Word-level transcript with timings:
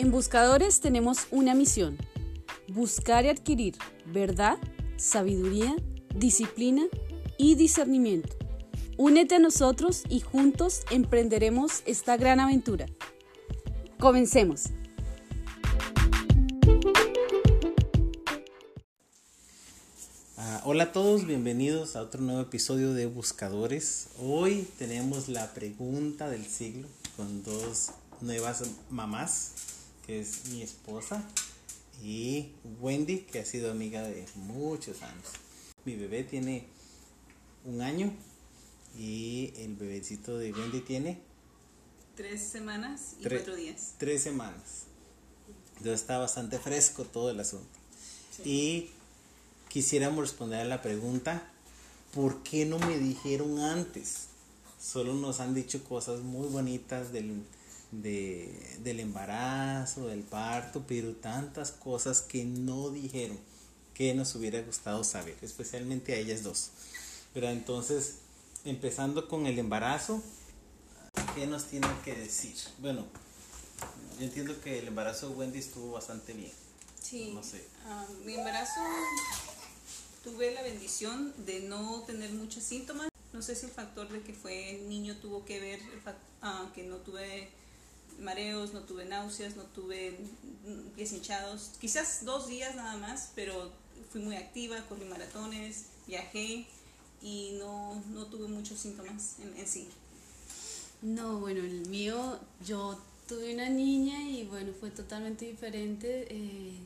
En 0.00 0.10
Buscadores 0.10 0.80
tenemos 0.80 1.26
una 1.30 1.54
misión, 1.54 1.98
buscar 2.68 3.26
y 3.26 3.28
adquirir 3.28 3.76
verdad, 4.06 4.56
sabiduría, 4.96 5.76
disciplina 6.14 6.86
y 7.36 7.54
discernimiento. 7.54 8.34
Únete 8.96 9.34
a 9.34 9.38
nosotros 9.38 10.04
y 10.08 10.20
juntos 10.20 10.84
emprenderemos 10.90 11.82
esta 11.84 12.16
gran 12.16 12.40
aventura. 12.40 12.86
Comencemos. 13.98 14.68
Ah, 20.38 20.62
hola 20.64 20.84
a 20.84 20.92
todos, 20.92 21.26
bienvenidos 21.26 21.94
a 21.94 22.00
otro 22.00 22.22
nuevo 22.22 22.40
episodio 22.40 22.94
de 22.94 23.04
Buscadores. 23.04 24.08
Hoy 24.18 24.66
tenemos 24.78 25.28
la 25.28 25.52
pregunta 25.52 26.30
del 26.30 26.46
siglo 26.46 26.88
con 27.18 27.42
dos 27.42 27.90
nuevas 28.22 28.62
mamás, 28.90 29.52
que 30.10 30.18
es 30.18 30.46
mi 30.46 30.60
esposa 30.60 31.22
y 32.02 32.48
Wendy, 32.80 33.18
que 33.18 33.38
ha 33.38 33.44
sido 33.44 33.70
amiga 33.70 34.02
de 34.02 34.26
muchos 34.34 35.02
años. 35.02 35.28
Mi 35.84 35.94
bebé 35.94 36.24
tiene 36.24 36.66
un 37.64 37.80
año 37.80 38.12
y 38.98 39.52
el 39.58 39.76
bebecito 39.76 40.36
de 40.36 40.52
Wendy 40.52 40.80
tiene 40.80 41.20
Tres 42.16 42.42
semanas 42.42 43.14
y 43.20 43.28
cuatro 43.28 43.54
días. 43.54 43.94
tres 43.98 44.24
semanas. 44.24 44.86
Entonces 45.76 46.00
está 46.00 46.18
bastante 46.18 46.58
fresco 46.58 47.04
todo 47.04 47.30
el 47.30 47.38
asunto. 47.38 47.78
Y 48.44 48.88
quisiéramos 49.68 50.22
responder 50.22 50.62
a 50.62 50.64
la 50.64 50.82
pregunta, 50.82 51.48
¿por 52.12 52.42
qué 52.42 52.66
no 52.66 52.80
me 52.80 52.98
dijeron 52.98 53.60
antes? 53.60 54.26
Solo 54.82 55.14
nos 55.14 55.38
han 55.38 55.54
dicho 55.54 55.84
cosas 55.84 56.22
muy 56.22 56.48
bonitas 56.48 57.12
del, 57.12 57.44
de- 57.92 58.76
del 58.82 59.00
embarazo, 59.00 60.06
del 60.06 60.22
parto, 60.22 60.84
pero 60.86 61.14
tantas 61.16 61.72
cosas 61.72 62.22
que 62.22 62.44
no 62.44 62.90
dijeron 62.90 63.38
que 63.94 64.14
nos 64.14 64.34
hubiera 64.34 64.60
gustado 64.62 65.04
saber, 65.04 65.36
especialmente 65.42 66.14
a 66.14 66.16
ellas 66.16 66.42
dos. 66.42 66.70
Pero 67.34 67.48
entonces, 67.48 68.16
empezando 68.64 69.28
con 69.28 69.46
el 69.46 69.58
embarazo, 69.58 70.22
¿qué 71.34 71.46
nos 71.46 71.64
tienen 71.66 71.90
que 72.04 72.14
decir? 72.14 72.54
Bueno, 72.78 73.06
yo 74.18 74.24
entiendo 74.24 74.60
que 74.60 74.78
el 74.78 74.88
embarazo 74.88 75.28
de 75.30 75.34
Wendy 75.36 75.58
estuvo 75.58 75.92
bastante 75.92 76.32
bien. 76.32 76.52
Sí. 77.02 77.32
No 77.34 77.42
sé. 77.42 77.64
Ah, 77.86 78.06
mi 78.24 78.34
embarazo 78.34 78.80
tuve 80.22 80.52
la 80.54 80.62
bendición 80.62 81.32
de 81.46 81.60
no 81.60 82.02
tener 82.06 82.30
muchos 82.32 82.62
síntomas. 82.62 83.08
No 83.32 83.42
sé 83.42 83.54
si 83.54 83.66
el 83.66 83.72
factor 83.72 84.08
de 84.08 84.22
que 84.22 84.32
fue 84.34 84.82
niño 84.88 85.16
tuvo 85.16 85.44
que 85.44 85.60
ver, 85.60 85.80
el 85.80 86.02
fac- 86.04 86.14
ah, 86.42 86.70
que 86.74 86.82
no 86.84 86.96
tuve 86.96 87.48
mareos, 88.20 88.72
no 88.72 88.80
tuve 88.80 89.04
náuseas, 89.04 89.56
no 89.56 89.64
tuve 89.64 90.18
pies 90.94 91.12
hinchados. 91.12 91.72
Quizás 91.80 92.24
dos 92.24 92.48
días 92.48 92.74
nada 92.74 92.96
más, 92.96 93.32
pero 93.34 93.72
fui 94.10 94.20
muy 94.20 94.36
activa, 94.36 94.84
corrí 94.88 95.04
maratones, 95.04 95.86
viajé 96.06 96.66
y 97.22 97.56
no, 97.58 98.02
no 98.10 98.26
tuve 98.26 98.48
muchos 98.48 98.78
síntomas 98.78 99.36
en, 99.40 99.56
en 99.56 99.66
sí. 99.66 99.88
No, 101.02 101.40
bueno, 101.40 101.60
el 101.60 101.86
mío, 101.88 102.38
yo 102.66 103.00
tuve 103.26 103.54
una 103.54 103.68
niña 103.68 104.28
y 104.28 104.44
bueno, 104.44 104.72
fue 104.78 104.90
totalmente 104.90 105.46
diferente. 105.46 106.26
eh, 106.30 106.78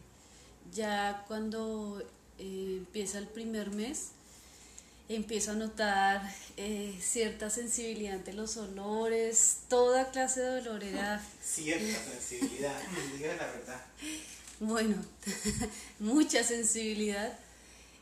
ya 0.72 1.24
cuando 1.28 2.02
eh, 2.38 2.76
empieza 2.78 3.18
el 3.18 3.28
primer 3.28 3.70
mes, 3.70 4.10
empiezo 5.08 5.52
a 5.52 5.54
notar 5.54 6.34
eh, 6.56 6.96
cierta 7.00 7.50
sensibilidad 7.50 8.14
ante 8.14 8.32
los 8.32 8.56
olores, 8.56 9.60
toda 9.68 10.10
clase 10.10 10.40
de 10.40 10.60
dolor 10.60 10.82
era, 10.82 11.22
Cierta 11.42 11.98
sensibilidad, 12.10 12.80
diga 13.16 13.36
la 13.36 13.46
verdad. 13.46 13.84
bueno, 14.60 14.96
mucha 15.98 16.42
sensibilidad 16.42 17.38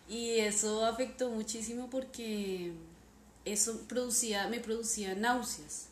y 0.09 0.39
eso 0.39 0.85
afectó 0.85 1.31
muchísimo 1.31 1.89
porque 1.91 2.73
eso 3.45 3.81
producía, 3.89 4.47
me 4.49 4.61
producía 4.61 5.15
náuseas. 5.15 5.87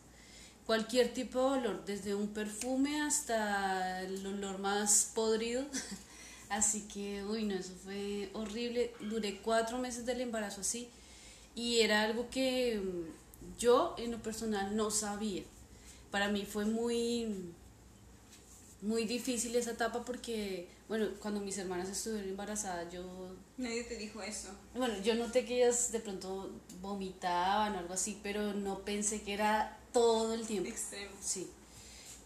Cualquier 0.67 1.13
tipo 1.13 1.41
de 1.41 1.59
olor, 1.59 1.85
desde 1.85 2.15
un 2.15 2.29
perfume 2.29 3.03
hasta 3.03 4.03
el 4.03 4.25
olor 4.25 4.59
más 4.59 5.11
podrido. 5.13 5.65
Así 6.49 6.83
que, 6.83 7.25
uy, 7.25 7.45
no, 7.45 7.57
eso 7.57 7.73
fue 7.83 8.31
horrible. 8.35 8.93
Duré 9.01 9.41
cuatro 9.41 9.79
meses 9.79 10.07
del 10.07 10.21
embarazo 10.21 10.61
así 10.61 10.89
y 11.55 11.81
era 11.81 12.03
algo 12.03 12.29
que 12.31 12.81
mm, 12.83 13.59
yo 13.59 13.95
en 13.99 14.13
lo 14.13 14.23
personal 14.23 14.77
no 14.77 14.91
sabía. 14.91 15.43
Para 16.11 16.29
mí 16.29 16.45
fue 16.45 16.65
muy, 16.65 17.53
muy 18.83 19.05
difícil 19.05 19.55
esa 19.57 19.73
etapa 19.73 20.05
porque, 20.05 20.69
bueno, 20.89 21.09
cuando 21.21 21.41
mis 21.41 21.57
hermanas 21.59 21.89
estuvieron 21.89 22.29
embarazadas, 22.29 22.93
yo 22.93 23.05
Nadie 23.57 23.85
te 23.85 23.97
dijo 23.97 24.23
eso. 24.23 24.49
bueno, 24.75 25.01
yo 25.03 25.15
noté 25.15 25.45
que 25.45 25.63
ellas 25.63 25.93
de 25.93 26.01
pronto 26.01 26.51
vomitaban 26.81 27.75
o 27.75 27.79
algo 27.79 27.95
así, 27.95 28.19
pero 28.23 28.55
no 28.55 28.81
pensé 28.81 29.23
que 29.23 29.35
era 29.35 29.79
todo 29.93 30.35
el 30.35 30.47
tiempo. 30.47 30.69
Extremo. 30.69 31.15
Sí. 31.21 31.51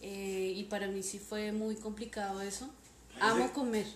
Eh, 0.01 0.53
y 0.57 0.65
para 0.65 0.87
mí 0.87 1.03
sí 1.03 1.19
fue 1.19 1.53
muy 1.53 1.77
complicado 1.77 2.41
eso. 2.41 2.69
Amo 3.21 3.53
comer. 3.53 3.87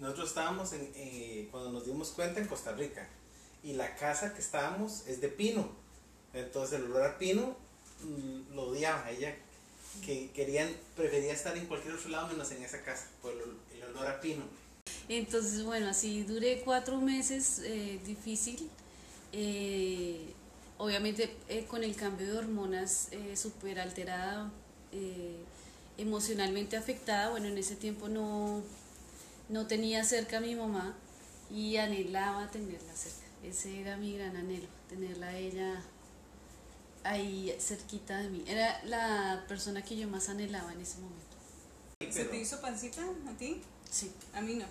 Nosotros 0.00 0.28
estábamos 0.30 0.72
en, 0.72 0.90
eh, 0.94 1.48
cuando 1.50 1.70
nos 1.72 1.84
dimos 1.84 2.10
cuenta 2.10 2.40
en 2.40 2.46
Costa 2.46 2.72
Rica 2.72 3.06
y 3.62 3.74
la 3.74 3.94
casa 3.96 4.32
que 4.34 4.40
estábamos 4.40 5.06
es 5.06 5.20
de 5.20 5.28
pino. 5.28 5.68
Entonces 6.32 6.78
el 6.78 6.86
olor 6.86 7.02
a 7.04 7.18
pino 7.18 7.56
mm, 8.02 8.54
lo 8.54 8.62
odiaba. 8.68 9.10
Ella 9.10 9.34
que 10.04 10.30
querían, 10.30 10.70
prefería 10.96 11.32
estar 11.32 11.56
en 11.56 11.66
cualquier 11.66 11.94
otro 11.94 12.10
lado 12.10 12.28
menos 12.28 12.50
en 12.52 12.62
esa 12.62 12.82
casa 12.82 13.06
por 13.20 13.32
el, 13.32 13.40
ol- 13.40 13.58
el 13.74 13.82
olor 13.84 14.06
a 14.06 14.20
pino. 14.20 14.44
Entonces, 15.08 15.64
bueno, 15.64 15.88
así 15.90 16.22
duré 16.22 16.60
cuatro 16.64 17.00
meses 17.00 17.60
eh, 17.64 17.98
difícil. 18.06 18.70
Eh, 19.32 20.32
obviamente 20.78 21.36
eh, 21.48 21.64
con 21.66 21.82
el 21.84 21.94
cambio 21.96 22.26
de 22.32 22.38
hormonas 22.38 23.08
súper 23.34 23.80
alterada, 23.80 24.50
emocionalmente 25.98 26.76
afectada. 26.76 27.30
Bueno, 27.30 27.46
en 27.48 27.58
ese 27.58 27.76
tiempo 27.76 28.08
no, 28.08 28.62
no 29.48 29.66
tenía 29.66 30.04
cerca 30.04 30.38
a 30.38 30.40
mi 30.40 30.54
mamá 30.54 30.96
y 31.50 31.76
anhelaba 31.76 32.50
tenerla 32.50 32.94
cerca. 32.94 33.19
Ese 33.42 33.80
era 33.80 33.96
mi 33.96 34.16
gran 34.16 34.36
anhelo, 34.36 34.68
tenerla 34.88 35.28
a 35.28 35.36
ella 35.36 35.82
ahí 37.04 37.54
cerquita 37.58 38.18
de 38.18 38.28
mí. 38.28 38.44
Era 38.46 38.82
la 38.84 39.44
persona 39.48 39.82
que 39.82 39.96
yo 39.96 40.08
más 40.08 40.28
anhelaba 40.28 40.72
en 40.72 40.80
ese 40.80 40.98
momento. 40.98 41.36
¿Se 42.10 42.24
te 42.24 42.38
hizo 42.38 42.60
pancita 42.60 43.02
a 43.02 43.36
ti? 43.36 43.62
Sí, 43.90 44.10
A 44.34 44.40
mí 44.40 44.54
no. 44.54 44.66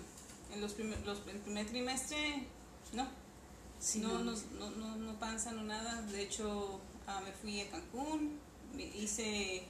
En 0.52 0.60
los 0.60 0.72
primer, 0.72 0.98
los, 1.06 1.18
el 1.28 1.38
primer 1.38 1.66
trimestre, 1.66 2.44
no. 2.92 3.06
sí. 3.78 4.00
no, 4.00 4.18
no, 4.18 4.34
no, 4.58 4.70
no, 4.70 4.96
no 4.96 5.18
panza, 5.18 5.52
no 5.52 5.62
nada. 5.62 6.02
De 6.02 6.22
hecho, 6.22 6.80
ah, 7.06 7.20
me 7.24 7.32
fui 7.32 7.60
a 7.60 7.70
Cancún, 7.70 8.38
me 8.74 8.84
hice, 8.84 9.62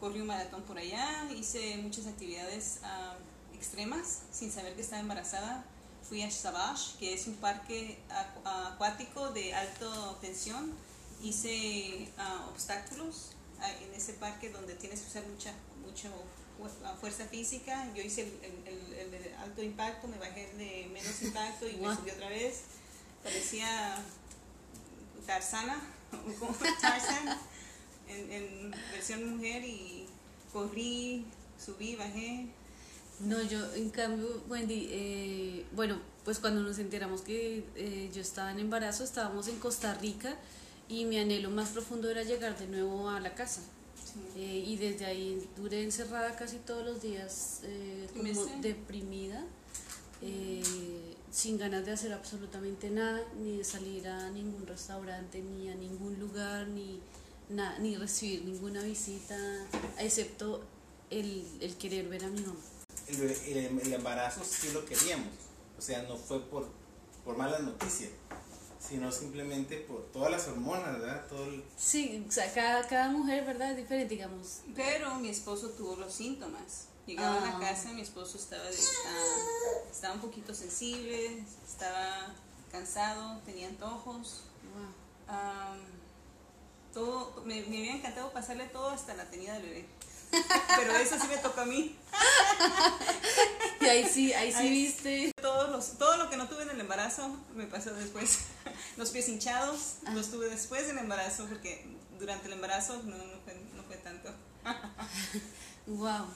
corrí 0.00 0.20
un 0.20 0.26
maratón 0.26 0.62
por 0.62 0.76
allá, 0.76 1.30
hice 1.32 1.76
muchas 1.78 2.06
actividades 2.06 2.80
ah, 2.82 3.16
extremas 3.54 4.22
sin 4.32 4.50
saber 4.50 4.74
que 4.74 4.82
estaba 4.82 5.00
embarazada. 5.00 5.64
Fui 6.08 6.22
a 6.22 6.30
Savage, 6.30 6.98
que 6.98 7.14
es 7.14 7.26
un 7.26 7.34
parque 7.36 7.98
acu- 8.10 8.72
acuático 8.74 9.30
de 9.30 9.54
alta 9.54 9.86
tensión. 10.20 10.72
Hice 11.22 12.08
ah, 12.18 12.46
obstáculos 12.50 13.30
ah, 13.60 13.70
en 13.82 13.94
ese 13.94 14.12
parque 14.14 14.50
donde 14.50 14.74
tienes 14.74 15.00
que 15.00 15.08
usar 15.08 15.22
mucha, 15.26 15.52
mucho 15.84 16.08
fu- 16.58 16.84
ah, 16.84 16.94
fuerza 17.00 17.24
física. 17.26 17.86
Yo 17.94 18.02
hice 18.02 18.22
el, 18.42 18.68
el- 18.68 19.34
alto 19.42 19.62
impacto, 19.62 20.06
me 20.08 20.18
bajé 20.18 20.50
el 20.50 20.58
de 20.58 20.88
menos 20.92 21.22
impacto 21.22 21.66
y 21.68 21.76
me 21.76 21.94
subí 21.94 22.10
otra 22.10 22.28
vez. 22.28 22.62
Parecía 23.22 23.96
Tarzana, 25.26 25.80
como 26.38 26.52
Tarzan, 26.80 27.38
en, 28.08 28.30
en 28.32 28.70
versión 28.92 29.36
mujer 29.36 29.64
y 29.64 30.06
corrí, 30.52 31.24
subí, 31.64 31.96
bajé. 31.96 32.46
No, 33.26 33.42
yo 33.42 33.58
en 33.74 33.90
cambio, 33.90 34.42
Wendy, 34.48 34.88
eh, 34.90 35.66
bueno, 35.74 35.98
pues 36.24 36.38
cuando 36.38 36.62
nos 36.62 36.78
enteramos 36.78 37.22
que 37.22 37.64
eh, 37.76 38.10
yo 38.14 38.20
estaba 38.20 38.50
en 38.52 38.58
embarazo, 38.60 39.04
estábamos 39.04 39.48
en 39.48 39.58
Costa 39.58 39.94
Rica 39.94 40.36
y 40.88 41.04
mi 41.04 41.18
anhelo 41.18 41.50
más 41.50 41.70
profundo 41.70 42.10
era 42.10 42.22
llegar 42.22 42.58
de 42.58 42.66
nuevo 42.66 43.08
a 43.08 43.20
la 43.20 43.34
casa. 43.34 43.62
Eh, 44.36 44.64
y 44.66 44.76
desde 44.76 45.06
ahí 45.06 45.48
duré 45.56 45.82
encerrada 45.82 46.36
casi 46.36 46.56
todos 46.58 46.84
los 46.84 47.02
días, 47.02 47.60
eh, 47.64 48.06
como 48.16 48.22
deprimida, 48.60 49.44
eh, 50.22 50.62
sin 51.30 51.58
ganas 51.58 51.84
de 51.84 51.92
hacer 51.92 52.12
absolutamente 52.12 52.90
nada, 52.90 53.20
ni 53.40 53.58
de 53.58 53.64
salir 53.64 54.06
a 54.06 54.30
ningún 54.30 54.66
restaurante, 54.66 55.40
ni 55.42 55.68
a 55.68 55.74
ningún 55.74 56.18
lugar, 56.20 56.68
ni, 56.68 57.00
na- 57.48 57.78
ni 57.78 57.96
recibir 57.96 58.44
ninguna 58.44 58.82
visita, 58.82 59.36
excepto 59.98 60.62
el, 61.10 61.44
el 61.60 61.74
querer 61.76 62.08
ver 62.08 62.24
a 62.24 62.28
mi 62.28 62.40
mamá. 62.40 62.60
El, 63.08 63.20
el- 63.22 63.80
el 63.80 63.92
embarazo 63.92 64.42
sí 64.44 64.70
lo 64.72 64.84
queríamos. 64.84 65.28
O 65.78 65.82
sea, 65.82 66.02
no 66.04 66.16
fue 66.16 66.40
por, 66.48 66.68
por 67.24 67.36
malas 67.36 67.60
noticias, 67.62 68.10
sino 68.80 69.10
simplemente 69.12 69.78
por 69.78 70.02
todas 70.12 70.30
las 70.30 70.46
hormonas, 70.48 70.98
¿verdad? 71.00 71.26
Todo 71.28 71.44
el- 71.46 71.64
Sí, 71.76 72.24
o 72.28 72.32
sea, 72.32 72.52
cada, 72.54 72.86
cada 72.86 73.08
mujer, 73.08 73.44
¿verdad? 73.44 73.72
Es 73.72 73.76
diferente, 73.78 74.14
digamos. 74.14 74.60
Pero 74.74 75.14
mi 75.16 75.28
esposo 75.28 75.70
tuvo 75.70 75.96
los 75.96 76.12
síntomas. 76.12 76.86
Llegaba 77.06 77.36
a 77.36 77.40
la 77.44 77.56
Ah. 77.56 77.60
casa, 77.60 77.92
mi 77.92 78.00
esposo 78.00 78.38
estaba, 78.38 78.62
de- 78.64 78.76
ah, 79.06 79.88
estaba 79.90 80.14
un 80.14 80.20
poquito 80.20 80.54
sensible, 80.54 81.44
estaba 81.68 82.32
cansado, 82.72 83.40
tenía 83.44 83.68
antojos. 83.68 84.44
Wow. 84.74 85.34
Am, 85.36 85.78
todo, 86.94 87.42
me, 87.44 87.60
me 87.62 87.78
hubiera 87.80 87.96
encantado 87.96 88.32
pasarle 88.32 88.66
todo 88.68 88.88
hasta 88.88 89.14
la 89.14 89.28
tenida 89.28 89.54
del 89.54 89.62
bebé. 89.64 89.86
Pero 90.76 90.96
eso 90.96 91.16
sí 91.20 91.26
me 91.28 91.36
tocó 91.38 91.60
a 91.62 91.66
mí. 91.66 91.96
Y 93.80 93.84
ahí 93.86 94.08
sí, 94.08 94.32
ahí 94.32 94.50
sí 94.52 94.58
Ay, 94.58 94.70
viste. 94.70 95.32
Todos 95.40 95.70
los, 95.70 95.98
todo 95.98 96.16
lo 96.16 96.30
que 96.30 96.36
no 96.36 96.48
tuve 96.48 96.62
en 96.62 96.70
el 96.70 96.80
embarazo 96.80 97.28
me 97.54 97.66
pasó 97.66 97.92
después. 97.94 98.38
Los 98.96 99.10
pies 99.10 99.28
hinchados 99.28 99.96
Ah. 100.06 100.12
los 100.14 100.30
tuve 100.30 100.48
después 100.48 100.86
del 100.86 100.98
embarazo 100.98 101.46
porque 101.46 101.84
durante 102.18 102.46
el 102.46 102.54
embarazo 102.54 103.02
no, 103.04 103.16
no, 103.16 103.40
fue, 103.44 103.54
no 103.76 103.82
fue 103.84 103.96
tanto. 103.96 104.30
Wow. 105.86 106.26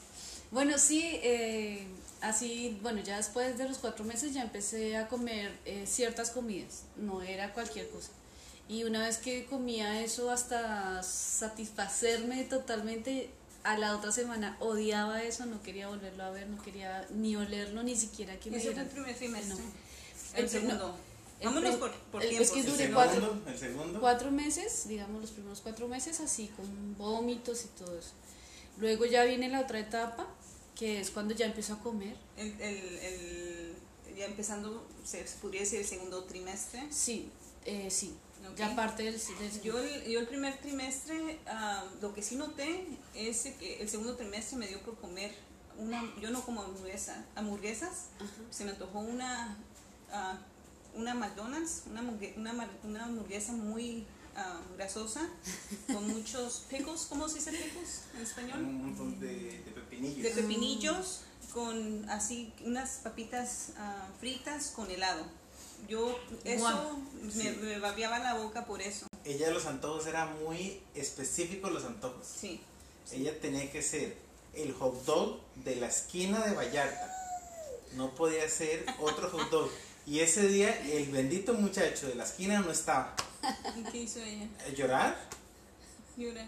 Bueno, 0.51 0.77
sí, 0.77 1.03
eh, 1.23 1.87
así, 2.21 2.79
bueno, 2.83 3.01
ya 3.01 3.17
después 3.17 3.57
de 3.57 3.67
los 3.67 3.79
cuatro 3.79 4.05
meses 4.05 4.35
ya 4.35 4.43
empecé 4.43 4.97
a 4.99 5.09
comer 5.09 5.59
eh, 5.65 5.87
ciertas 5.87 6.31
comidas, 6.31 6.83
no 6.97 7.23
era 7.23 7.55
cualquier 7.55 7.89
cosa. 7.89 8.11
Y 8.69 8.85
una 8.85 9.07
vez 9.07 9.17
que 9.17 9.47
comía 9.47 10.03
eso 10.03 10.31
hasta 10.31 11.03
satisfacerme 11.03 12.45
totalmente, 12.45 13.31
a 13.65 13.77
la 13.79 13.97
otra 13.97 14.13
semana 14.13 14.57
odiaba 14.61 15.23
eso, 15.23 15.45
no 15.47 15.63
quería 15.63 15.89
volverlo 15.89 16.23
a 16.25 16.31
ver, 16.31 16.47
no 16.49 16.63
quería 16.63 17.07
ni 17.11 17.37
olerlo, 17.37 17.83
ni 17.83 17.97
siquiera 17.97 18.39
que 18.39 18.51
me 18.51 18.57
Ese 18.59 18.73
fue 18.73 18.83
el 18.83 18.89
primer 18.89 19.17
trimestre. 19.17 19.55
No. 19.55 19.61
El, 20.35 20.45
El- 20.45 20.51
segundo. 20.51 20.89
no. 20.89 21.09
Vámonos 21.45 21.77
por, 21.77 21.93
por 22.11 22.23
el- 22.23 22.31
tiempo. 22.31 22.45
es 22.45 22.51
que 22.51 22.61
El 22.61 22.67
duré 22.67 22.79
segundo, 22.79 22.95
cuatro- 23.05 23.43
el 23.47 23.59
segundo. 23.59 24.01
Cuatro 24.01 24.31
meses, 24.33 24.89
digamos 24.89 25.21
los 25.21 25.31
primeros 25.31 25.61
cuatro 25.61 25.87
meses, 25.89 26.19
así 26.21 26.49
con 26.57 26.97
vómitos 26.97 27.65
y 27.65 27.69
todo 27.79 27.97
eso. 27.99 28.11
Luego 28.79 29.05
ya 29.07 29.25
viene 29.25 29.49
la 29.49 29.61
otra 29.61 29.79
etapa, 29.81 30.27
que 30.75 31.01
es 31.01 31.11
cuando 31.11 31.35
ya 31.35 31.47
empiezo 31.47 31.75
a 31.75 31.79
comer. 31.81 32.17
El, 32.37 32.61
el, 32.61 32.99
el- 32.99 33.75
ya 34.17 34.25
empezando, 34.25 34.85
se 35.05 35.27
se 35.29 35.37
podría 35.39 35.61
decir 35.61 35.79
el 35.81 35.87
segundo 35.87 36.25
trimestre. 36.25 36.87
Sí, 36.91 37.31
eh, 37.65 37.89
sí. 37.91 38.15
Ya 38.57 38.75
parte 38.77 39.03
del, 39.05 39.15
del- 39.15 39.63
Yo 39.63 39.79
el, 39.79 40.05
yo 40.11 40.21
el 40.21 40.27
primer 40.29 40.57
trimestre, 40.59 41.39
ah, 41.47 41.85
lo 42.01 42.13
que 42.15 42.23
sí 42.23 42.37
noté 42.37 42.87
es 43.15 43.43
que 43.59 43.81
el 43.81 43.89
segundo 43.89 44.17
trimestre 44.17 44.57
me 44.57 44.67
dio 44.67 44.81
por 44.83 44.97
comer 44.99 45.35
una, 45.79 46.03
yo 46.21 46.31
no 46.31 46.43
como 46.45 46.63
hamburguesa, 46.63 47.25
hamburguesas, 47.37 48.07
se 48.51 48.65
me 48.65 48.73
antojó 48.73 48.99
una, 49.01 49.57
ah, 50.13 50.39
una 50.95 51.15
McDonald's, 51.15 51.83
una, 51.87 52.03
una, 52.37 52.53
mar- 52.53 52.79
una 52.83 53.05
hamburguesa 53.05 53.53
muy 53.53 54.05
ah, 54.35 54.61
grasosa, 54.77 55.29
con 55.87 56.09
muchos 56.09 56.65
pickles, 56.69 57.03
¿cómo 57.09 57.29
se 57.29 57.37
dice 57.37 57.53
pickles 57.53 58.03
en 58.17 58.23
español? 58.23 58.59
Un 58.65 58.87
montón 58.87 59.21
de, 59.21 59.63
de 59.65 59.71
pepinillos. 59.75 60.23
de 60.23 60.31
pepinillos 60.31 61.21
con 61.53 62.09
así 62.11 62.53
unas 62.65 62.99
papitas 63.05 63.71
ah, 63.79 64.09
fritas 64.21 64.73
con 64.75 64.91
helado. 64.91 65.25
Yo 65.87 66.19
eso 66.45 66.99
me, 67.23 67.31
Sí. 67.31 67.49
me 67.61 67.79
babeaba 67.79 68.19
la 68.19 68.35
boca 68.35 68.65
por 68.67 68.81
eso. 68.83 69.07
Ella 69.25 69.51
los 69.51 69.67
antojos 69.67 70.07
era 70.07 70.27
muy 70.27 70.81
específicos 70.95 71.71
los 71.73 71.85
antojos. 71.85 72.27
Sí. 72.27 72.61
Ella 73.13 73.39
tenía 73.41 73.71
que 73.71 73.83
ser 73.83 74.17
el 74.55 74.73
hot 74.75 75.05
dog 75.05 75.41
de 75.57 75.77
la 75.77 75.87
esquina 75.89 76.45
de 76.47 76.55
Vallarta. 76.55 77.15
No 77.95 78.15
podía 78.15 78.49
ser 78.49 78.85
otro 79.01 79.31
hot 79.31 79.51
dog. 79.51 79.71
Y 80.07 80.21
ese 80.21 80.49
día 80.49 80.79
el 80.91 81.11
bendito 81.11 81.53
muchacho 81.55 82.09
de 82.09 82.15
la 82.15 82.25
esquina 82.25 82.61
no 82.61 82.71
estaba. 82.71 83.15
¿Y 83.77 83.83
qué 83.91 83.99
hizo 83.99 84.21
ella? 84.21 84.49
¿A 84.67 84.71
llorar? 84.71 85.29
Llora. 86.17 86.47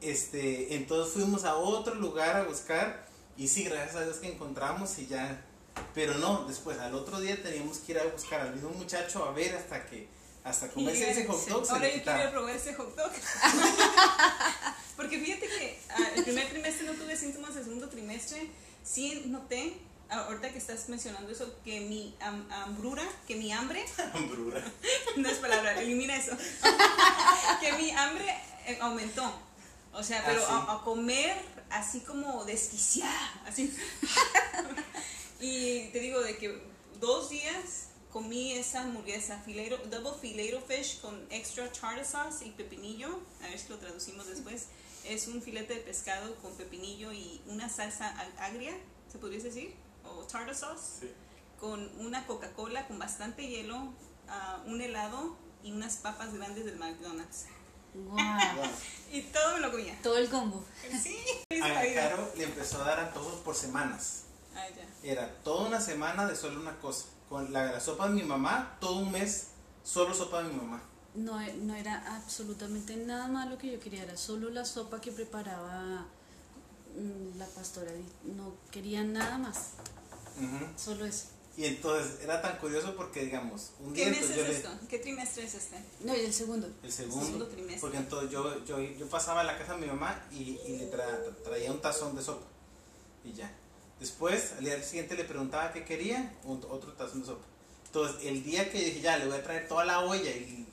Este, 0.00 0.74
entonces 0.76 1.12
fuimos 1.14 1.44
a 1.44 1.56
otro 1.56 1.94
lugar 1.94 2.36
a 2.36 2.44
buscar 2.44 3.06
y 3.36 3.48
sí, 3.48 3.64
gracias 3.64 3.96
a 3.96 4.04
Dios 4.04 4.18
que 4.18 4.28
encontramos 4.32 4.98
y 4.98 5.06
ya. 5.06 5.42
Pero 5.94 6.14
no, 6.18 6.44
después 6.46 6.78
al 6.78 6.94
otro 6.94 7.20
día 7.20 7.40
teníamos 7.42 7.78
que 7.78 7.92
ir 7.92 7.98
a 7.98 8.04
buscar 8.04 8.40
al 8.40 8.54
mismo 8.54 8.70
muchacho 8.70 9.24
a 9.24 9.32
ver 9.32 9.54
hasta 9.56 9.86
que 9.86 10.08
hasta 10.44 10.68
comerse 10.70 11.10
ese 11.10 11.26
hot 11.26 11.46
dog 11.48 11.64
se 11.66 11.72
Ahora 11.72 11.88
yo 11.88 12.02
quiero 12.02 12.30
probar 12.30 12.54
ese 12.56 12.74
hot 12.74 12.94
dog. 12.96 13.10
Porque 14.96 15.18
fíjate 15.18 15.46
que 15.46 15.80
ah, 15.90 16.08
el 16.16 16.24
primer 16.24 16.48
trimestre 16.48 16.86
no 16.86 16.92
tuve 16.94 17.16
síntomas, 17.16 17.56
el 17.56 17.64
segundo 17.64 17.88
trimestre 17.88 18.48
sí 18.84 19.24
noté, 19.26 19.76
ah, 20.10 20.26
ahorita 20.28 20.50
que 20.52 20.58
estás 20.58 20.88
mencionando 20.88 21.32
eso, 21.32 21.52
que 21.64 21.80
mi 21.80 22.14
ham- 22.20 22.46
hambrura, 22.52 23.02
que 23.26 23.34
mi 23.36 23.50
hambre, 23.52 23.84
Hambrura. 24.14 24.62
no 25.16 25.28
es 25.28 25.38
palabra, 25.38 25.80
elimina 25.80 26.16
eso, 26.16 26.36
que 27.60 27.72
mi 27.72 27.90
hambre 27.92 28.26
eh, 28.66 28.78
aumentó. 28.80 29.32
O 29.92 30.02
sea, 30.02 30.18
Ah, 30.20 30.24
pero 30.26 30.40
sí. 30.40 30.46
a, 30.50 30.72
a 30.74 30.82
comer 30.84 31.36
así 31.70 32.00
como 32.00 32.44
desquiciada, 32.44 33.32
así. 33.46 33.74
Y 35.44 35.88
te 35.92 36.00
digo 36.00 36.20
de 36.20 36.36
que 36.36 36.58
dos 37.00 37.30
días 37.30 37.88
comí 38.10 38.52
esa 38.52 38.82
hamburguesa, 38.82 39.38
filero, 39.44 39.76
double 39.90 40.12
fileto 40.20 40.60
fish 40.60 41.00
con 41.00 41.26
extra 41.30 41.70
tartar 41.72 42.04
sauce 42.04 42.44
y 42.46 42.50
pepinillo, 42.52 43.20
a 43.42 43.48
ver 43.48 43.58
si 43.58 43.68
lo 43.68 43.78
traducimos 43.78 44.26
después. 44.28 44.66
Es 45.04 45.26
un 45.28 45.42
filete 45.42 45.74
de 45.74 45.80
pescado 45.80 46.34
con 46.36 46.54
pepinillo 46.56 47.12
y 47.12 47.42
una 47.46 47.68
salsa 47.68 48.14
ag- 48.16 48.38
agria, 48.38 48.72
¿se 49.12 49.18
podría 49.18 49.42
decir? 49.42 49.74
O 50.04 50.22
tartar 50.26 50.54
sauce 50.54 51.00
Sí. 51.00 51.12
con 51.60 51.90
una 51.98 52.26
Coca-Cola 52.26 52.86
con 52.86 52.98
bastante 52.98 53.46
hielo, 53.46 53.92
ah, 54.28 54.62
un 54.66 54.80
helado 54.80 55.36
y 55.62 55.72
unas 55.72 55.96
papas 55.96 56.32
grandes 56.32 56.64
del 56.64 56.76
McDonald's. 56.76 57.46
Guau. 57.94 58.16
Bueno, 58.56 58.72
Y 59.12 59.22
todo 59.22 59.54
me 59.54 59.60
lo 59.60 59.70
comía. 59.70 59.98
Todo 60.02 60.16
el 60.18 60.28
combo. 60.30 60.64
Sí. 61.02 61.16
a 61.62 61.94
Caro 61.94 62.32
le 62.36 62.44
empezó 62.44 62.80
a 62.82 62.84
dar 62.86 63.00
antojos 63.00 63.34
por 63.40 63.54
semanas. 63.54 64.22
Ay, 64.54 64.72
ya. 64.76 65.08
Era 65.10 65.28
toda 65.42 65.68
una 65.68 65.80
semana 65.80 66.26
de 66.26 66.36
solo 66.36 66.60
una 66.60 66.78
cosa. 66.80 67.06
Con 67.28 67.52
la, 67.52 67.72
la 67.72 67.80
sopa 67.80 68.08
de 68.08 68.14
mi 68.14 68.22
mamá, 68.22 68.76
todo 68.80 68.98
un 68.98 69.10
mes, 69.12 69.48
solo 69.82 70.14
sopa 70.14 70.42
de 70.42 70.50
mi 70.50 70.54
mamá. 70.56 70.82
No, 71.14 71.40
e- 71.40 71.54
no 71.54 71.74
era 71.74 72.16
absolutamente 72.16 72.96
nada 72.96 73.28
malo 73.28 73.56
que 73.58 73.70
yo 73.72 73.80
quería, 73.80 74.02
era 74.02 74.16
solo 74.16 74.50
la 74.50 74.64
sopa 74.64 75.00
que 75.00 75.12
preparaba 75.12 76.06
mm, 76.96 77.38
la 77.38 77.46
pastora. 77.46 77.90
No 78.24 78.54
quería 78.70 79.02
nada 79.04 79.38
más, 79.38 79.70
Ujú. 80.36 80.66
solo 80.76 81.04
eso. 81.06 81.26
Y 81.56 81.66
entonces 81.66 82.18
era 82.20 82.42
tan 82.42 82.58
curioso 82.58 82.96
porque, 82.96 83.24
digamos, 83.24 83.70
un 83.78 83.94
¿Qué 83.94 84.00
día 84.02 84.10
mes 84.10 84.22
entonces 84.22 84.38
es 84.38 84.44
yo 84.46 84.52
le- 84.52 84.58
esto? 84.74 84.86
¿Qué 84.88 84.98
trimestre 84.98 85.44
es 85.44 85.54
este? 85.54 85.76
No, 86.00 86.14
y 86.16 86.20
el 86.20 86.32
segundo. 86.34 86.68
el 86.82 86.92
segundo, 86.92 87.24
Segundo 87.24 87.46
trimestre. 87.46 87.80
porque 87.80 87.96
entonces 87.98 88.30
yo, 88.30 88.64
yo, 88.64 88.80
yo 88.80 89.08
pasaba 89.08 89.42
a 89.42 89.44
la 89.44 89.56
casa 89.56 89.74
de 89.74 89.80
mi 89.82 89.86
mamá 89.86 90.20
y, 90.32 90.58
y 90.66 90.78
le 90.78 90.90
tra- 90.92 91.34
traía 91.44 91.70
un 91.70 91.80
tazón 91.80 92.16
de 92.16 92.22
sopa 92.22 92.44
y 93.24 93.32
ya. 93.32 93.50
Después, 94.08 94.52
al 94.58 94.64
día 94.66 94.82
siguiente 94.82 95.14
le 95.16 95.24
preguntaba 95.24 95.72
qué 95.72 95.82
quería, 95.82 96.30
un- 96.44 96.62
otro 96.68 96.92
tazón 96.92 97.20
de 97.20 97.26
sopa. 97.28 97.46
Entonces, 97.86 98.26
el 98.26 98.44
día 98.44 98.70
que 98.70 98.78
dije, 98.78 99.00
ya, 99.00 99.16
le 99.16 99.24
voy 99.24 99.38
a 99.38 99.42
traer 99.42 99.66
toda 99.66 99.86
la 99.86 100.00
olla 100.00 100.28
y 100.30 100.66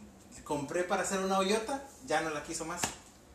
compré 0.43 0.83
para 0.83 1.03
hacer 1.03 1.19
una 1.21 1.37
hoyota, 1.39 1.81
ya 2.05 2.19
no 2.19 2.29
la 2.31 2.43
quiso 2.43 2.65
más. 2.65 2.81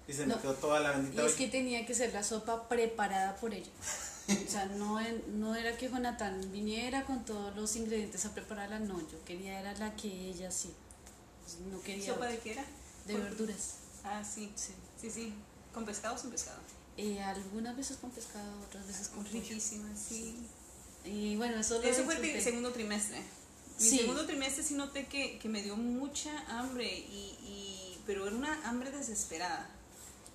Y 0.06 0.12
se 0.12 0.26
me 0.26 0.34
No. 0.34 0.40
quedó 0.42 0.52
toda 0.52 0.80
la 0.80 0.92
Y 0.92 0.96
bendita 0.96 1.22
es 1.22 1.28
olla. 1.28 1.38
que 1.38 1.48
tenía 1.48 1.86
que 1.86 1.94
ser 1.94 2.12
la 2.12 2.22
sopa 2.22 2.68
preparada 2.68 3.36
por 3.36 3.54
ella. 3.54 3.70
O 4.28 4.50
sea, 4.50 4.66
no, 4.66 5.00
no 5.28 5.54
era 5.56 5.74
que 5.78 5.88
Jonathan 5.88 6.52
viniera 6.52 7.06
con 7.06 7.24
todos 7.24 7.56
los 7.56 7.74
ingredientes 7.76 8.26
a 8.26 8.34
prepararla, 8.34 8.78
no, 8.80 9.00
yo 9.00 9.24
quería 9.24 9.58
era 9.60 9.72
la 9.78 9.96
que 9.96 10.08
ella 10.08 10.50
sí. 10.50 10.74
No 11.70 11.80
quería 11.80 12.04
¿Sopa 12.04 12.18
otra. 12.26 12.30
de 12.32 12.38
qué 12.40 12.52
era? 12.52 12.64
de 13.06 13.14
Por- 13.14 13.22
verduras. 13.22 13.76
Ah, 14.04 14.22
sí. 14.22 14.52
Sí. 14.56 14.74
Sí, 15.00 15.10
sí. 15.10 15.34
¿Con 15.72 15.86
pescado 15.86 16.16
o 16.16 16.18
sin 16.18 16.30
pescado? 16.30 16.58
Eh, 16.96 17.20
algunas 17.20 17.76
veces 17.76 17.98
con 17.98 18.10
pescado, 18.10 18.50
otras 18.66 18.86
veces 18.86 19.08
con 19.08 19.24
pollo. 19.24 19.40
Riquísima, 19.40 19.88
sí. 19.96 20.36
Y 21.04 21.36
bueno, 21.36 21.60
eso 21.60 21.78
lo 21.80 21.84
Eso 21.84 22.04
fue 22.04 22.16
el 22.16 22.42
segundo 22.42 22.72
trimestre. 22.72 23.18
Mi 23.78 23.84
Sí. 23.90 23.98
segundo 23.98 24.24
trimestre 24.26 24.62
sí 24.64 24.74
noté 24.74 25.06
que, 25.06 25.38
que 25.38 25.48
me 25.48 25.62
dio 25.62 25.76
mucha 25.76 26.30
hambre, 26.58 26.86
y, 26.86 27.36
y, 27.42 27.98
pero 28.06 28.26
era 28.26 28.34
una 28.34 28.66
hambre 28.68 28.90
desesperada. 28.90 29.68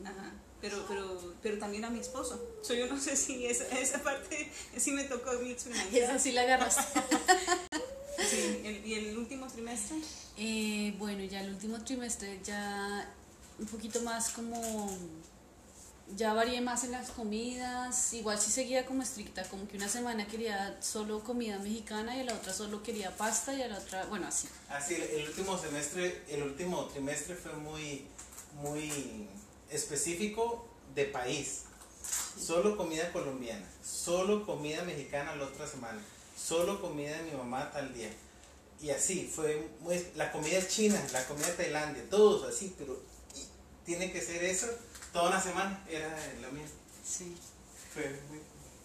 Ajá. 0.03 0.31
Pero, 0.61 0.85
pero, 0.87 1.33
pero 1.41 1.57
también 1.57 1.83
a 1.85 1.89
mi 1.89 1.99
esposo. 1.99 2.39
So, 2.61 2.75
yo 2.75 2.85
no 2.85 2.99
sé 2.99 3.15
si 3.17 3.47
esa, 3.47 3.63
esa 3.79 4.03
parte 4.03 4.51
sí 4.77 4.91
me 4.91 5.03
tocó 5.05 5.31
a 5.31 5.39
mí 5.39 5.55
Esa 5.91 6.19
sí 6.19 6.31
la 6.31 6.41
agarraste. 6.41 6.83
Sí, 8.29 8.61
el- 8.63 8.85
¿Y 8.85 8.93
el 8.93 9.17
último 9.17 9.47
trimestre? 9.47 9.97
Eh, 10.37 10.93
bueno, 10.99 11.23
ya 11.23 11.41
el 11.41 11.49
último 11.49 11.83
trimestre 11.83 12.39
ya 12.43 13.11
un 13.57 13.65
poquito 13.65 14.01
más 14.03 14.29
como 14.29 14.95
ya 16.15 16.33
varié 16.33 16.61
más 16.61 16.83
en 16.83 16.91
las 16.91 17.11
comidas, 17.11 18.13
igual 18.13 18.39
sí 18.39 18.51
seguía 18.51 18.85
como 18.85 19.03
estricta, 19.03 19.43
como 19.49 19.67
que 19.67 19.77
una 19.77 19.87
semana 19.87 20.27
quería 20.27 20.77
solo 20.81 21.23
comida 21.23 21.57
mexicana 21.59 22.15
y 22.17 22.21
a 22.21 22.23
la 22.25 22.33
otra 22.33 22.53
solo 22.53 22.83
quería 22.83 23.15
pasta 23.15 23.53
y 23.53 23.61
a 23.61 23.67
la 23.67 23.77
otra, 23.77 24.05
bueno, 24.05 24.27
así. 24.27 24.47
Así, 24.69 24.95
el, 24.95 25.01
el 25.01 25.27
último 25.29 25.57
semestre, 25.57 26.23
el 26.27 26.43
último 26.43 26.85
trimestre 26.85 27.35
fue 27.35 27.53
muy, 27.53 28.05
muy 28.53 29.27
específico 29.69 30.67
de 30.95 31.05
país. 31.05 31.63
Solo 32.39 32.77
comida 32.77 33.11
colombiana, 33.11 33.65
solo 33.83 34.45
comida 34.45 34.83
mexicana 34.83 35.35
la 35.35 35.45
otra 35.45 35.67
semana, 35.67 36.01
solo 36.35 36.81
comida 36.81 37.17
de 37.17 37.23
mi 37.23 37.31
mamá 37.31 37.71
tal 37.71 37.93
día. 37.93 38.09
Y 38.81 38.89
así, 38.89 39.31
fue 39.33 39.67
muy, 39.81 40.03
la 40.15 40.31
comida 40.31 40.65
china, 40.67 40.99
la 41.13 41.23
comida 41.27 41.47
de 41.47 41.53
Tailandia, 41.53 42.09
todos 42.09 42.49
así, 42.49 42.73
pero 42.77 42.99
tiene 43.85 44.11
que 44.11 44.21
ser 44.21 44.43
eso 44.43 44.67
toda 45.11 45.29
una 45.29 45.41
semana, 45.41 45.83
era 45.89 46.09
la 46.41 46.49
mía. 46.49 46.65
Sí. 47.03 47.35
Fue 47.93 48.19
muy... 48.29 48.39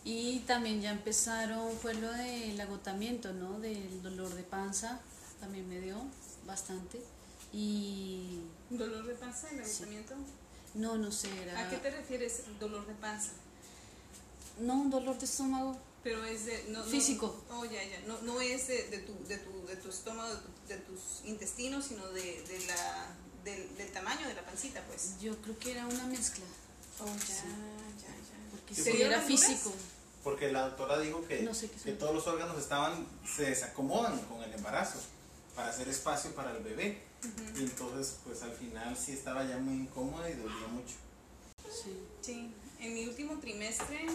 Y 0.05 0.41
también 0.41 0.81
ya 0.81 0.93
empezaron, 0.93 1.77
fue 1.79 1.95
lo 1.95 2.13
del 2.13 2.61
agotamiento, 2.61 3.33
¿no? 3.33 3.59
Del 3.59 4.03
dolor 4.03 4.33
de 4.35 4.45
panza, 4.45 5.01
también 5.41 5.69
me 5.69 5.81
dio 5.81 5.97
bastante. 6.47 7.01
Y... 7.53 8.41
¿Dolor 8.71 9.05
de 9.05 9.15
panza 9.15 9.49
y 9.53 9.59
agotamiento? 9.59 10.15
No, 10.75 10.97
no 10.97 11.11
sé, 11.11 11.29
era... 11.43 11.61
¿A 11.61 11.71
qué 11.71 11.79
te 11.79 11.91
refieres 11.91 12.43
dolor 12.61 12.87
de 12.87 12.95
panza? 12.95 13.33
No, 14.59 14.75
un 14.75 14.91
dolor 14.91 15.19
de 15.19 15.25
estómago. 15.25 15.77
Pero 16.03 16.25
es 16.25 16.47
de... 16.47 16.67
No, 16.69 16.85
Físico. 16.85 17.43
oh, 17.51 17.65
ya, 17.65 17.83
ya. 17.83 18.01
No, 18.07 18.21
no 18.23 18.41
es 18.41 18.69
de, 18.69 18.89
de, 18.89 18.99
tu, 18.99 19.13
de, 19.27 19.39
tu, 19.39 19.67
de 19.67 19.77
tu 19.77 19.89
estómago, 19.89 20.35
de, 20.69 20.77
tus 20.77 21.23
intestinos, 21.25 21.87
sino 21.87 22.07
de, 22.13 22.43
de 22.43 22.67
la, 22.67 23.09
del, 23.47 23.77
del 23.79 23.91
tamaño 23.93 24.27
de 24.29 24.35
la 24.35 24.43
pancita, 24.45 24.83
pues. 24.89 25.19
Yo 25.21 25.35
creo 25.41 25.59
que 25.59 25.71
era 25.73 25.87
una 25.87 26.05
mezcla. 26.07 26.45
Oh, 27.01 27.07
ya, 27.07 27.13
ya, 27.15 28.13
ya. 28.13 28.51
Porque 28.51 28.75
porque- 28.75 29.05
era 29.05 29.21
físico. 29.23 29.73
Porque 30.23 30.51
la 30.51 30.63
doctora 30.63 30.99
dijo 30.99 31.25
que, 31.27 31.43
No 31.43 31.55
sé 31.55 31.71
qué 31.71 31.77
que 31.81 31.93
todos 31.93 32.13
los 32.13 32.27
órganos 32.27 32.59
estaban, 32.59 33.07
se 33.25 33.45
desacomodan 33.45 34.19
con 34.23 34.43
el 34.43 34.53
embarazo 34.53 34.99
para 35.55 35.69
hacer 35.69 35.89
espacio 35.89 36.35
para 36.35 36.51
el 36.51 36.63
bebé. 36.65 37.01
Y 37.57 37.63
entonces, 37.63 38.17
pues 38.25 38.43
al 38.43 38.53
final 38.53 38.97
sí 38.97 39.13
estaba 39.13 39.45
ya 39.47 39.57
muy 39.59 39.75
incómoda 39.77 40.29
y 40.29 40.35
dolía 40.35 40.67
mucho. 40.69 40.95
Sí. 41.73 41.97
Sí, 42.21 42.53
en 42.81 42.95
mi 42.95 43.07
último 43.07 43.39
trimestre 43.39 44.07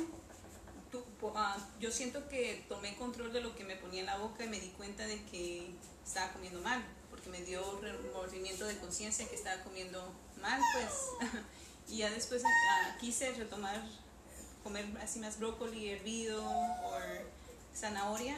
tu- 0.92 1.04
ah, 1.36 1.58
yo 1.80 1.90
siento 1.92 2.28
que 2.28 2.66
tomé 2.68 2.96
control 2.98 3.32
de 3.32 3.40
lo 3.42 3.56
que 3.56 3.64
me 3.64 3.78
ponía 3.78 4.02
en 4.02 4.06
la 4.08 4.18
boca 4.18 4.44
y 4.44 4.50
me 4.50 4.60
di 4.60 4.68
cuenta 4.72 5.06
de 5.08 5.24
que 5.26 5.72
estaba 6.06 6.34
comiendo 6.34 6.60
mal, 6.62 6.84
me 7.32 7.42
dio 7.42 7.80
remordimiento 7.80 8.66
de 8.66 8.78
conciencia 8.78 9.28
que 9.28 9.36
estaba 9.36 9.64
comiendo 9.64 10.14
mal, 10.42 10.60
pues. 10.74 11.32
y 11.90 11.98
ya 11.98 12.10
después 12.10 12.44
ah, 12.46 12.98
quise 13.00 13.32
retomar, 13.34 13.82
comer 14.64 14.86
así 15.02 15.20
más 15.20 15.40
brócoli 15.40 15.90
hervido 15.90 16.44
o 16.44 17.00
zanahoria, 17.76 18.38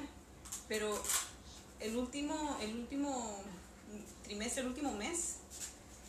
pero 0.68 1.02
el 1.80 1.98
último, 1.98 2.58
el 2.62 2.76
último 2.76 3.44
trimestre, 4.24 4.62
el 4.62 4.68
último 4.70 4.92
mes, 4.94 5.38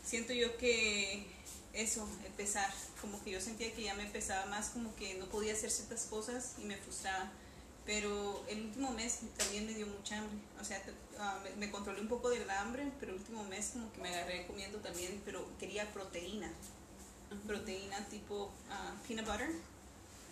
siento 0.04 0.32
yo 0.32 0.56
que 0.56 1.26
eso, 1.72 2.08
el 2.24 2.32
pesar, 2.32 2.72
como 3.00 3.22
que 3.24 3.32
yo 3.32 3.40
sentía 3.40 3.72
que 3.74 3.82
ya 3.82 3.94
me 3.94 4.06
pesaba 4.06 4.46
más, 4.46 4.68
como 4.68 4.94
que 4.94 5.14
no 5.14 5.26
podía 5.26 5.52
hacer 5.52 5.70
ciertas 5.70 6.04
cosas 6.04 6.54
y 6.58 6.64
me 6.64 6.76
frustraba. 6.76 7.30
Pero 7.86 8.42
el 8.48 8.62
último 8.66 8.90
mes 8.92 9.18
también 9.36 9.66
me 9.66 9.74
dio 9.74 9.86
mucha 9.86 10.16
hambre, 10.18 10.38
o 10.58 10.64
sea, 10.64 10.82
ah, 11.18 11.38
me, 11.44 11.66
me 11.66 11.70
controlé 11.70 12.00
un 12.00 12.08
poco 12.08 12.30
del 12.30 12.48
hambre, 12.48 12.90
pero 12.98 13.12
el 13.12 13.18
último 13.18 13.44
mes 13.44 13.70
como 13.74 13.92
que 13.92 14.00
me 14.00 14.08
agarré 14.08 14.46
comiendo 14.46 14.78
también, 14.78 15.20
pero 15.24 15.46
quería 15.58 15.92
proteína, 15.92 16.50
proteína 17.46 17.98
tipo 18.08 18.50
ah, 18.70 18.94
peanut 19.06 19.26
butter 19.26 19.50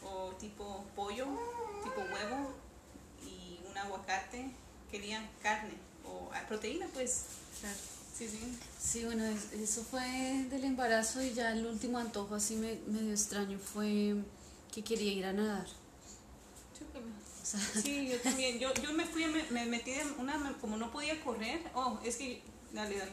o 0.05 0.31
tipo 0.41 0.85
pollo, 0.97 1.27
tipo 1.85 2.01
huevo 2.01 2.53
y 3.27 3.61
un 3.69 3.77
aguacate, 3.77 4.51
quería 4.91 5.29
carne 5.43 5.75
o 6.07 6.31
ah, 6.33 6.45
proteína 6.49 6.87
pues, 6.95 7.25
Claro. 7.61 7.77
sí, 8.17 8.29
sí. 8.29 8.59
Sí, 8.81 9.05
bueno, 9.05 9.27
es- 9.27 9.53
eso 9.53 9.85
fue 9.85 10.01
del 10.51 10.65
embarazo 10.65 11.23
y 11.23 11.35
ya 11.35 11.53
el 11.53 11.67
último 11.67 11.99
antojo 11.99 12.35
así 12.35 12.57
me, 12.57 12.77
medio 12.87 13.11
extraño 13.13 13.59
fue 13.59 14.17
que 14.73 14.83
quería 14.83 15.13
ir 15.13 15.27
a 15.27 15.33
nadar. 15.35 15.67
Chúpame. 17.43 17.63
O 17.65 17.73
sea, 17.73 17.83
Sí, 17.83 18.09
yo 18.09 18.19
también. 18.21 18.59
Yo, 18.59 18.73
yo 18.75 18.93
me 18.93 19.05
fui, 19.05 19.27
me, 19.27 19.43
me 19.51 19.67
metí 19.67 19.93
en 19.93 20.09
una, 20.19 20.57
como 20.61 20.77
no 20.77 20.91
podía 20.91 21.21
correr. 21.23 21.61
Oh, 21.75 21.99
es 22.05 22.17
que, 22.17 22.43
dale, 22.73 22.99
dale. 22.99 23.13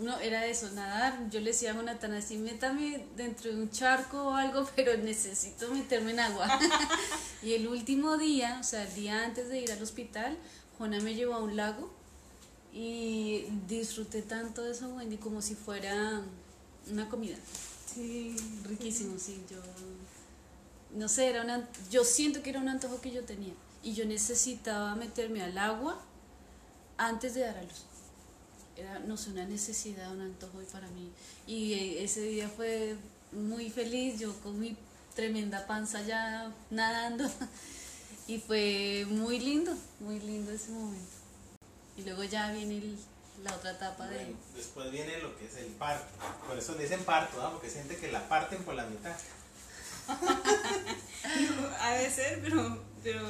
no, 0.00 0.18
era 0.18 0.46
eso, 0.46 0.70
nadar. 0.72 1.28
Yo 1.30 1.40
le 1.40 1.46
decía 1.50 1.72
a 1.72 1.74
Jonathan 1.74 2.12
así, 2.14 2.36
métame 2.36 3.06
dentro 3.16 3.50
de 3.50 3.60
un 3.60 3.70
charco 3.70 4.24
o 4.28 4.34
algo, 4.34 4.68
pero 4.76 4.96
necesito 4.96 5.70
meterme 5.70 6.12
en 6.12 6.20
agua. 6.20 6.58
y 7.42 7.54
el 7.54 7.66
último 7.68 8.16
día, 8.18 8.58
o 8.60 8.64
sea, 8.64 8.82
el 8.84 8.94
día 8.94 9.24
antes 9.24 9.48
de 9.48 9.60
ir 9.60 9.72
al 9.72 9.82
hospital, 9.82 10.36
Jona 10.78 11.00
me 11.00 11.14
llevó 11.14 11.34
a 11.34 11.40
un 11.42 11.56
lago 11.56 11.90
y 12.72 13.44
disfruté 13.68 14.22
tanto 14.22 14.62
de 14.62 14.72
eso, 14.72 14.88
Wendy, 14.88 15.16
como 15.16 15.40
si 15.40 15.54
fuera 15.54 16.22
una 16.90 17.08
comida. 17.08 17.36
Sí. 17.86 18.34
Riquísimo, 18.64 19.16
sí, 19.18 19.44
yo 19.48 19.58
no 20.94 21.08
sé, 21.08 21.28
era 21.28 21.42
una, 21.42 21.68
yo 21.90 22.04
siento 22.04 22.42
que 22.42 22.50
era 22.50 22.60
un 22.60 22.68
antojo 22.68 23.00
que 23.00 23.10
yo 23.10 23.24
tenía 23.24 23.52
y 23.82 23.94
yo 23.94 24.06
necesitaba 24.06 24.94
meterme 24.94 25.42
al 25.42 25.58
agua 25.58 26.00
antes 26.96 27.34
de 27.34 27.40
dar 27.42 27.58
a 27.58 27.62
luz. 27.62 27.84
Era, 28.76 28.98
no 29.00 29.16
sé, 29.16 29.30
una 29.30 29.44
necesidad, 29.44 30.12
un 30.12 30.22
antojo 30.22 30.62
y 30.62 30.64
para 30.66 30.88
mí. 30.88 31.10
Y 31.46 31.74
eh, 31.74 32.04
ese 32.04 32.22
día 32.22 32.48
fue 32.48 32.96
muy 33.32 33.70
feliz, 33.70 34.18
yo 34.18 34.34
con 34.40 34.58
mi 34.58 34.76
tremenda 35.14 35.66
panza 35.66 36.02
ya 36.02 36.52
nadando 36.70 37.30
y 38.26 38.38
fue 38.38 39.06
muy 39.08 39.38
lindo, 39.38 39.76
muy 40.00 40.20
lindo 40.20 40.52
ese 40.52 40.70
momento. 40.70 41.12
Y 41.96 42.02
luego 42.02 42.24
ya 42.24 42.50
viene 42.52 42.96
la 43.42 43.54
otra 43.54 43.72
etapa 43.72 44.08
de... 44.08 44.34
Después 44.56 44.90
viene 44.90 45.18
lo 45.18 45.36
que 45.36 45.46
es 45.46 45.56
el 45.56 45.66
parto. 45.72 46.06
Por 46.46 46.58
eso 46.58 46.74
le 46.74 46.84
dicen 46.84 47.04
parto, 47.04 47.40
¿ah? 47.42 47.50
porque 47.52 47.70
siente 47.70 47.96
que 47.96 48.10
la 48.10 48.28
parten 48.28 48.62
por 48.64 48.74
la 48.74 48.86
mitad. 48.86 49.14
Ha 51.80 51.94
de 51.94 52.10
ser, 52.10 52.40
pero, 52.42 52.78
pero 53.02 53.20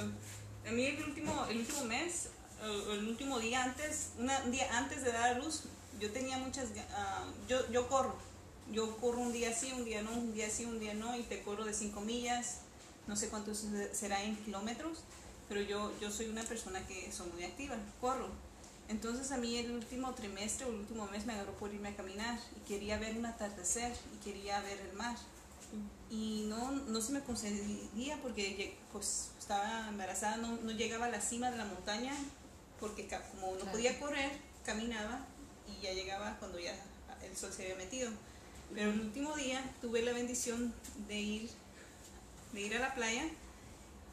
a 0.67 0.71
mí 0.71 0.87
el 0.87 1.03
último, 1.05 1.47
el 1.49 1.59
último 1.59 1.85
mes, 1.85 2.29
o 2.63 2.93
el 2.93 3.09
último 3.09 3.39
día 3.39 3.63
antes, 3.65 4.11
una- 4.19 4.43
un 4.45 4.51
día 4.51 4.67
antes 4.77 5.05
de 5.05 5.13
dar 5.13 5.35
a 5.35 5.39
luz, 5.39 5.63
yo 6.01 6.11
tenía 6.13 6.39
muchas, 6.39 6.69
ah, 6.97 7.25
yo, 7.49 7.71
yo 7.71 7.89
corro, 7.89 8.15
yo 8.73 8.97
corro 8.97 9.19
un 9.21 9.33
día 9.33 9.55
sí, 9.55 9.73
un 9.73 9.85
día 9.85 10.03
no, 10.03 10.13
un 10.13 10.33
día 10.35 10.49
sí, 10.51 10.65
un 10.65 10.81
día 10.81 10.95
no, 10.95 11.17
y 11.17 11.23
te 11.23 11.43
corro 11.43 11.65
de 11.65 11.75
5 11.75 12.01
millas, 12.01 12.59
no 13.07 13.17
sé 13.17 13.29
cuánto 13.29 13.55
se- 13.55 13.95
será 13.95 14.23
en 14.23 14.37
kilómetros, 14.45 14.99
pero 15.49 15.61
yo, 15.61 15.93
yo 16.01 16.11
soy 16.11 16.27
una 16.29 16.43
persona 16.43 16.85
que 16.87 17.13
soy 17.13 17.29
muy 17.31 17.45
activa, 17.45 17.77
corro. 18.01 18.29
Entonces 18.89 19.31
a 19.33 19.39
mí 19.39 19.57
el 19.59 19.71
último 19.73 20.13
trimestre 20.15 20.67
o 20.67 20.69
el 20.71 20.77
último 20.81 21.07
mes 21.07 21.25
me 21.27 21.33
agarró 21.35 21.53
por 21.53 21.73
irme 21.73 21.91
a 21.91 21.97
caminar 21.97 22.39
y 22.57 22.61
quería 22.69 22.99
ver 22.99 23.17
un 23.17 23.25
atardecer 23.25 23.95
y 24.15 24.23
quería 24.25 24.61
ver 24.61 24.79
el 24.79 24.93
mar 24.95 25.17
y 26.15 26.45
no, 26.49 26.71
no 26.71 27.01
se 27.01 27.13
me 27.13 27.21
concedía 27.23 28.17
porque 28.23 28.77
pues, 28.93 29.31
estaba 29.39 29.89
embarazada, 29.89 30.37
no, 30.37 30.57
no 30.63 30.71
llegaba 30.71 31.07
a 31.07 31.11
la 31.11 31.21
cima 31.21 31.51
de 31.51 31.59
la 31.59 31.65
montaña 31.65 32.13
porque 32.79 33.09
como 33.33 33.53
no 33.53 33.57
Claro. 33.59 33.73
podía 33.73 33.99
correr, 33.99 34.31
caminaba 34.65 35.27
y 35.67 35.83
ya 35.83 35.93
llegaba 35.93 36.37
cuando 36.39 36.59
ya 36.61 36.75
el 37.29 37.37
sol 37.37 37.53
se 37.53 37.63
había 37.65 37.77
metido. 37.77 38.11
Pero 38.75 38.91
el 38.91 39.01
último 39.01 39.35
día 39.37 39.63
tuve 39.81 40.03
la 40.03 40.13
bendición 40.13 40.73
de 41.09 41.21
ir, 41.21 41.51
de 42.53 42.61
ir 42.61 42.77
a 42.77 42.81
la 42.81 42.95
playa 42.95 43.25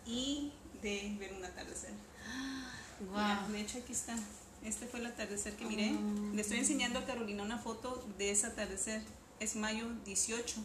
y 0.05 0.51
de 0.81 1.15
ver 1.19 1.33
un 1.33 1.45
atardecer. 1.45 1.91
Mira, 2.99 3.43
Wow. 3.43 3.51
de 3.53 3.61
hecho 3.61 3.77
aquí 3.79 3.91
está. 3.93 4.15
Este 4.63 4.85
fue 4.87 4.99
el 4.99 5.07
atardecer 5.07 5.55
que 5.55 5.65
miré. 5.65 5.91
Ah. 5.95 6.31
Le 6.35 6.41
estoy 6.41 6.57
enseñando 6.59 6.99
a 6.99 7.05
Carolina 7.05 7.41
una 7.43 7.57
foto 7.57 8.03
de 8.17 8.31
ese 8.31 8.45
atardecer. 8.47 9.01
Es 9.39 9.55
mayo 9.55 9.87
18. 10.05 10.55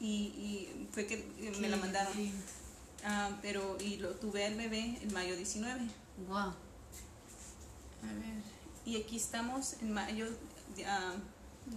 Y, 0.00 0.06
y 0.06 0.88
fue 0.92 1.06
que 1.06 1.24
me 1.60 1.68
la 1.68 1.76
mandaron. 1.76 2.12
Ah, 3.04 3.30
pero 3.42 3.76
y 3.80 3.96
lo 3.98 4.10
tuve 4.16 4.44
al 4.44 4.56
bebé 4.56 4.98
el 5.02 5.12
mayo 5.12 5.36
19. 5.36 5.80
Wow. 6.28 6.38
A 6.38 6.52
ver. 8.02 8.42
Y 8.84 8.96
aquí 9.00 9.16
estamos 9.16 9.74
en 9.82 9.92
mayo, 9.92 10.26
ah, 10.86 11.14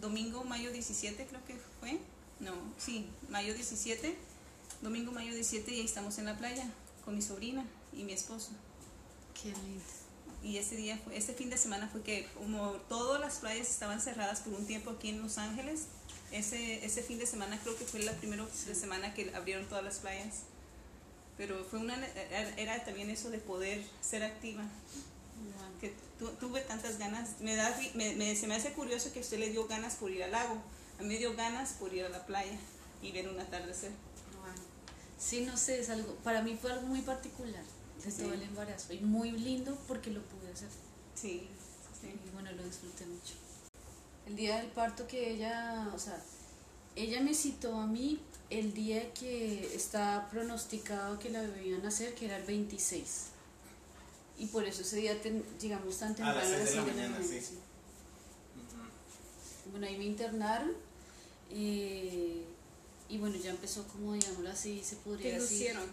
domingo, 0.01 0.43
mayo 0.43 0.71
17 0.71 1.25
creo 1.27 1.45
que 1.45 1.55
fue. 1.79 1.99
No, 2.39 2.53
sí, 2.77 3.09
mayo 3.29 3.53
17. 3.53 4.15
Domingo, 4.81 5.11
mayo 5.11 5.33
17 5.33 5.71
y 5.71 5.79
ahí 5.79 5.85
estamos 5.85 6.17
en 6.19 6.25
la 6.25 6.37
playa 6.37 6.65
con 7.03 7.15
mi 7.15 7.21
sobrina 7.21 7.65
y 7.91 8.03
mi 8.03 8.13
esposo. 8.13 8.51
Qué 9.41 9.49
lindo. 9.49 9.83
Y 10.41 10.57
este 10.57 10.77
día 10.77 10.97
fue, 11.03 11.17
este 11.17 11.33
fin 11.33 11.49
de 11.49 11.57
semana 11.57 11.89
fue 11.89 12.01
que 12.01 12.27
como 12.37 12.71
todas 12.87 13.19
las 13.19 13.39
playas 13.39 13.69
estaban 13.69 13.99
cerradas 13.99 14.39
por 14.39 14.53
un 14.53 14.65
tiempo 14.65 14.91
aquí 14.91 15.09
en 15.09 15.21
Los 15.21 15.37
Ángeles, 15.37 15.87
ese, 16.31 16.85
ese 16.85 17.01
fin 17.03 17.17
de 17.19 17.25
semana 17.25 17.59
creo 17.61 17.77
que 17.77 17.85
fue 17.85 18.01
la 18.01 18.13
primera 18.13 18.45
de 18.45 18.75
semana 18.75 19.13
que 19.13 19.33
abrieron 19.35 19.65
todas 19.67 19.83
las 19.83 19.97
playas. 19.99 20.43
Pero 21.37 21.63
fue 21.63 21.79
una, 21.79 21.95
era, 22.05 22.49
era 22.57 22.83
también 22.85 23.09
eso 23.09 23.29
de 23.29 23.39
poder 23.39 23.83
ser 24.01 24.23
activa, 24.23 24.61
Wow. 24.63 25.79
que 25.79 25.93
tu- 26.19 26.31
tuve 26.33 26.59
tantas 26.61 26.97
ganas. 26.99 27.39
Me 27.39 27.55
da, 27.55 27.73
me, 27.95 28.13
me- 28.15 28.35
se 28.35 28.45
me 28.47 28.55
hace 28.55 28.73
curioso 28.73 29.13
que 29.13 29.19
a 29.19 29.21
usted 29.21 29.39
le 29.39 29.49
dio 29.49 29.65
ganas 29.67 29.95
por 29.95 30.11
ir 30.11 30.21
al 30.23 30.31
lago, 30.31 30.55
a 30.99 31.01
mí 31.01 31.07
me 31.07 31.17
dio 31.17 31.33
ganas 31.35 31.71
por 31.73 31.93
ir 31.93 32.03
a 32.03 32.09
la 32.09 32.25
playa 32.25 32.57
y 33.01 33.11
ver 33.13 33.29
un 33.29 33.39
atardecer. 33.39 33.91
Wow. 33.91 34.51
Sí, 35.17 35.41
no 35.45 35.55
sé, 35.55 35.79
es 35.79 35.89
algo, 35.89 36.13
para 36.25 36.41
mí 36.41 36.57
fue 36.61 36.73
algo 36.73 36.87
muy 36.87 37.01
particular 37.01 37.63
de 38.03 38.11
Sí. 38.11 38.21
todo 38.23 38.33
el 38.33 38.41
embarazo 38.43 38.91
y 38.93 38.99
muy 38.99 39.31
lindo 39.31 39.77
porque 39.87 40.11
lo 40.11 40.21
pude 40.23 40.51
hacer. 40.51 40.67
Sí, 41.15 41.47
sí. 42.01 42.07
Y 42.25 42.29
bueno, 42.31 42.51
lo 42.51 42.63
disfruté 42.63 43.05
mucho. 43.05 43.33
El 44.29 44.35
día 44.35 44.57
del 44.57 44.67
parto 44.67 45.07
que 45.07 45.31
ella, 45.33 45.91
o 45.93 45.99
sea, 45.99 46.21
ella 46.95 47.19
me 47.21 47.33
citó 47.33 47.75
a 47.75 47.87
mí 47.87 48.19
el 48.49 48.73
día 48.73 49.11
que 49.13 49.75
está 49.75 50.27
pronosticado 50.31 51.17
que 51.19 51.29
la 51.29 51.41
bebé 51.41 51.67
iba 51.67 51.77
a 51.79 51.81
nacer, 51.81 52.13
que 52.15 52.25
era 52.25 52.37
el 52.37 52.43
26. 52.43 53.25
Y 54.37 54.45
por 54.47 54.63
eso 54.65 54.81
ese 54.83 54.97
día 54.97 55.19
ten- 55.21 55.43
llegamos 55.59 55.97
tan 55.97 56.11
A 56.13 56.15
temprano 56.15 56.39
las 56.49 56.65
de 56.69 56.75
la 56.75 56.81
mañana, 56.83 57.17
sí. 57.21 57.41
sí. 57.41 57.57
Bueno, 59.71 59.85
ahí 59.87 59.97
me 59.97 60.05
internaron 60.05 60.71
eh, 61.51 62.43
y 63.09 63.17
bueno, 63.17 63.35
ya 63.35 63.51
empezó 63.51 63.85
como, 63.87 64.13
digámoslo 64.13 64.49
así, 64.49 64.81
se 64.83 64.95
podría 64.97 65.31
¿Qué 65.33 65.39
decir. 65.39 65.57
hicieron? 65.57 65.89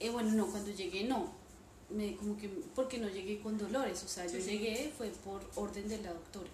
Eh, 0.00 0.10
bueno, 0.10 0.32
no, 0.32 0.46
cuando 0.50 0.70
llegué 0.70 1.04
no. 1.04 1.32
Me, 1.90 2.14
como 2.16 2.36
que, 2.36 2.48
porque 2.74 2.98
no 2.98 3.08
llegué 3.08 3.40
con 3.40 3.56
dolores, 3.56 4.02
o 4.04 4.08
sea, 4.08 4.26
yo 4.26 4.32
sí. 4.40 4.42
llegué 4.50 4.92
fue 4.96 5.08
por 5.24 5.40
orden 5.54 5.88
de 5.88 5.98
la 6.02 6.12
doctora. 6.12 6.48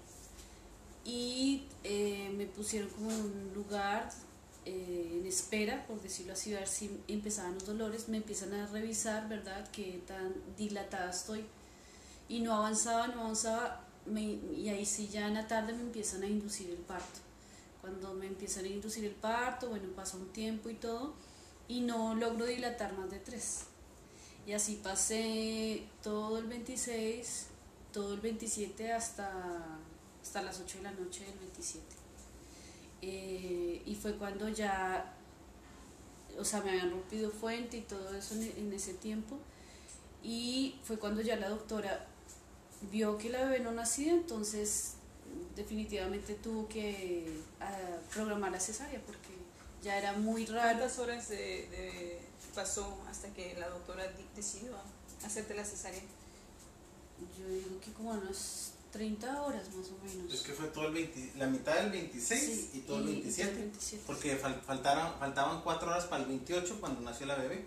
Y 1.05 1.65
eh, 1.85 2.33
me 2.37 2.47
pusieron 2.47 2.89
como 2.91 3.11
en 3.11 3.21
un 3.21 3.53
lugar 3.55 4.11
eh, 4.65 5.19
en 5.21 5.27
espera, 5.27 5.87
por 5.87 6.01
decirlo 6.01 6.33
así, 6.33 6.55
a 6.55 6.61
ver 6.61 6.69
si 6.69 6.91
empezaban 7.09 7.55
los 7.55 7.67
dolores. 7.67 8.09
Me 8.09 8.19
empiezan 8.19 8.55
a 8.55 8.67
revisar, 8.67 9.29
¿verdad?, 9.29 9.69
qué 9.73 10.03
tan 10.07 10.33
dilatada 10.57 11.11
estoy. 11.11 11.45
Y 12.29 12.41
no 12.41 12.55
avanzaba, 12.55 13.09
no 13.09 13.23
avanzaba. 13.23 13.81
me- 14.07 14.23
y 14.57 14.69
ahí 14.69 14.85
sí, 14.87 15.09
ya 15.09 15.27
en 15.29 15.35
la 15.35 15.47
tarde 15.49 15.73
me 15.73 15.81
empiezan 15.83 16.23
a 16.23 16.27
inducir 16.27 16.71
el 16.71 16.77
parto. 16.79 17.21
Cuando 17.81 18.15
me 18.15 18.27
empiezan 18.27 18.65
a 18.67 18.69
inducir 18.69 19.05
el 19.05 19.13
parto, 19.15 19.69
bueno, 19.71 19.89
pasa 19.97 20.17
un 20.19 20.29
tiempo 20.33 20.69
y 20.71 20.75
todo, 20.75 21.15
y 21.69 21.81
no 21.81 22.15
logro 22.15 22.47
dilatar 22.47 22.93
más 22.99 23.11
de 23.11 23.19
tres. 23.21 23.65
Y 24.47 24.53
así 24.53 24.81
pasé 24.83 25.85
todo 26.03 26.39
el 26.39 26.47
26, 26.47 27.47
todo 27.93 28.15
el 28.15 28.21
27 28.21 28.93
hasta, 28.93 29.79
hasta 30.25 30.43
las 30.43 30.59
8 30.59 30.79
de 30.79 30.83
la 30.85 30.91
noche 30.93 31.25
del 31.27 31.39
27. 31.39 31.85
Eh, 33.03 33.83
y 33.85 33.95
fue 33.95 34.17
cuando 34.17 34.49
ya, 34.49 35.13
o 36.39 36.45
sea, 36.45 36.63
me 36.63 36.71
habían 36.71 36.91
rompido 36.91 37.31
fuente 37.31 37.77
y 37.77 37.83
todo 37.83 38.15
eso 38.17 38.35
en, 38.35 38.43
en 38.57 38.73
ese 38.73 38.95
tiempo. 38.95 39.39
Y 40.23 40.77
fue 40.85 40.99
cuando 40.99 41.21
ya 41.21 41.37
la 41.37 41.51
doctora 41.51 42.07
vio 42.91 43.19
que 43.19 43.29
la 43.29 43.45
bebé 43.45 43.61
no 43.61 43.73
nacía, 43.73 44.13
entonces 44.13 44.95
definitivamente 45.55 46.35
tuvo 46.35 46.67
que 46.69 47.41
ah, 47.61 47.99
programar 48.13 48.51
la 48.53 48.61
cesárea 48.61 49.01
porque 49.05 49.29
ya 49.83 49.99
era 49.99 50.15
muy 50.15 50.47
raro. 50.47 50.79
¿Cuántas 50.79 50.99
horas 50.99 51.29
de, 51.29 51.37
de- 51.37 52.19
pasó 52.55 52.97
hasta 53.11 53.29
que 53.35 53.55
la 53.59 53.69
doctora 53.69 54.05
di- 54.13 54.25
decidió 54.35 54.73
hacerte 55.27 55.55
la 55.55 55.65
cesárea? 55.65 56.01
Yo 57.39 57.49
digo 57.49 57.81
que 57.85 57.93
como 57.93 58.13
unas 58.13 58.73
30 58.95 59.43
horas 59.43 59.69
más 59.75 59.89
o 59.89 59.99
menos. 60.05 60.33
Es 60.33 60.41
que 60.43 60.53
fue 60.53 60.69
todo 60.69 60.87
el 60.87 60.95
20, 60.95 61.33
la 61.37 61.47
mitad 61.49 61.75
del 61.75 61.91
26 61.91 62.41
Sí, 62.41 62.71
y 62.75 62.81
todo 62.83 62.99
el 62.99 63.09
y- 63.09 63.11
y 63.11 63.13
27. 63.23 63.51
todo 63.51 63.59
el 63.63 63.69
27. 63.71 64.03
Porque 64.07 64.41
fal- 64.41 64.61
faltaron, 64.63 65.19
faltaban 65.19 65.63
4 65.63 65.91
horas 65.91 66.05
para 66.07 66.23
el 66.23 66.29
28 66.29 66.79
cuando 66.81 67.01
nació 67.01 67.27
la 67.27 67.35
bebé. 67.35 67.65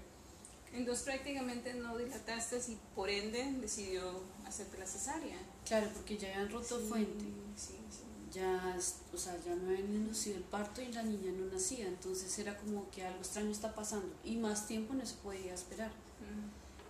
Entonces 0.72 1.03
prácticamente 1.03 1.74
no 1.74 1.98
dilataste 1.98 2.62
y 2.69 2.77
por 2.96 3.10
ende 3.10 3.43
decidió 3.60 4.22
hacerte 4.46 4.77
la 4.77 4.88
cesárea. 4.88 5.38
Claro, 5.65 5.89
porque 5.93 6.17
ya 6.17 6.29
habían 6.29 6.50
roto 6.50 6.79
Sí, 6.79 6.86
fuente. 6.88 7.25
Sí, 7.57 7.74
sí. 7.89 8.03
Ya, 8.31 8.77
o 9.13 9.17
sea, 9.17 9.38
ya 9.46 9.53
me 9.55 9.74
habían 9.74 9.93
inducido 9.93 10.38
el 10.38 10.43
parto 10.43 10.81
y 10.81 10.91
la 10.93 11.03
niña 11.03 11.31
no 11.31 11.46
nacía. 11.51 11.88
Entonces 11.88 12.38
era 12.39 12.57
como 12.57 12.89
que 12.91 13.03
algo 13.05 13.19
extraño 13.19 13.51
está 13.51 13.75
pasando. 13.75 14.13
Y 14.24 14.38
más 14.38 14.65
tiempo 14.67 14.93
no 14.93 15.05
se 15.05 15.15
podía 15.15 15.53
esperar. 15.53 15.91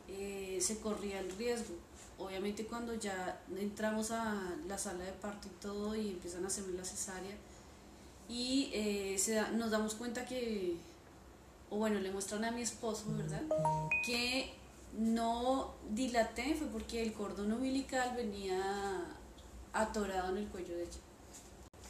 Eh, 0.10 0.60
se 0.62 0.80
corría 0.80 1.20
el 1.20 1.32
riesgo. 1.38 1.76
Obviamente 2.20 2.66
cuando 2.66 2.96
ya 2.96 3.40
entramos 3.58 4.12
a 4.12 4.36
la 4.68 4.78
sala 4.78 5.04
de 5.04 5.12
parto 5.14 5.48
y 5.48 5.62
todo 5.62 5.96
y 5.96 6.10
empiezan 6.12 6.44
a 6.44 6.48
hacerme 6.48 6.74
la 6.74 6.84
cesárea 6.84 7.36
y 8.28 8.72
eh, 8.74 9.18
se 9.20 9.40
nos 9.52 9.70
damos 9.72 9.94
cuenta 9.96 10.26
que, 10.26 10.76
o 11.70 11.78
bueno, 11.78 12.00
le 12.00 12.12
muestran 12.12 12.44
a 12.46 12.52
mi 12.52 12.62
esposo, 12.64 13.06
¿verdad? 13.16 13.42
Que 14.06 14.54
no 14.98 15.76
dilaté 15.92 16.56
fue 16.56 16.68
porque 16.68 17.04
el 17.04 17.14
cordón 17.14 17.52
umbilical 17.54 18.16
venía 18.16 19.06
atorado 19.74 20.32
en 20.32 20.38
el 20.40 20.48
cuello 20.48 20.76
de 20.76 20.84
ella. 20.84 21.00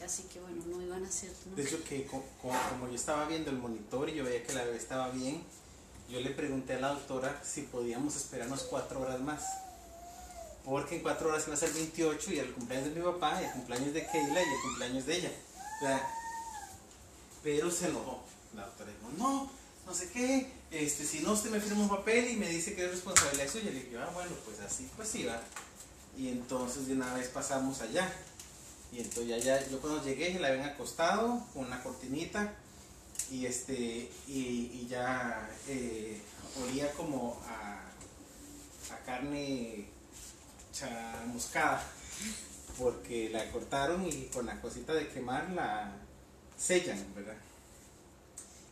Así 0.04 0.24
que 0.24 0.40
bueno, 0.42 0.62
no 0.68 0.82
iban 0.82 1.04
a. 1.06 1.08
¿no? 1.08 1.56
De 1.56 1.64
hecho, 1.64 1.84
que 1.84 2.06
co- 2.06 2.24
co- 2.42 2.52
como 2.70 2.88
yo 2.90 2.96
estaba 2.96 3.26
viendo 3.28 3.50
el 3.50 3.58
monitor 3.58 4.10
y 4.10 4.16
yo 4.16 4.24
veía 4.26 4.44
que 4.44 4.54
la 4.54 4.64
bebé 4.66 4.78
estaba 4.78 5.10
bien, 5.10 5.42
yo 6.10 6.20
le 6.20 6.30
pregunté 6.32 6.74
a 6.74 6.80
la 6.82 6.90
doctora 6.90 7.42
si 7.44 7.62
podíamos 7.64 8.16
esperarnos 8.16 8.64
4 8.64 9.00
horas 9.02 9.20
más. 9.22 9.44
Porque 10.68 10.98
en 10.98 11.02
4 11.02 11.30
horas 11.30 11.44
iba 11.48 11.56
a 11.56 11.58
ser 11.58 11.72
28 11.72 12.34
y 12.34 12.40
el 12.40 12.52
cumpleaños 12.52 12.94
de 12.94 13.00
mi 13.00 13.06
papá, 13.06 13.42
y 13.42 13.46
el 13.46 13.52
cumpleaños 13.52 13.94
de 13.94 14.06
Keila 14.06 14.42
y 14.42 14.54
el 14.54 14.62
cumpleaños 14.62 15.06
de 15.06 15.18
ella. 15.18 15.32
O 15.78 15.86
sea, 15.86 16.10
pero 17.42 17.72
se 17.72 17.88
enojó. 17.88 18.22
La 18.54 18.66
doctora 18.66 18.92
dijo, 18.92 19.12
no, 19.18 19.50
no 19.86 19.94
sé 19.94 20.10
qué, 20.10 20.52
este, 20.70 21.06
si 21.06 21.22
no 21.22 21.32
usted 21.32 21.52
me 21.52 21.62
firma 21.62 21.84
un 21.84 21.90
papel 21.90 22.32
y 22.32 22.36
me 22.36 22.50
dice 22.50 22.76
que 22.76 22.84
es 22.84 22.92
responsabilidad 22.92 23.50
suya. 23.50 23.72
Le 23.72 23.80
dije, 23.80 23.98
ah, 23.98 24.12
bueno, 24.14 24.32
pues 24.44 24.60
así, 24.60 24.90
pues 24.98 25.08
sí, 25.08 25.24
va. 25.24 25.42
Y 26.18 26.28
entonces 26.28 26.88
de 26.88 26.96
una 26.96 27.14
vez 27.14 27.30
pasamos 27.30 27.80
allá. 27.80 28.14
Y 28.92 29.00
entonces 29.00 29.46
ya 29.46 29.66
yo 29.70 29.80
cuando 29.80 30.04
llegué 30.04 30.34
ya 30.34 30.42
la 30.42 30.50
habían 30.50 30.66
acostado 30.66 31.46
con 31.54 31.66
una 31.66 31.82
cortinita 31.82 32.54
y 33.32 33.46
este 33.46 34.10
y, 34.28 34.72
y 34.74 34.88
ya 34.90 35.50
eh, 35.68 36.22
olía 36.62 36.92
como 36.94 37.42
a, 37.46 37.84
a 38.94 39.06
carne 39.06 39.90
chamuscada 40.80 41.84
porque 42.78 43.30
la 43.30 43.50
cortaron 43.52 44.06
y 44.08 44.26
con 44.34 44.46
la 44.46 44.60
cosita 44.62 44.94
de 44.94 45.08
quemar 45.08 45.50
la 45.52 45.96
sellan, 46.58 47.04
¿verdad? 47.16 47.36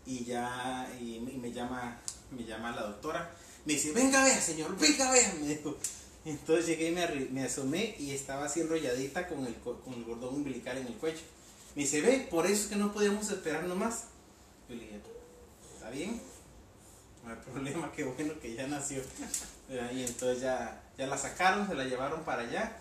Y 0.06 0.24
ya 0.26 0.88
y, 1.02 1.20
me 1.20 1.52
llama 1.52 1.98
me 2.32 2.44
llama 2.44 2.72
la 2.76 2.84
doctora, 2.84 3.32
me 3.66 3.74
dice, 3.74 3.92
venga 3.92 4.24
vea 4.24 4.40
señor, 4.40 4.78
venga 4.78 5.12
vea, 5.12 5.34
me 5.40 5.48
dijo. 5.48 5.76
Entonces 6.26 6.66
llegué 6.66 6.90
y 6.90 7.30
me, 7.32 7.44
asomé 7.44 7.96
y 8.00 8.12
estaba 8.12 8.46
así 8.46 8.60
enrolladita 8.62 9.28
con 9.28 9.46
el, 9.46 9.54
co- 9.58 9.80
con 9.82 9.94
el 9.94 10.04
cordón 10.06 10.34
umbilical 10.36 10.76
en 10.78 10.88
el 10.88 10.96
cuello. 10.96 11.20
Me 11.76 11.84
dice, 11.84 12.02
ve, 12.02 12.28
por 12.32 12.48
eso 12.48 12.64
es 12.64 12.68
que 12.68 12.76
no 12.78 12.92
podíamos 12.92 13.30
esperar 13.30 13.64
nomás. 13.66 14.06
Yo 14.68 14.76
le 14.76 14.82
dije, 14.86 15.02
¿está 15.76 15.92
bien? 15.92 16.20
No 17.24 17.30
hay 17.32 17.38
problema, 17.38 17.92
qué 17.96 18.04
bueno 18.06 18.40
que 18.40 18.56
ya 18.56 18.66
nació. 18.68 19.04
Y 19.70 20.04
entonces 20.04 20.42
ya, 20.42 20.82
ya 20.98 21.08
la 21.08 21.18
sacaron, 21.18 21.68
se 21.68 21.74
la 21.76 21.86
llevaron 21.86 22.24
para 22.24 22.44
allá. 22.44 22.78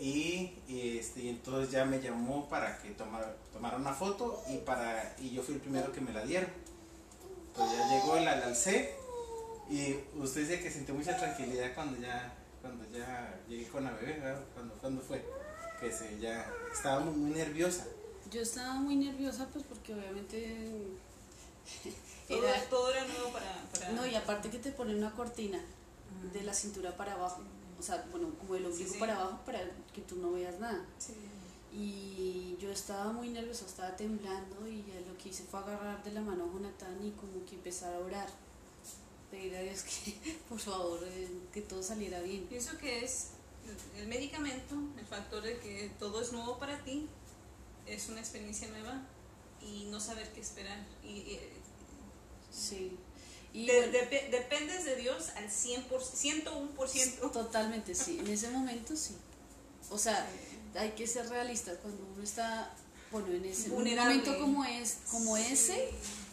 Y, 0.00 0.52
y, 0.66 0.98
este, 0.98 1.20
y 1.22 1.28
entonces 1.28 1.70
ya 1.70 1.84
me 1.84 2.00
llamó 2.00 2.48
para 2.48 2.78
que 2.78 2.90
tomara, 2.90 3.36
tomara 3.52 3.76
una 3.76 3.94
foto 3.94 4.42
y, 4.48 4.58
para, 4.58 5.14
y 5.18 5.30
yo 5.30 5.42
fui 5.42 5.54
el 5.54 5.60
primero 5.60 5.92
que 5.92 6.00
me 6.00 6.12
la 6.12 6.24
dieron. 6.24 6.50
Entonces 7.48 7.78
ya 7.78 7.88
llegó, 7.88 8.16
la, 8.16 8.36
la 8.36 8.46
alcé 8.46 8.96
y 9.70 9.94
usted 10.18 10.40
dice 10.42 10.60
que 10.60 10.70
sintió 10.70 10.94
mucha 10.94 11.16
tranquilidad 11.16 11.72
cuando 11.74 11.98
ya, 12.00 12.34
cuando 12.60 12.84
ya 12.90 13.40
llegué 13.48 13.68
con 13.68 13.84
la 13.84 13.92
bebé, 13.92 14.18
¿verdad? 14.18 14.42
Cuando, 14.52 14.74
cuando 14.74 15.00
fue, 15.00 15.24
que 15.80 15.92
se 15.92 16.18
ya 16.18 16.44
estaba 16.72 16.98
muy, 17.00 17.14
muy 17.14 17.30
nerviosa. 17.30 17.86
Yo 18.32 18.40
estaba 18.40 18.74
muy 18.74 18.96
nerviosa 18.96 19.46
pues 19.52 19.64
porque 19.64 19.94
obviamente 19.94 20.56
Todo, 22.26 22.46
era... 22.48 22.60
todo 22.68 22.90
era 22.90 23.04
nuevo 23.06 23.30
para, 23.32 23.46
para- 23.72 23.92
No, 23.92 24.04
y 24.06 24.14
aparte 24.16 24.50
que 24.50 24.58
te 24.58 24.72
ponen 24.72 24.96
una 24.96 25.12
cortina 25.12 25.60
de 26.32 26.42
la 26.42 26.54
cintura 26.54 26.96
para 26.96 27.12
abajo, 27.14 27.42
o 27.78 27.82
sea, 27.82 28.06
bueno, 28.10 28.28
como 28.38 28.54
del 28.54 28.66
ombligo 28.66 28.86
Sí, 28.88 28.94
sí. 28.94 29.00
para 29.00 29.16
abajo 29.20 29.40
para 29.44 29.60
que 29.92 30.00
tú 30.02 30.16
no 30.16 30.32
veas 30.32 30.58
nada. 30.60 30.84
Sí. 30.98 31.14
Y 31.72 32.56
yo 32.60 32.70
estaba 32.70 33.12
muy 33.12 33.28
nerviosa, 33.30 33.66
estaba 33.66 33.96
temblando 33.96 34.66
y 34.68 34.84
ya 34.86 35.00
lo 35.10 35.16
que 35.18 35.30
hice 35.30 35.42
fue 35.44 35.58
agarrar 35.60 36.02
de 36.04 36.12
la 36.12 36.20
mano 36.20 36.44
a 36.44 36.52
Jonathan 36.52 37.04
y 37.04 37.10
como 37.12 37.44
que 37.44 37.56
empezar 37.56 37.92
a 37.94 37.98
orar. 37.98 38.28
Pedir 39.30 39.56
a 39.56 39.60
Dios 39.60 39.82
que, 39.82 40.38
por 40.48 40.60
favor, 40.60 41.00
eh, 41.02 41.28
que 41.52 41.62
todo 41.62 41.82
saliera 41.82 42.20
bien. 42.20 42.46
Pienso 42.46 42.78
que 42.78 43.04
es 43.04 43.30
el 43.96 44.06
medicamento, 44.06 44.76
el 44.96 45.04
factor 45.06 45.42
de 45.42 45.58
que 45.58 45.90
todo 45.98 46.20
es 46.20 46.32
nuevo 46.32 46.58
para 46.58 46.78
ti, 46.84 47.08
es 47.86 48.08
una 48.08 48.20
experiencia 48.20 48.68
nueva 48.68 49.02
y 49.60 49.86
no 49.90 49.98
saber 49.98 50.32
qué 50.32 50.40
esperar. 50.40 50.78
Y, 51.02 51.08
y- 51.08 51.40
Sí. 52.52 52.96
Y 53.54 53.66
de- 53.66 53.88
dependes 54.30 54.84
de 54.84 54.96
Dios 54.96 55.30
al 55.36 55.48
100%, 55.48 55.86
101%. 56.12 57.30
totalmente, 57.30 57.94
sí. 57.94 58.18
En 58.18 58.26
ese 58.28 58.50
momento 58.50 58.94
sí. 58.96 59.16
O 59.90 59.96
sea, 59.96 60.26
hay 60.74 60.90
que 60.90 61.06
ser 61.06 61.28
realistas 61.28 61.78
cuando 61.80 62.04
uno 62.14 62.22
está, 62.22 62.74
bueno, 63.12 63.28
en 63.28 63.44
ese 63.44 63.68
Vulnerable. 63.70 64.16
momento 64.16 64.38
como, 64.40 64.64
es, 64.64 64.98
como 65.10 65.36
Sí. 65.36 65.42
ese, 65.50 65.90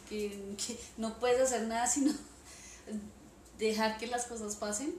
que, 0.09 0.55
que 0.57 0.77
no 0.97 1.17
puedes 1.19 1.39
hacer 1.41 1.67
nada 1.67 1.85
sino 1.87 2.11
dejar 3.57 3.97
que 3.97 4.07
las 4.07 4.25
cosas 4.25 4.55
pasen 4.55 4.95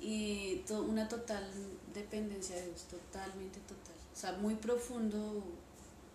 y 0.00 0.56
to- 0.66 0.82
una 0.82 1.08
total 1.08 1.46
dependencia 1.94 2.56
de 2.56 2.66
Dios, 2.66 2.82
totalmente 2.90 3.60
total. 3.60 3.94
O 4.14 4.16
sea, 4.18 4.32
muy 4.32 4.54
profundo 4.54 5.44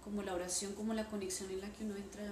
como 0.03 0.23
la 0.23 0.33
oración, 0.33 0.73
como 0.73 0.93
la 0.93 1.07
conexión 1.09 1.51
en 1.51 1.61
la 1.61 1.69
que 1.73 1.83
uno 1.83 1.95
entra 1.95 2.23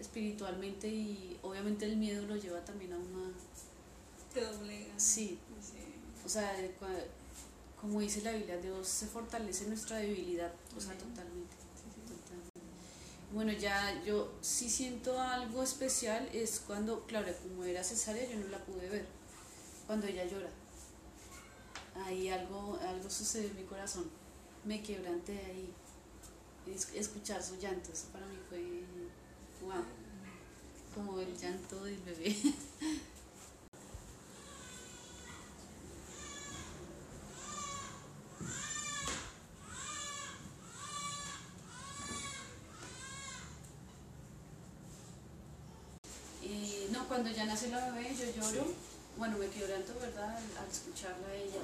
espiritualmente 0.00 0.88
y 0.88 1.38
obviamente 1.42 1.84
el 1.84 1.96
miedo 1.96 2.26
lo 2.26 2.36
lleva 2.36 2.64
también 2.64 2.92
a 2.92 2.96
uno 2.98 3.26
a... 3.26 4.34
Te 4.34 4.40
doblega. 4.44 4.98
Sí, 4.98 5.38
Sí. 5.60 5.78
o 6.24 6.28
sea, 6.28 6.52
como 7.80 8.00
dice 8.00 8.22
la 8.22 8.32
Biblia, 8.32 8.56
Dios 8.58 8.86
se 8.88 9.06
fortalece 9.06 9.66
nuestra 9.66 9.96
debilidad, 9.98 10.52
o 10.76 10.80
sea, 10.80 10.92
totalmente. 10.94 11.54
totalmente. 12.06 12.60
Bueno, 13.32 13.52
ya 13.52 14.02
yo 14.04 14.32
sí 14.40 14.68
siento 14.68 15.18
algo 15.20 15.62
especial, 15.62 16.28
es 16.32 16.60
cuando, 16.66 17.06
claro, 17.06 17.32
como 17.42 17.64
era 17.64 17.82
cesárea, 17.84 18.28
yo 18.28 18.38
no 18.38 18.48
la 18.48 18.58
pude 18.64 18.88
ver, 18.88 19.06
cuando 19.86 20.06
ella 20.06 20.24
llora. 20.24 20.50
Ahí 22.06 22.28
algo, 22.28 22.78
algo 22.82 23.10
sucede 23.10 23.48
en 23.48 23.56
mi 23.56 23.64
corazón, 23.64 24.04
me 24.64 24.82
quebranté 24.82 25.38
ahí, 25.46 25.72
Es- 26.66 26.92
escuchar 26.94 27.42
su 27.42 27.56
llanto, 27.56 27.90
eso 27.92 28.06
para 28.12 28.26
mí 28.26 28.36
wow, 29.62 29.84
como 30.94 31.20
el 31.20 31.36
llanto 31.36 31.84
del 31.84 31.98
bebé. 31.98 32.28
eh, 46.42 46.88
no, 46.90 47.06
cuando 47.06 47.30
ya 47.30 47.44
nace 47.44 47.68
la 47.68 47.90
bebé 47.90 48.14
yo 48.14 48.24
lloro, 48.40 48.72
bueno 49.16 49.36
me 49.38 49.48
quedo 49.48 49.68
tanto 49.68 49.94
¿verdad? 50.00 50.36
Al, 50.36 50.70
escucharla 50.70 51.28
a 51.28 51.34
ella, 51.34 51.60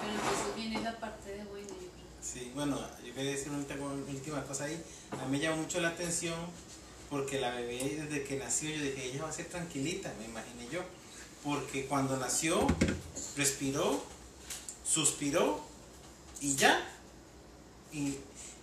pero 0.00 0.12
entonces 0.12 0.56
viene 0.56 0.80
la 0.82 0.98
parte 0.98 1.30
de 1.30 1.44
bueno, 1.44 1.68
yo 1.68 1.74
creo. 1.74 2.06
Sí, 2.20 2.50
bueno, 2.54 2.78
yo 3.04 3.14
quería 3.14 3.30
decir 3.32 3.50
una 3.50 3.58
última 3.58 4.42
cosa 4.44 4.64
ahí. 4.64 4.82
A 5.12 5.24
mí 5.26 5.32
me 5.32 5.38
llamó 5.38 5.62
mucho 5.62 5.80
la 5.80 5.90
atención 5.90 6.34
porque 7.10 7.40
la 7.40 7.54
bebé 7.54 7.78
desde 8.00 8.24
que 8.24 8.36
nació 8.36 8.70
yo 8.70 8.82
dije, 8.82 9.04
ella 9.06 9.22
va 9.22 9.28
a 9.28 9.32
ser 9.32 9.46
tranquilita, 9.46 10.12
me 10.18 10.24
imaginé 10.24 10.68
yo. 10.70 10.82
Porque 11.44 11.86
cuando 11.86 12.16
nació, 12.16 12.66
respiró, 13.36 14.02
suspiró 14.84 15.64
y 16.40 16.56
ya. 16.56 16.84
Y, 17.92 18.16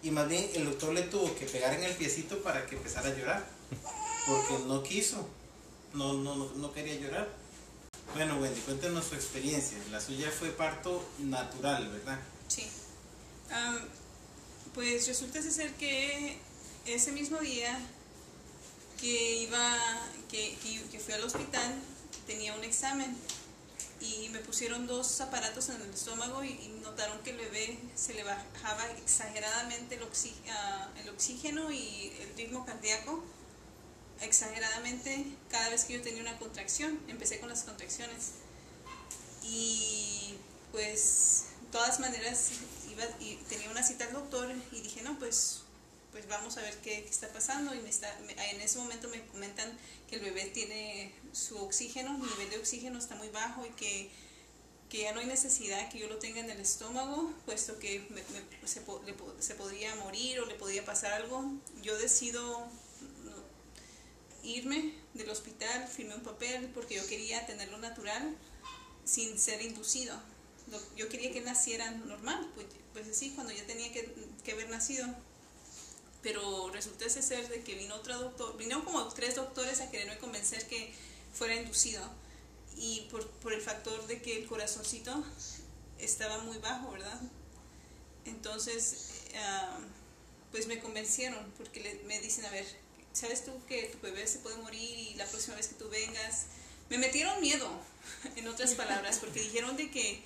y 0.03 0.12
más 0.12 0.27
bien 0.27 0.49
el 0.53 0.65
doctor 0.65 0.93
le 0.93 1.03
tuvo 1.03 1.34
que 1.36 1.45
pegar 1.45 1.73
en 1.73 1.84
el 1.84 1.95
piecito 1.95 2.41
para 2.43 2.65
que 2.65 2.75
empezara 2.75 3.10
a 3.10 3.17
llorar. 3.17 3.47
Porque 4.27 4.65
no 4.67 4.84
quiso, 4.84 5.27
no, 5.93 6.13
no, 6.13 6.51
no, 6.56 6.73
quería 6.73 6.95
llorar. 6.95 7.29
Bueno, 8.13 8.38
Wendy, 8.38 8.60
cuéntanos 8.62 9.06
su 9.06 9.15
experiencia. 9.15 9.77
La 9.91 9.99
suya 10.01 10.29
fue 10.29 10.49
parto 10.49 11.03
natural, 11.19 11.89
¿verdad? 11.89 12.19
Sí. 12.47 12.67
Pues 14.73 15.08
resulta 15.08 15.41
ser 15.41 15.71
que 15.73 16.38
ese 16.86 17.12
mismo 17.12 17.39
día 17.39 17.79
que 19.04 19.36
iba, 19.36 19.78
que, 20.32 20.56
que, 20.63 20.82
que 20.89 20.98
fui 20.98 21.13
al 21.13 21.24
hospital, 21.26 21.76
tenía 22.26 22.56
un 22.56 22.63
examen 22.63 23.13
y 24.00 24.30
me 24.30 24.39
pusieron 24.39 24.88
dos 24.88 25.20
aparatos 25.20 25.68
en 25.68 25.82
el 25.82 25.89
estómago 25.89 26.42
y, 26.42 26.70
notaron 26.84 27.20
que 27.20 27.32
el 27.32 27.38
bebé 27.38 27.78
se 27.96 28.13
le 28.13 28.24
bajaba 28.24 28.86
exageradamente 28.92 29.96
el, 29.96 30.04
oxi- 30.04 30.36
ah, 30.50 30.89
el 31.02 31.10
oxígeno 31.10 31.70
y 31.72 32.13
el 32.22 32.34
ritmo 32.38 32.66
cardíaco 32.66 33.24
exageradamente 34.22 35.26
cada 35.50 35.68
vez 35.70 35.84
que 35.84 35.94
yo 35.94 36.02
tenía 36.02 36.22
una 36.22 36.38
contracción. 36.38 36.98
Empecé 37.10 37.39
con 37.39 37.50
las 37.50 37.63
contracciones. 37.63 38.32
Y 39.44 40.36
pues, 40.72 41.46
de 41.62 41.68
todas 41.72 42.00
maneras, 42.00 42.52
iba, 42.89 43.04
y 43.20 43.36
tenía 43.50 43.70
una 43.70 43.84
cita 43.84 44.06
al 44.06 44.13
doctor 44.13 44.50
y 44.72 44.82
dije, 44.82 45.02
no, 45.02 45.18
pues, 45.20 45.62
pues 46.13 46.26
vamos 46.30 46.56
a 46.58 46.62
ver 46.62 46.78
qué, 46.78 46.99
está 46.99 47.28
pasando. 47.34 47.76
Y 47.76 47.80
me 47.80 47.89
está, 47.89 48.08
me- 48.26 48.34
en 48.52 48.62
ese 48.62 48.78
momento 48.78 49.10
me 49.10 49.26
comentan 49.28 49.78
que 50.08 50.15
el 50.15 50.21
bebé 50.21 50.45
tiene 50.45 51.12
su 51.34 51.58
oxígeno, 51.58 52.13
mi 52.17 52.28
nivel 52.30 52.49
de 52.52 52.58
oxígeno 52.60 52.97
está 52.99 53.15
muy 53.15 53.28
bajo 53.30 53.65
y 53.65 53.69
que, 53.71 54.10
que 54.89 55.02
ya 55.02 55.12
no 55.12 55.19
hay 55.19 55.26
necesidad 55.26 55.89
que 55.89 55.99
yo 55.99 56.08
lo 56.08 56.17
tenga 56.19 56.39
en 56.39 56.49
el 56.49 56.62
estómago, 56.62 57.34
puesto 57.45 57.78
que 57.80 58.06
me- 58.12 58.23
se, 58.67 58.82
podría 59.56 59.95
morir 59.97 60.39
o 60.39 60.45
le 60.45 60.56
podría 60.56 60.86
pasar 60.86 61.12
algo. 61.13 61.43
Yo 61.82 61.97
decido 61.97 62.65
irme 64.43 64.93
del 65.13 65.30
hospital, 65.30 65.88
firmé 65.88 66.15
un 66.15 66.21
papel 66.23 66.69
porque 66.73 66.95
yo 66.95 67.08
quería 67.08 67.45
tenerlo 67.45 67.78
natural 67.80 68.36
sin 69.06 69.38
ser 69.39 69.62
inducido. 69.62 70.15
Yo 70.95 71.08
quería 71.10 71.32
que 71.32 71.41
naciera 71.41 71.91
normal, 71.91 72.49
pues, 72.56 72.67
pues 72.93 73.08
así, 73.08 73.32
cuando 73.32 73.54
ya 73.54 73.65
tenía 73.65 73.91
que, 73.91 74.13
que 74.43 74.52
haber 74.54 74.69
nacido. 74.69 75.08
Pero 76.23 76.69
resultó 76.71 77.05
ese 77.05 77.21
ser 77.21 77.47
de 77.49 77.62
que 77.63 77.75
vino 77.75 77.95
otro 77.95 78.17
doctor, 78.17 78.57
vinieron 78.57 78.83
como 78.83 79.05
tres 79.09 79.36
doctores 79.36 79.81
a 79.81 79.91
quererme 79.91 80.17
convencer 80.17 80.65
que 80.67 80.93
fuera 81.33 81.55
inducido. 81.55 82.01
Y 82.77 83.01
por, 83.12 83.27
por 83.29 83.53
el 83.53 83.62
factor 83.62 84.07
de 84.07 84.21
que 84.21 84.38
el 84.39 84.47
corazoncito 84.47 85.23
estaba 85.99 86.39
muy 86.39 86.57
bajo, 86.57 86.91
¿verdad? 86.91 87.19
Entonces, 88.25 89.09
ah, 89.36 89.77
pues 90.51 90.67
me 90.67 90.79
convencieron, 90.79 91.39
porque 91.57 91.81
le- 91.81 92.01
me 92.05 92.19
dicen, 92.21 92.45
a 92.45 92.49
ver, 92.51 92.65
¿sabes 93.12 93.43
tú 93.43 93.51
que 93.67 93.83
tu 93.83 93.99
bebé 93.99 94.25
se 94.27 94.39
puede 94.39 94.55
morir 94.57 94.97
y 94.97 95.13
la 95.15 95.25
próxima 95.25 95.55
vez 95.55 95.67
que 95.67 95.75
tú 95.75 95.89
vengas? 95.89 96.45
Me 96.89 96.97
metieron 96.97 97.39
miedo, 97.41 97.69
en 98.36 98.47
otras 98.47 98.73
palabras, 98.75 99.19
porque 99.19 99.41
dijeron 99.41 99.75
de 99.77 99.91
que, 99.91 100.23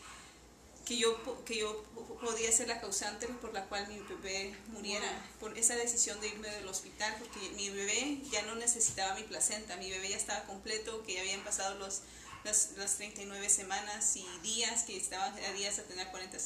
que, 0.87 0.97
yo, 0.97 1.43
que 1.43 1.57
yo 1.57 1.83
po- 1.93 2.17
podía 2.19 2.51
ser 2.51 2.67
la 2.69 2.79
causante 2.79 3.27
por 3.27 3.53
la 3.53 3.65
cual 3.65 3.87
mi 3.89 3.99
bebé 3.99 4.55
muriera, 4.69 5.09
por 5.39 5.57
esa 5.57 5.75
decisión 5.75 6.19
de 6.21 6.29
irme 6.29 6.49
del 6.49 6.67
hospital, 6.67 7.13
porque 7.19 7.49
mi 7.55 7.69
bebé 7.69 8.19
ya 8.31 8.41
no 8.43 8.55
necesitaba 8.55 9.13
mi 9.15 9.23
placenta, 9.23 9.75
mi 9.77 9.89
bebé 9.89 10.09
ya 10.09 10.17
estaba 10.17 10.43
completo, 10.45 11.03
que 11.03 11.15
ya 11.15 11.21
habían 11.21 11.43
pasado 11.43 11.77
los, 11.77 12.01
las, 12.45 12.71
las 12.77 12.95
39 12.95 13.49
semanas 13.49 14.15
y 14.15 14.25
días, 14.43 14.83
que 14.83 14.95
estaban 14.95 15.33
a 15.37 15.51
días 15.53 15.77
a 15.79 15.83
tener 15.83 16.07
40 16.07 16.37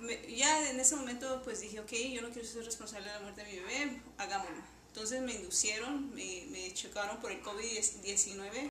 me- 0.00 0.34
ya 0.34 0.70
en 0.70 0.80
ese 0.80 0.96
momento 0.96 1.42
pues 1.44 1.60
dije, 1.60 1.78
ok, 1.80 1.92
yo 2.14 2.22
no 2.22 2.30
quiero 2.30 2.48
ser 2.48 2.64
responsable 2.64 3.06
de 3.08 3.14
la 3.14 3.20
muerte 3.20 3.44
de 3.44 3.52
mi 3.52 3.58
bebé, 3.58 4.00
hagámoslo. 4.16 4.56
Entonces 4.88 5.20
me 5.20 5.34
inducieron, 5.34 6.12
me, 6.14 6.46
me 6.50 6.72
checaron 6.72 7.20
por 7.20 7.30
el 7.30 7.42
COVID-19. 7.42 8.68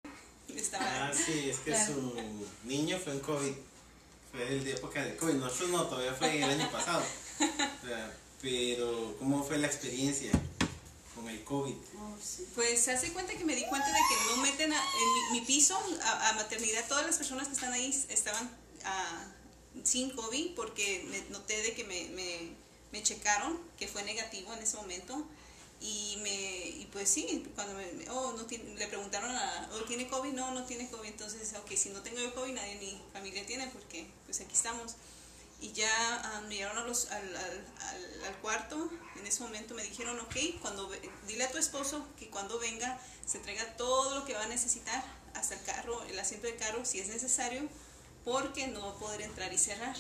Estaba, 0.56 1.10
Ah, 1.10 1.14
sí, 1.14 1.50
es 1.52 1.60
que 1.60 1.72
Claro. 1.72 1.94
su 1.94 2.46
niño 2.64 2.98
fue 2.98 3.14
en 3.14 3.20
COVID. 3.20 3.54
Fue 4.32 4.48
el 4.48 4.64
de 4.64 4.72
época 4.74 5.04
de 5.04 5.16
COVID. 5.16 5.34
Nosotros 5.36 5.70
no, 5.70 5.84
todavía 5.88 6.14
fue 6.14 6.38
el 6.38 6.44
año 6.44 6.72
pasado. 6.72 7.04
Pero, 8.42 9.16
¿cómo 9.20 9.44
fue 9.44 9.58
la 9.58 9.68
experiencia 9.68 10.32
con 11.16 11.28
el 11.28 11.44
COVID? 11.44 11.74
Oh. 12.00 12.16
Pues 12.56 12.82
se 12.82 12.92
hace 12.92 13.12
cuenta 13.12 13.34
que 13.34 13.44
me 13.44 13.56
di 13.56 13.66
cuenta 13.66 13.88
de 13.88 13.94
que 13.94 14.32
no 14.36 14.42
meten 14.42 14.72
a- 14.72 14.78
en 14.78 15.34
mi, 15.34 15.40
mi 15.40 15.46
piso 15.46 15.78
a, 16.04 16.30
a 16.30 16.34
maternidad, 16.34 16.88
todas 16.88 17.06
las 17.06 17.18
personas 17.18 17.48
que 17.48 17.54
están 17.56 17.74
ahí 17.74 17.90
estaban 18.10 18.50
ah, 18.86 19.26
sin 19.84 20.12
COVID 20.12 20.56
porque 20.56 21.06
me 21.10 21.22
noté 21.32 21.62
de 21.62 21.74
que 21.74 21.84
me, 21.84 22.06
me, 22.16 22.52
me 22.94 23.04
checaron, 23.04 23.60
que 23.78 23.88
fue 23.88 24.04
negativo 24.04 24.54
en 24.54 24.60
ese 24.64 24.78
momento. 24.78 25.26
Y, 25.82 26.18
me, 26.22 26.32
y 26.32 26.90
pues 26.92 27.08
sí, 27.10 27.46
cuando 27.56 27.74
me, 27.76 28.10
oh, 28.10 28.34
no 28.34 28.46
tiene- 28.46 28.76
le 28.76 28.88
preguntaron 28.88 29.32
a, 29.32 29.70
oh, 29.74 29.86
¿tiene 29.86 30.08
COVID? 30.10 30.34
No, 30.34 30.52
no 30.54 30.66
tiene 30.66 30.90
COVID. 30.90 31.08
Entonces, 31.08 31.54
ok, 31.58 31.72
si 31.76 31.90
no 31.90 32.02
tengo 32.02 32.20
COVID, 32.36 32.54
nadie 32.54 32.74
en 32.74 32.80
mi 32.80 33.02
familia 33.14 33.46
tiene 33.46 33.68
porque 33.68 34.10
pues 34.26 34.42
aquí 34.42 34.54
estamos. 34.54 34.96
Y 35.62 35.72
ya 35.74 35.90
ah, 36.24 36.42
me 36.48 36.56
llevaron 36.56 36.80
a 36.84 36.88
los- 36.88 37.10
al, 37.12 37.36
al, 37.36 37.68
al, 38.26 38.38
cuarto. 38.42 38.90
En 39.18 39.26
ese 39.28 39.42
momento 39.42 39.74
me 39.74 39.84
dijeron, 39.84 40.20
ok, 40.20 40.36
cuando 40.62 40.90
dile 41.28 41.44
a 41.46 41.52
tu 41.52 41.58
esposo 41.58 42.06
que 42.18 42.30
cuando 42.30 42.60
venga 42.60 43.00
se 43.26 43.40
traiga 43.40 43.76
todo 43.78 44.20
lo 44.20 44.26
que 44.26 44.34
va 44.34 44.44
a 44.44 44.48
necesitar, 44.48 45.04
hasta 45.34 45.56
el 45.56 45.62
carro, 45.64 46.04
el 46.06 46.18
asiento 46.20 46.48
de 46.48 46.56
carro, 46.56 46.84
si 46.86 47.00
es 47.00 47.08
necesario, 47.08 47.62
porque 48.26 48.68
no 48.68 48.82
va 48.82 48.92
a 48.92 49.00
poder 49.00 49.22
entrar 49.22 49.52
y 49.54 49.58
cerrar, 49.58 49.96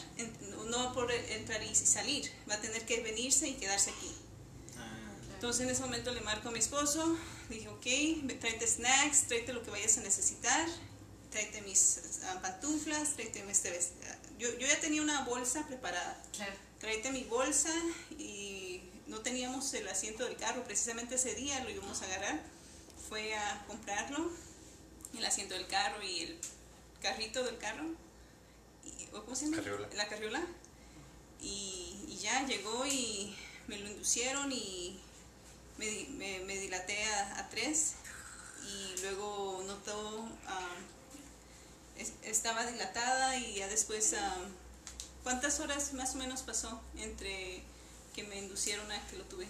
no 0.68 0.78
va 0.78 0.90
a 0.92 0.94
poder 0.94 1.32
entrar 1.32 1.64
y 1.64 1.74
salir, 1.76 2.32
va 2.50 2.56
a 2.56 2.62
tener 2.62 2.86
que 2.86 3.02
venirse 3.02 3.48
y 3.48 3.54
quedarse 3.54 3.92
aquí. 3.92 4.12
Entonces 5.40 5.62
en 5.66 5.70
ese 5.70 5.80
momento 5.84 6.12
le 6.12 6.20
marco 6.20 6.50
a 6.50 6.52
mi 6.52 6.60
esposo, 6.60 7.16
dije, 7.48 7.70
ok, 7.70 8.40
tráete 8.42 8.68
snacks, 8.68 9.26
tráete 9.30 9.54
lo 9.54 9.64
que 9.64 9.70
vayas 9.72 9.98
a 9.98 10.02
necesitar, 10.02 10.68
tráete 11.32 11.62
mis 11.62 12.02
ah, 12.26 12.40
pantuflas, 12.42 13.14
tráete 13.14 13.50
este 13.50 13.72
vest- 13.72 13.94
ah, 14.12 14.18
Yo, 14.38 14.50
yo 14.58 14.68
ya 14.68 14.78
tenía 14.82 15.02
una 15.02 15.24
bolsa 15.24 15.66
preparada, 15.66 16.22
Claro. 16.34 16.52
tráete 16.80 17.12
mi 17.14 17.24
bolsa 17.24 17.74
y 18.18 18.82
no 19.08 19.20
teníamos 19.22 19.74
el 19.76 19.88
asiento 19.88 20.26
del 20.26 20.36
carro, 20.36 20.62
precisamente 20.66 21.16
ese 21.16 21.34
día 21.36 21.64
lo 21.64 21.70
íbamos 21.70 22.02
a 22.02 22.06
agarrar, 22.08 22.42
fue 23.08 23.34
a 23.34 23.64
comprarlo, 23.66 24.30
el 25.18 25.24
asiento 25.24 25.54
del 25.54 25.68
carro 25.68 26.04
y 26.04 26.20
el 26.20 26.38
carrito 27.02 27.46
del 27.46 27.58
carro, 27.60 27.86
y, 28.84 29.06
¿o 29.16 29.24
¿cómo 29.24 29.38
se 29.38 29.46
llama? 29.46 29.56
Carriola. 29.64 29.88
La 29.96 30.10
carriola, 30.10 30.46
y, 31.40 31.96
y 32.10 32.18
ya 32.18 32.46
llegó 32.46 32.86
y 32.86 33.34
me 33.70 33.78
lo 33.80 33.88
inducieron 33.88 34.52
y 34.52 35.00
me, 35.80 36.06
me, 36.18 36.40
me 36.42 36.58
dilaté 36.58 37.04
a, 37.06 37.40
a 37.40 37.50
tres 37.50 37.94
y 38.68 39.02
luego 39.02 39.64
notó, 39.66 40.28
ah, 40.48 40.76
es- 41.98 42.14
estaba 42.24 42.66
dilatada 42.66 43.38
y 43.38 43.56
ya 43.56 43.68
después... 43.68 44.14
ah, 44.18 44.38
¿Cuántas 45.24 45.60
horas 45.60 45.94
más 45.94 46.16
o 46.16 46.18
menos 46.18 46.42
pasó 46.44 46.82
entre 46.98 47.62
que 48.16 48.24
me 48.24 48.38
inducieron 48.38 48.90
a 48.92 49.08
que 49.08 49.18
lo 49.18 49.26
tuve? 49.26 49.48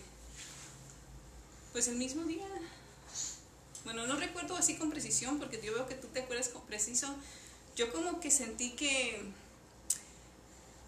Pues 1.71 1.87
el 1.87 1.95
mismo 1.95 2.23
día. 2.23 2.47
Bueno, 3.83 4.07
no 4.07 4.15
recuerdo 4.17 4.55
así 4.57 4.77
con 4.77 4.89
precisión 4.89 5.37
porque 5.39 5.61
yo 5.63 5.71
veo 5.73 5.87
que 5.87 5.93
tú 5.95 6.07
te 6.07 6.21
acuerdas 6.21 6.49
con 6.49 6.63
preciso. 6.63 7.15
Yo 7.75 7.93
como 7.93 8.19
que 8.19 8.31
sentí 8.31 8.71
que 8.71 9.21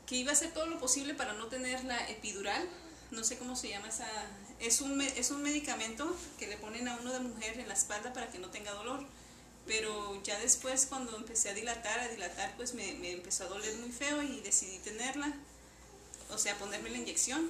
que 0.08 0.16
iba 0.16 0.32
a 0.32 0.34
hacer 0.34 0.52
todo 0.54 0.66
lo 0.66 0.80
posible 0.80 1.14
para 1.14 1.34
no 1.34 1.46
tener 1.48 1.84
la 1.86 2.10
epidural. 2.10 2.68
No 3.12 3.24
sé 3.24 3.38
cómo 3.38 3.56
se 3.56 3.70
llama 3.70 3.88
esa. 3.90 4.10
Es 4.62 4.80
un, 4.80 5.02
es 5.02 5.32
un 5.32 5.42
medicamento 5.42 6.16
que 6.38 6.48
le 6.48 6.56
ponen 6.56 6.88
a 6.88 6.96
uno 6.98 7.12
de 7.12 7.20
mujer 7.20 7.60
en 7.60 7.68
la 7.68 7.74
espalda 7.74 8.14
para 8.14 8.30
que 8.30 8.40
no 8.40 8.50
tenga 8.52 8.72
dolor. 8.74 9.04
Pero 9.66 10.22
ya 10.24 10.40
después 10.40 10.86
cuando 10.88 11.16
empecé 11.18 11.50
a 11.50 11.54
dilatar, 11.54 12.00
a 12.00 12.08
dilatar, 12.08 12.56
pues 12.58 12.74
me, 12.74 12.94
me 12.94 13.12
empezó 13.12 13.46
a 13.46 13.48
doler 13.48 13.76
muy 13.78 13.92
feo 13.92 14.22
y 14.22 14.40
decidí 14.42 14.78
tenerla. 14.80 15.34
O 16.30 16.38
sea, 16.38 16.58
ponerme 16.58 16.92
la 16.92 16.98
inyección. 16.98 17.50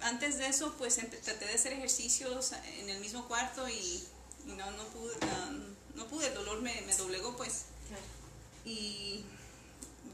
Antes 0.00 0.38
de 0.38 0.48
eso, 0.48 0.74
pues 0.78 0.96
traté 0.96 1.44
de 1.46 1.54
hacer 1.54 1.72
ejercicios 1.72 2.52
en 2.78 2.88
el 2.88 3.00
mismo 3.00 3.28
cuarto 3.28 3.68
y, 3.68 4.04
y 4.46 4.52
no, 4.56 4.70
no, 4.72 4.84
pude, 4.88 5.14
ah, 5.22 5.52
no 5.94 6.06
pude, 6.08 6.26
el 6.26 6.34
dolor 6.34 6.60
me, 6.60 6.80
me 6.82 6.96
doblegó 6.96 7.36
pues. 7.36 7.66
Y 8.64 9.24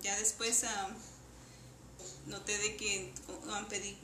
ya 0.03 0.17
después 0.19 0.65
ah, 0.65 0.89
noté 2.27 2.59
de 2.59 2.77
que 2.77 3.13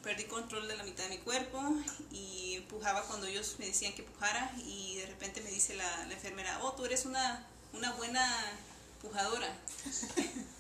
perdí, 0.03 0.25
control 0.25 0.69
de 0.69 0.77
la 0.77 0.85
mitad 0.85 1.05
de 1.05 1.11
mi 1.11 1.19
cuerpo 1.19 1.61
y 2.11 2.61
pujaba 2.69 3.03
cuando 3.03 3.27
ellos 3.27 3.57
me 3.59 3.67
decían 3.67 3.93
que 3.93 4.03
pujara 4.03 4.53
y 4.65 4.97
de 4.97 5.07
repente 5.07 5.41
me 5.41 5.51
dice 5.51 5.75
la, 5.75 6.07
enfermera, 6.11 6.59
oh, 6.63 6.73
tú 6.73 6.85
eres 6.85 7.05
una, 7.05 7.47
una 7.73 7.93
buena 7.93 8.25
pujadora. 9.01 9.49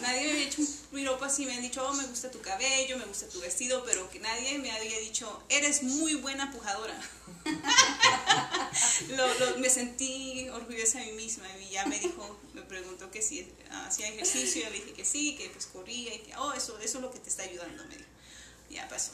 nadie 0.00 0.24
me 0.24 0.30
había 0.30 0.44
hecho 0.44 0.62
un 0.62 0.68
piropo 0.92 1.24
así, 1.24 1.46
me 1.46 1.54
han 1.54 1.62
dicho, 1.62 1.86
oh, 1.86 1.92
me 1.92 2.06
gusta 2.06 2.30
tu 2.30 2.40
cabello, 2.40 2.98
me 2.98 3.04
gusta 3.04 3.28
tu 3.28 3.40
vestido, 3.40 3.84
pero 3.84 4.08
que 4.10 4.20
nadie 4.20 4.58
me 4.58 4.70
había 4.70 4.98
dicho, 4.98 5.42
eres 5.48 5.82
muy 5.82 6.14
buena 6.14 6.50
pujadora. 6.50 6.98
me 9.58 9.70
sentí 9.70 10.48
orgullosa 10.48 11.00
de 11.00 11.06
mí 11.06 11.12
misma 11.12 11.46
y 11.58 11.70
ya 11.70 11.86
me 11.86 11.98
dijo, 11.98 12.38
preguntó 12.68 13.10
que 13.10 13.22
si 13.22 13.50
hacía 13.70 14.08
ejercicio, 14.08 14.62
yo 14.62 14.70
le 14.70 14.76
dije 14.76 14.92
que 14.92 15.04
sí, 15.04 15.36
que 15.36 15.48
pues 15.50 15.66
corría 15.66 16.14
y 16.14 16.20
que, 16.20 16.36
oh, 16.36 16.52
eso, 16.52 16.78
eso 16.78 16.98
es 16.98 17.02
lo 17.02 17.10
que 17.10 17.18
te 17.18 17.28
está 17.28 17.42
ayudando, 17.42 17.84
me 17.86 17.96
dijo. 17.96 18.08
Ya 18.70 18.86
pasó. 18.88 19.12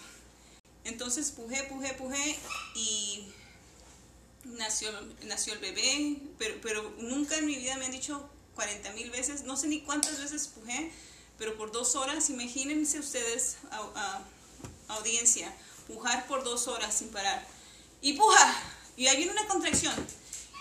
Entonces 0.85 1.31
pujé, 1.31 1.63
pujé, 1.65 1.95
pujé 1.95 2.37
y 2.75 3.27
nació, 4.45 4.91
nació 5.23 5.55
el 5.55 5.61
bebé, 5.61 6.19
pero, 6.39 6.55
pero 6.61 6.95
nunca 6.99 7.37
en 7.37 7.47
mi 7.47 7.57
vida 7.57 7.77
me 7.77 7.87
han 7.87 7.93
dicho 7.93 8.29
40 8.55 8.93
mil 8.93 9.11
veces, 9.11 9.45
no 9.45 9.57
sé 9.57 9.69
ni 9.69 9.81
cuántas 9.81 10.21
veces 10.21 10.49
pujé, 10.49 10.93
pero 11.39 11.57
por 11.57 11.73
dos 11.73 11.97
horas, 11.97 12.31
imagínense 12.31 12.99
ustedes, 12.99 13.57
audiencia, 14.89 15.55
pujar 15.87 16.27
por 16.27 16.45
dos 16.45 16.69
horas 16.69 16.95
sin 16.95 17.09
parar. 17.09 17.47
Y 18.01 18.13
puja, 18.15 18.55
y 18.97 19.07
ahí 19.07 19.17
viene 19.17 19.33
una 19.33 19.47
contracción, 19.47 19.95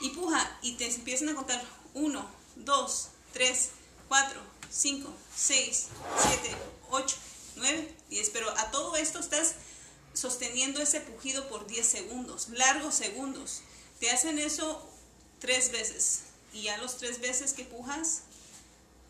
y 0.02 0.10
puja, 0.10 0.58
y 0.62 0.74
te 0.74 0.88
empiezan 0.88 1.30
a 1.30 1.36
contar 1.36 1.64
1, 1.94 2.32
2, 2.56 3.10
3, 3.34 3.70
4, 4.08 4.42
5, 4.70 5.14
6, 5.36 5.88
7, 6.22 6.56
8, 6.90 7.18
9, 7.56 7.96
10, 8.10 8.30
pero 8.30 8.50
a 8.50 8.72
todo 8.72 8.96
esto 8.96 9.20
estás 9.20 9.56
sosteniendo 10.14 10.82
ese 10.82 11.02
pujido 11.02 11.48
por 11.50 11.66
10 11.68 11.86
segundos, 11.86 12.50
largos 12.50 12.96
segundos. 12.96 13.62
Te 14.00 14.12
hacen 14.12 14.40
eso 14.40 14.88
tres 15.40 15.72
veces 15.72 16.24
y 16.54 16.64
ya 16.64 16.78
los 16.78 16.98
tres 16.98 17.20
veces 17.20 17.54
que 17.54 17.66
pujas, 17.66 18.22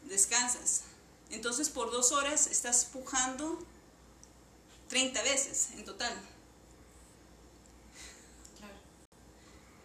descansas. 0.03 0.83
Entonces 1.29 1.69
por 1.69 1.91
dos 1.91 2.11
horas 2.11 2.47
estás 2.47 2.85
pujando 2.85 3.59
30 4.89 5.21
veces 5.23 5.69
en 5.71 5.85
total. 5.85 6.13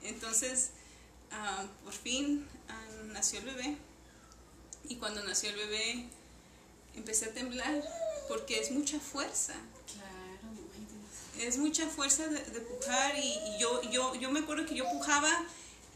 Entonces, 0.02 0.70
ah, 1.30 1.66
por 1.84 1.92
fin 1.92 2.46
nació 3.12 3.40
el 3.40 3.46
bebé. 3.46 3.76
Y 4.88 4.96
cuando 4.96 5.22
nació 5.24 5.50
el 5.50 5.56
bebé, 5.56 6.06
empecé 6.94 7.26
a 7.26 7.34
temblar 7.34 7.82
porque 8.28 8.60
es 8.60 8.70
mucha 8.70 8.98
fuerza. 9.00 9.54
Es 11.38 11.56
mucha 11.56 11.86
fuerza 11.86 12.26
de, 12.26 12.40
pujar 12.40 13.16
y, 13.16 13.60
yo, 13.60 13.82
yo, 13.90 14.14
yo 14.16 14.30
me 14.30 14.40
acuerdo 14.40 14.66
que 14.66 14.74
yo 14.74 14.84
pujaba 14.90 15.30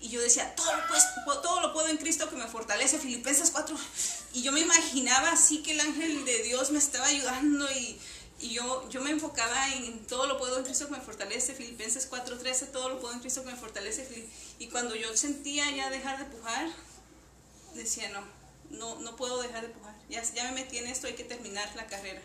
y 0.00 0.08
yo 0.08 0.20
decía, 0.20 0.54
todo 0.54 0.72
lo, 0.74 0.82
puedo, 1.24 1.40
todo 1.40 1.60
lo 1.60 1.72
puedo 1.72 1.88
en 1.88 1.96
Cristo 1.96 2.28
que 2.28 2.36
me 2.36 2.46
fortalece, 2.46 2.98
Filipenses 2.98 3.50
4. 3.50 3.76
Y 4.34 4.42
yo 4.42 4.52
me 4.52 4.60
imaginaba 4.60 5.30
así 5.30 5.62
que 5.62 5.72
el 5.72 5.80
ángel 5.80 6.24
de 6.24 6.42
Dios 6.42 6.70
me 6.70 6.78
estaba 6.78 7.06
ayudando 7.06 7.68
y, 7.72 7.98
y 8.40 8.50
yo, 8.50 8.88
yo 8.88 9.00
me 9.00 9.10
enfocaba 9.10 9.72
en 9.74 10.04
todo 10.06 10.26
lo 10.26 10.38
puedo 10.38 10.58
en 10.58 10.64
Cristo 10.64 10.86
que 10.86 10.92
me 10.92 11.00
fortalece, 11.00 11.54
Filipenses 11.54 12.10
4.13, 12.10 12.72
todo 12.72 12.88
lo 12.88 13.00
puedo 13.00 13.14
en 13.14 13.20
Cristo 13.20 13.44
que 13.44 13.50
me 13.52 13.56
fortalece. 13.56 14.28
Y 14.58 14.66
cuando 14.66 14.96
yo 14.96 15.16
sentía 15.16 15.70
ya 15.70 15.88
dejar 15.90 16.18
de 16.18 16.24
pujar, 16.36 16.68
decía, 17.74 18.08
no, 18.10 18.22
no, 18.70 19.00
no 19.00 19.16
puedo 19.16 19.40
dejar 19.42 19.62
de 19.62 19.68
pujar. 19.68 19.94
Ya, 20.08 20.22
ya 20.22 20.44
me 20.44 20.62
metí 20.62 20.78
en 20.78 20.86
esto, 20.86 21.06
hay 21.06 21.14
que 21.14 21.24
terminar 21.24 21.70
la 21.76 21.86
carrera. 21.86 22.22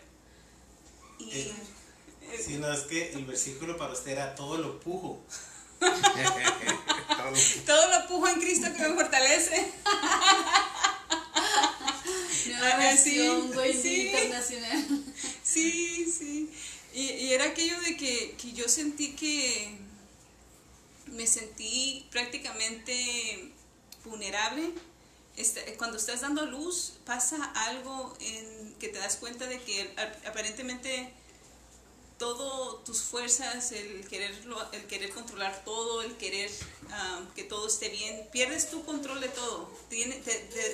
Y... 1.18 1.30
Eh, 1.30 1.54
si 2.44 2.58
no, 2.58 2.70
es 2.72 2.80
que 2.82 3.12
el 3.12 3.24
versículo 3.24 3.76
para 3.76 3.92
usted 3.92 4.12
era 4.12 4.34
todo 4.34 4.58
lo 4.58 4.80
pujo. 4.80 5.22
todo 7.66 7.90
lo 7.90 8.06
pujo 8.06 8.28
en 8.28 8.40
Cristo 8.40 8.68
que 8.76 8.82
me 8.88 8.94
fortalece. 8.94 9.72
Nueva 12.58 12.96
sí, 12.96 13.20
sí, 13.80 14.08
internacional. 14.08 14.84
Sí, 15.42 16.04
sí. 16.10 16.50
Y, 16.92 17.10
y, 17.10 17.32
era 17.32 17.44
aquello 17.46 17.80
de 17.80 17.96
que, 17.96 18.36
que 18.40 18.52
yo 18.52 18.68
sentí 18.68 19.12
que 19.12 19.78
me 21.06 21.26
sentí 21.26 22.06
prácticamente 22.10 23.50
vulnerable. 24.04 24.72
Este, 25.38 25.76
cuando 25.76 25.98
estás 25.98 26.22
dando 26.22 26.44
luz, 26.46 26.94
pasa 27.06 27.36
algo 27.54 28.12
en 28.18 28.74
que 28.80 28.88
te 28.88 28.98
das 28.98 29.16
cuenta 29.16 29.46
de 29.46 29.60
que 29.62 29.88
aparentemente 30.26 31.12
todo 32.18 32.78
tus 32.78 33.02
fuerzas, 33.02 33.70
el 33.70 34.04
querer, 34.08 34.34
el 34.72 34.86
querer 34.86 35.10
controlar 35.10 35.62
todo, 35.64 36.02
el 36.02 36.16
querer 36.16 36.50
que 37.36 37.44
todo 37.44 37.68
esté 37.68 37.88
bien, 37.88 38.28
pierdes 38.32 38.68
tu 38.68 38.84
control 38.84 39.20
de 39.20 39.28
todo. 39.28 39.72
Te, 39.88 40.04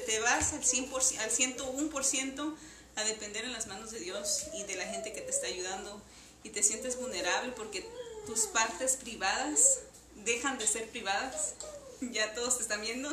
te, 0.07 0.20
vas 0.20 0.55
al, 0.55 0.62
100%, 0.62 1.18
al 1.18 1.31
101% 1.31 2.55
a 2.96 3.05
depender 3.05 3.44
en 3.44 3.53
las 3.53 3.66
manos 3.66 3.90
de 3.90 4.00
Dios 4.00 4.46
y 4.55 4.62
de 4.62 4.77
la 4.77 4.87
gente 4.87 5.12
que 5.12 5.20
te 5.20 5.31
está 5.31 5.46
ayudando 5.46 6.00
y 6.42 6.48
te 6.48 6.62
sientes 6.62 6.96
vulnerable 6.96 7.53
porque 7.53 7.87
tus 8.24 8.46
partes 8.46 8.96
privadas 8.96 9.81
dejan 10.24 10.57
de 10.57 10.66
ser 10.66 10.88
privadas, 10.88 11.53
ya 12.00 12.33
todos 12.33 12.57
te 12.57 12.62
están 12.62 12.81
viendo. 12.81 13.11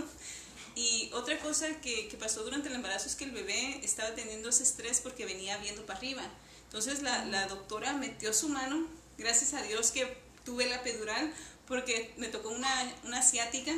Y 0.76 1.10
otra 1.14 1.38
cosa 1.40 1.82
que, 1.82 2.08
que 2.08 2.18
pasó 2.18 2.44
durante 2.44 2.70
el 2.70 2.76
embarazo 2.76 3.08
es 3.08 3.16
que 3.16 3.26
el 3.26 3.32
bebé 3.32 3.80
estaba 3.84 4.16
teniendo 4.16 4.50
ese 4.50 4.64
estrés 4.64 5.02
porque 5.02 5.26
venía 5.26 5.58
viendo 5.58 5.86
para 5.86 6.00
arriba 6.00 6.24
entonces 6.72 7.02
la, 7.02 7.26
la 7.26 7.48
doctora 7.48 7.92
metió 7.92 8.34
su 8.34 8.48
mano, 8.48 8.88
gracias 9.18 9.54
a 9.54 9.62
Dios 9.62 9.92
que 9.92 10.08
tuve 10.46 10.68
la 10.68 10.78
epidural, 10.78 11.34
porque 11.68 12.14
me 12.16 12.30
tocó 12.30 12.48
una, 12.48 12.96
una 13.04 13.20
asiática 13.20 13.74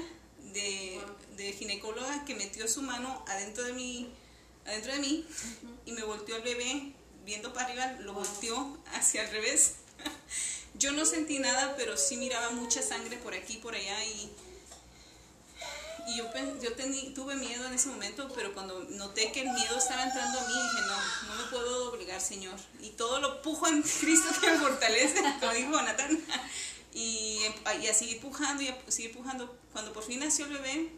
de, 0.54 1.02
de, 1.36 1.54
ginecóloga 1.54 2.24
que 2.24 2.36
metió 2.36 2.68
su 2.68 2.84
mano 2.84 3.26
adentro 3.28 3.64
de 3.64 3.74
mí, 3.74 4.14
adentro 4.68 4.94
de 4.94 5.00
mí 5.00 5.26
y 5.88 5.94
me 5.94 6.04
volteó 6.04 6.36
el 6.36 6.44
bebé 6.44 6.94
viendo 7.26 7.52
para 7.52 7.66
arriba, 7.66 7.94
lo 8.02 8.14
volteó 8.14 8.78
hacia 8.94 9.24
el 9.24 9.32
revés. 9.32 9.78
Yo 10.76 10.92
no 10.92 11.04
sentí 11.08 11.40
nada, 11.40 11.74
pero 11.76 11.98
sí 11.98 12.16
miraba 12.18 12.52
mucha 12.52 12.84
sangre 12.84 13.18
por 13.18 13.34
aquí, 13.34 13.58
por 13.58 13.74
allá 13.74 14.06
y 14.06 14.30
y 16.08 16.18
yo, 16.18 16.26
yo 16.62 16.76
tuve 17.14 17.36
miedo 17.36 17.66
en 17.66 17.74
ese 17.74 17.90
momento, 17.90 18.30
pero 18.36 18.54
cuando 18.54 18.84
noté 18.90 19.32
que 19.32 19.42
el 19.42 19.50
miedo 19.50 19.78
estaba 19.78 20.04
entrando 20.04 20.40
a 20.40 20.48
mí, 20.48 20.54
dije, 20.54 20.88
no, 20.88 21.28
no 21.28 21.44
me 21.44 21.50
puedo 21.50 21.92
obligar, 21.92 22.20
Señor. 22.22 22.56
Y 22.82 22.90
todo 22.92 23.20
lo 23.20 23.42
pujo 23.42 23.68
en 23.68 23.82
Cristo 24.02 24.30
que 24.40 24.52
me 24.52 24.58
fortalece, 24.58 25.22
como 25.40 25.54
dijo 25.54 25.72
Jonathan. 25.72 26.20
Y, 26.96 27.40
y 27.82 27.88
a 27.88 27.94
seguir 27.96 28.22
pujando 28.22 28.62
y 28.62 28.68
a 28.68 28.78
seguir 28.88 29.14
pujando. 29.14 29.58
Cuando 29.72 29.92
por 29.94 30.04
fin 30.04 30.20
nació 30.20 30.46
el 30.46 30.54
bebé, 30.54 30.92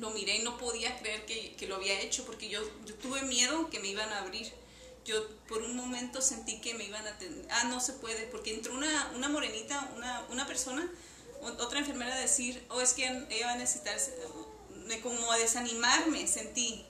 lo 0.00 0.08
miré 0.08 0.38
y 0.38 0.42
no 0.42 0.56
podía 0.56 0.98
creer 1.00 1.26
que, 1.26 1.54
que 1.54 1.66
lo 1.66 1.76
había 1.76 2.00
hecho, 2.00 2.24
porque 2.24 2.48
yo, 2.48 2.62
yo 2.86 2.94
tuve 2.94 3.20
miedo 3.20 3.68
que 3.68 3.78
me 3.78 3.88
iban 3.88 4.10
a 4.10 4.20
abrir 4.20 4.50
yo 5.04 5.28
por 5.48 5.62
un 5.62 5.76
momento 5.76 6.20
sentí 6.20 6.60
que 6.60 6.74
me 6.74 6.84
iban 6.84 7.06
a 7.06 7.16
ah, 7.50 7.64
no 7.64 7.80
se 7.80 7.94
puede, 7.94 8.26
porque 8.26 8.54
entró 8.54 8.74
una, 8.74 9.10
una 9.16 9.28
morenita, 9.28 9.90
una, 9.96 10.24
una 10.30 10.46
persona 10.46 10.88
otra 11.42 11.80
enfermera 11.80 12.16
decir, 12.16 12.64
oh, 12.70 12.80
es 12.80 12.92
que 12.92 13.06
ella 13.30 13.46
va 13.46 13.52
a 13.52 13.56
necesitar, 13.56 13.96
como 15.02 15.32
a 15.32 15.38
desanimarme, 15.38 16.26
sentí. 16.26 16.84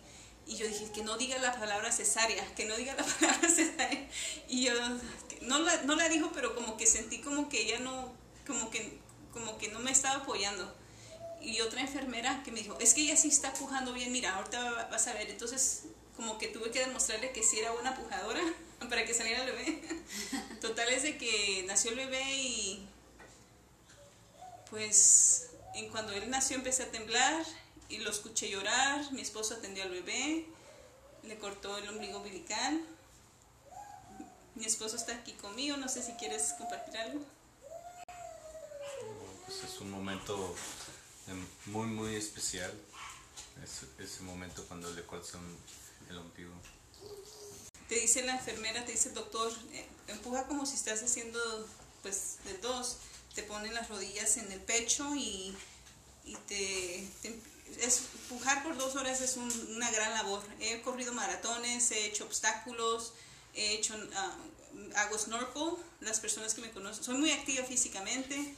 Y 0.47 0.57
yo 0.57 0.67
dije, 0.67 0.91
que 0.93 1.03
no 1.03 1.17
diga 1.17 1.39
la 1.39 1.53
palabra 1.59 1.93
cesárea, 1.93 2.45
que 2.55 2.65
no 2.67 2.77
diga 2.77 2.95
la 2.95 3.05
palabra 3.21 3.49
cesárea. 3.49 4.09
Y 4.49 4.65
yo, 4.65 4.73
no 5.43 5.59
la, 5.61 5.83
no 5.83 5.97
la 5.97 6.09
dijo, 6.09 6.31
pero 6.35 6.55
como 6.55 6.77
que 6.77 6.87
sentí 6.87 7.21
como 7.21 7.49
que 7.49 7.63
ella 7.63 7.79
no, 7.79 8.13
como 8.47 8.71
que, 8.71 8.99
como 9.33 9.57
que 9.59 9.69
no 9.69 9.79
me 9.79 9.91
estaba 9.91 10.23
apoyando. 10.23 10.75
Y 11.41 11.61
otra 11.61 11.81
enfermera 11.81 12.43
que 12.45 12.53
me 12.53 12.61
dijo, 12.61 12.77
es 12.79 12.95
que 12.95 13.03
ella 13.03 13.17
sí 13.17 13.29
está 13.29 13.53
pujando 13.55 13.93
bien, 13.93 14.13
mira, 14.13 14.37
ahorita 14.37 14.89
vas 14.91 15.07
a 15.07 15.15
ver. 15.15 15.31
Entonces, 15.31 15.85
como 16.17 16.39
que 16.39 16.49
tuve 16.49 16.71
que 16.71 16.81
demostrarle 16.81 17.33
que 17.33 17.43
sí 17.43 17.59
era 17.59 17.73
buena 17.73 17.95
pujadora 17.95 18.41
para 18.89 19.05
que 19.05 19.15
saliera 19.15 19.45
el 19.45 19.53
bebé. 19.53 19.83
Total 20.61 20.89
es 20.91 21.03
de 21.03 21.17
que 21.17 21.65
nació 21.67 21.93
el 21.93 21.97
bebé 21.97 22.23
y 22.35 22.89
pues 24.73 25.51
en 25.75 25.91
cuando 25.91 26.13
él 26.15 26.31
nació 26.31 26.57
empecé 26.57 26.85
a 26.85 26.91
temblar 26.91 27.45
y 27.91 27.99
lo 27.99 28.11
escuché 28.11 28.49
llorar, 28.49 29.13
mi 29.13 29.21
esposo 29.21 29.53
atendió 29.53 29.83
al 29.83 29.91
bebé, 29.91 30.47
le 31.25 31.39
cortó 31.39 31.77
el 31.77 31.87
ombligo 31.91 32.17
umbilical. 32.17 32.83
Mi 34.55 34.65
esposo 34.65 34.97
está 34.97 35.15
aquí 35.15 35.35
conmigo, 35.35 35.77
no 35.77 35.91
sé 35.91 36.03
si 36.03 36.13
quieres 36.13 36.55
compartir 36.57 36.97
algo. 36.97 37.21
Pues 39.45 39.63
es 39.63 39.79
un 39.81 39.91
momento 39.91 40.55
em, 41.29 41.47
muy, 41.67 41.89
muy 41.89 42.17
especial, 42.17 42.73
ese, 43.63 44.23
momento 44.23 44.65
cuando 44.69 44.91
le 44.91 45.05
cortan 45.05 45.43
el 46.09 46.17
ombligo. 46.17 46.55
Te 47.91 47.97
dice 47.97 48.23
la 48.23 48.37
enfermera, 48.37 48.87
te 48.87 48.93
dice 48.93 49.11
el 49.11 49.17
doctor, 49.17 49.53
eh, 49.73 49.87
empuja 50.09 50.47
como 50.47 50.65
si 50.65 50.77
estás 50.77 51.03
haciendo 51.03 51.39
pues 52.03 52.39
de 52.45 52.57
dos 52.57 52.97
te 53.35 53.43
ponen 53.43 53.75
las 53.75 53.89
rodillas 53.89 54.37
en 54.37 54.51
el 54.53 54.61
pecho 54.61 55.15
y, 55.15 55.55
y 56.25 56.37
te, 56.47 57.09
es, 57.81 58.03
pujar 58.29 58.63
por 58.63 58.77
dos 58.77 58.97
horas 58.97 59.21
es 59.21 59.37
una 59.37 59.91
gran 59.91 60.13
labor. 60.13 60.43
He 60.61 60.81
corrido 60.83 61.13
maratones, 61.13 61.91
he 61.91 62.07
hecho 62.07 62.25
obstáculos, 62.25 63.13
he 63.55 63.75
hecho, 63.75 63.95
uh, 63.95 64.97
hago 64.97 65.19
snorkel, 65.19 65.75
las 66.01 66.21
personas 66.21 66.55
que 66.55 66.61
me 66.61 66.71
conocen, 66.71 67.05
soy 67.05 67.17
muy 67.17 67.31
activa 67.31 67.65
físicamente 67.65 68.55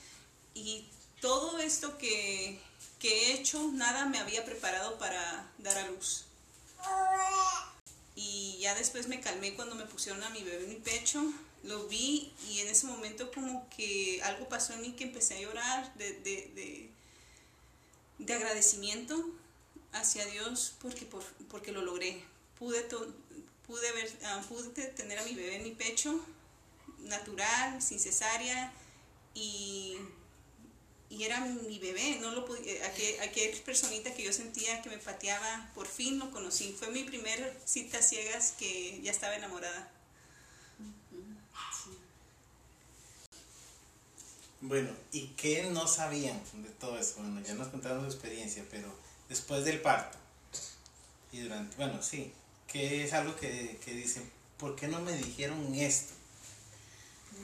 y 0.54 0.86
todo 1.20 1.58
esto 1.58 1.96
que, 1.98 2.60
que 2.98 3.08
he 3.08 3.32
hecho, 3.34 3.70
nada 3.72 4.06
me 4.06 4.18
había 4.18 4.44
preparado 4.44 4.98
para 4.98 5.50
dar 5.58 5.78
a 5.78 5.88
luz. 5.88 6.24
Y 8.16 8.58
ya 8.60 8.74
después 8.74 9.08
me 9.08 9.20
calmé 9.20 9.54
cuando 9.54 9.74
me 9.74 9.86
pusieron 9.86 10.22
a 10.22 10.30
mi 10.30 10.42
bebé 10.42 10.64
en 10.64 10.70
mi 10.70 10.76
pecho, 10.76 11.32
lo 11.64 11.88
vi 11.88 12.32
y 12.50 12.60
en 12.60 12.68
ese 12.68 12.86
momento 12.86 13.30
como 13.32 13.68
que 13.70 14.20
algo 14.24 14.48
pasó 14.48 14.74
en 14.74 14.82
mí 14.82 14.92
que 14.92 15.04
empecé 15.04 15.36
a 15.36 15.40
llorar 15.40 15.94
de, 15.96 16.12
de, 16.20 16.52
de, 16.54 16.90
de 18.18 18.34
agradecimiento 18.34 19.14
hacia 19.92 20.24
Dios 20.26 20.74
porque, 20.80 21.04
por, 21.06 21.22
porque 21.50 21.72
lo 21.72 21.82
logré. 21.82 22.22
Pude, 22.58 22.82
to- 22.82 23.14
pude, 23.66 23.92
ver, 23.92 24.18
ah, 24.24 24.42
pude 24.48 24.86
tener 24.88 25.18
a 25.18 25.24
mi 25.24 25.34
bebé 25.34 25.56
en 25.56 25.64
mi 25.64 25.72
pecho, 25.72 26.24
natural, 27.00 27.82
sin 27.82 28.00
cesárea, 28.00 28.72
y, 29.34 29.96
y 31.10 31.24
era 31.24 31.40
mi 31.40 31.78
bebé. 31.78 32.18
No 32.20 32.32
lo 32.32 32.44
podía, 32.44 32.86
aquel, 32.86 33.20
aquel 33.20 33.56
personita 33.62 34.14
que 34.14 34.22
yo 34.24 34.32
sentía 34.32 34.82
que 34.82 34.90
me 34.90 34.98
pateaba, 34.98 35.70
por 35.74 35.86
fin 35.86 36.18
lo 36.18 36.30
conocí. 36.30 36.74
Fue 36.78 36.88
mi 36.90 37.04
primera 37.04 37.52
cita 37.64 38.02
ciegas 38.02 38.52
que 38.58 39.00
ya 39.02 39.10
estaba 39.12 39.36
enamorada. 39.36 39.90
Bueno, 44.66 44.88
¿y 45.12 45.26
qué 45.36 45.64
no 45.64 45.86
sabían 45.86 46.40
de 46.54 46.70
todo 46.70 46.98
eso? 46.98 47.16
Bueno, 47.18 47.42
ya 47.46 47.52
nos 47.52 47.68
contaron 47.68 48.00
su 48.00 48.06
experiencia, 48.06 48.64
pero 48.70 48.88
después 49.28 49.62
del 49.66 49.82
parto 49.82 50.16
y 51.32 51.40
durante, 51.40 51.76
bueno, 51.76 52.02
sí, 52.02 52.32
¿qué 52.66 53.04
es 53.04 53.12
algo 53.12 53.36
que, 53.36 53.78
que 53.84 53.92
dicen? 53.92 54.22
¿Por 54.56 54.74
qué 54.74 54.88
no 54.88 55.00
me 55.02 55.12
dijeron 55.12 55.74
esto? 55.74 56.14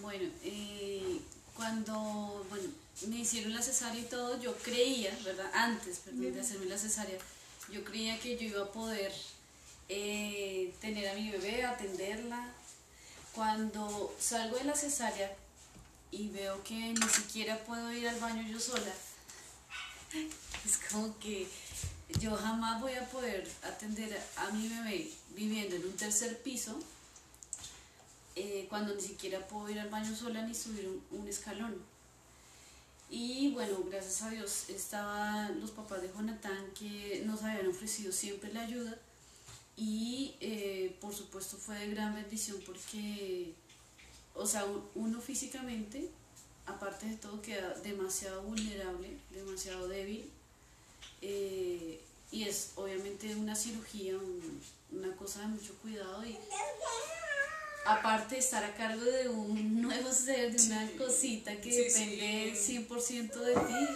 Bueno, 0.01 0.31
eh, 0.43 1.21
cuando 1.55 2.47
bueno, 2.49 2.71
me 3.09 3.17
hicieron 3.17 3.53
la 3.53 3.61
cesárea 3.61 4.01
y 4.01 4.07
todo, 4.07 4.41
yo 4.41 4.57
creía, 4.57 5.15
¿verdad? 5.23 5.51
Antes 5.53 5.99
perdón, 5.99 6.33
de 6.33 6.41
hacerme 6.41 6.67
la 6.67 6.79
cesárea, 6.79 7.19
yo 7.71 7.85
creía 7.85 8.19
que 8.19 8.39
yo 8.39 8.45
iba 8.47 8.63
a 8.63 8.73
poder 8.73 9.13
eh, 9.91 10.73
tener 10.81 11.07
a 11.07 11.15
mi 11.15 11.31
bebé, 11.31 11.65
atenderla. 11.67 12.51
Cuando 13.35 14.17
salgo 14.19 14.57
de 14.57 14.65
la 14.65 14.75
cesárea 14.75 15.37
y 16.11 16.29
veo 16.29 16.63
que 16.65 16.75
ni 16.75 17.09
siquiera 17.09 17.59
puedo 17.65 17.93
ir 17.93 18.09
al 18.09 18.19
baño 18.21 18.47
yo 18.49 18.59
sola, 18.59 18.93
es 20.65 20.79
como 20.91 21.19
que 21.19 21.49
yo 22.19 22.35
jamás 22.37 22.81
voy 22.81 22.95
a 22.95 23.09
poder 23.09 23.49
atender 23.63 24.21
a 24.37 24.51
mi 24.51 24.69
bebé 24.69 25.11
viviendo 25.37 25.77
en 25.77 25.85
un 25.85 25.97
tercer 25.97 26.43
piso 26.43 26.79
eh, 28.37 28.67
cuando 28.69 28.95
ni 28.95 29.03
siquiera 29.03 29.47
puedo 29.47 29.69
ir 29.71 29.79
al 29.79 29.91
baño 29.91 30.15
sola 30.15 30.43
ni 30.43 30.55
subir 30.55 30.89
un, 31.11 31.29
escalón. 31.29 31.77
Y 33.09 33.51
bueno, 33.53 33.79
gracias 33.91 34.23
a 34.23 34.31
Dios 34.31 34.71
estaban 34.71 35.61
los 35.61 35.73
papás 35.73 36.01
de 36.01 36.09
Jonathan 36.09 36.71
que 36.79 37.23
nos 37.27 37.43
habían 37.43 37.67
ofrecido 37.67 38.13
siempre 38.13 38.53
la 38.53 38.63
ayuda 38.63 38.97
y 39.77 40.37
eh, 40.41 40.97
por 41.01 41.15
supuesto 41.15 41.57
fue 41.57 41.77
de 41.79 41.91
gran 41.91 42.15
bendición 42.15 42.59
porque, 42.65 43.53
o 44.35 44.47
sea, 44.47 44.65
un- 44.65 44.89
uno 44.95 45.21
físicamente, 45.21 46.09
aparte 46.67 47.07
de 47.07 47.17
todo, 47.17 47.41
queda 47.43 47.75
demasiado 47.83 48.43
vulnerable, 48.43 49.17
demasiado 49.35 49.89
débil 49.89 50.31
eh, 51.23 52.01
y 52.31 52.45
es 52.45 52.71
obviamente 52.77 53.35
una 53.35 53.55
cirugía, 53.55 54.17
un- 54.17 54.61
una 54.93 55.15
cosa 55.17 55.41
de 55.41 55.47
mucho 55.49 55.75
cuidado 55.83 56.25
y 56.25 56.37
aparte 57.87 58.35
de 58.37 58.41
estar 58.41 58.63
a 58.65 58.75
cargo 58.75 59.05
de 59.05 59.29
un 59.29 59.81
nuevo 59.83 60.13
ser, 60.13 60.53
de 60.57 60.63
una 60.67 60.91
cosita 60.97 61.55
que 61.61 61.71
Sí, 61.73 61.79
depende 62.01 62.55
sí. 62.57 62.79
100% 62.89 63.41
de 63.41 63.55
ti, 63.55 63.87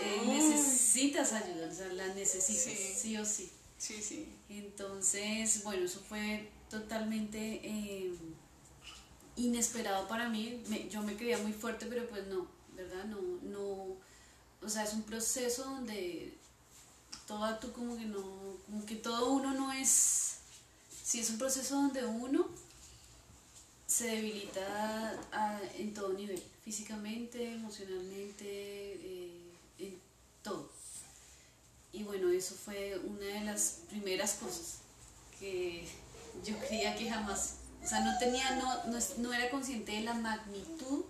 eh, 0.00 0.22
necesitas 0.26 1.32
ayuda, 1.32 1.68
o 1.70 1.74
sea, 1.74 1.88
la 1.92 2.08
necesitas, 2.14 2.62
Sí. 2.64 2.94
sí, 2.96 3.16
o 3.16 3.24
sí. 3.24 3.50
Sí, 3.78 4.00
sí. 4.00 4.28
Entonces, 4.48 5.64
bueno, 5.64 5.84
eso 5.86 6.00
fue 6.08 6.48
totalmente 6.70 7.60
eh, 7.64 8.12
inesperado 9.36 10.06
para 10.08 10.28
mí. 10.28 10.62
Yo 10.90 11.02
me 11.02 11.16
creía 11.16 11.38
muy 11.38 11.52
fuerte, 11.52 11.86
pero 11.86 12.08
pues 12.08 12.26
no, 12.26 12.46
¿verdad? 12.76 13.04
No, 13.04 13.20
no, 13.42 13.96
o 14.62 14.68
sea, 14.68 14.84
es 14.84 14.92
un 14.92 15.02
proceso 15.02 15.64
donde 15.64 16.34
todo 17.26 17.58
tú 17.58 17.72
como 17.72 17.96
que 17.96 18.04
no, 18.04 18.22
como 18.66 18.84
que 18.86 18.96
todo 18.96 19.30
uno 19.32 19.52
no 19.54 19.72
es, 19.72 20.36
sí 21.04 21.20
es 21.20 21.30
un 21.30 21.38
proceso 21.38 21.74
donde 21.76 22.04
uno 22.04 22.46
se 23.86 24.06
debilita 24.06 25.20
a- 25.32 25.60
en 25.78 25.92
todo 25.92 26.12
nivel, 26.14 26.42
físicamente, 26.64 27.52
emocionalmente, 27.54 28.44
eh, 28.46 29.52
en 29.78 29.98
todo. 30.42 30.70
Y 31.92 32.02
bueno, 32.04 32.30
eso 32.30 32.54
fue 32.54 32.98
una 33.04 33.26
de 33.26 33.40
las 33.44 33.80
primeras 33.90 34.34
cosas 34.34 34.78
que 35.38 35.86
yo 36.44 36.56
creía 36.58 36.96
que 36.96 37.10
jamás, 37.10 37.56
o 37.82 37.86
sea, 37.88 38.00
no 38.00 38.18
tenía, 38.18 38.52
no, 38.56 38.84
no, 38.84 38.98
no 39.18 39.32
era 39.34 39.50
consciente 39.50 39.92
de 39.92 40.00
la 40.02 40.14
magnitud 40.14 41.04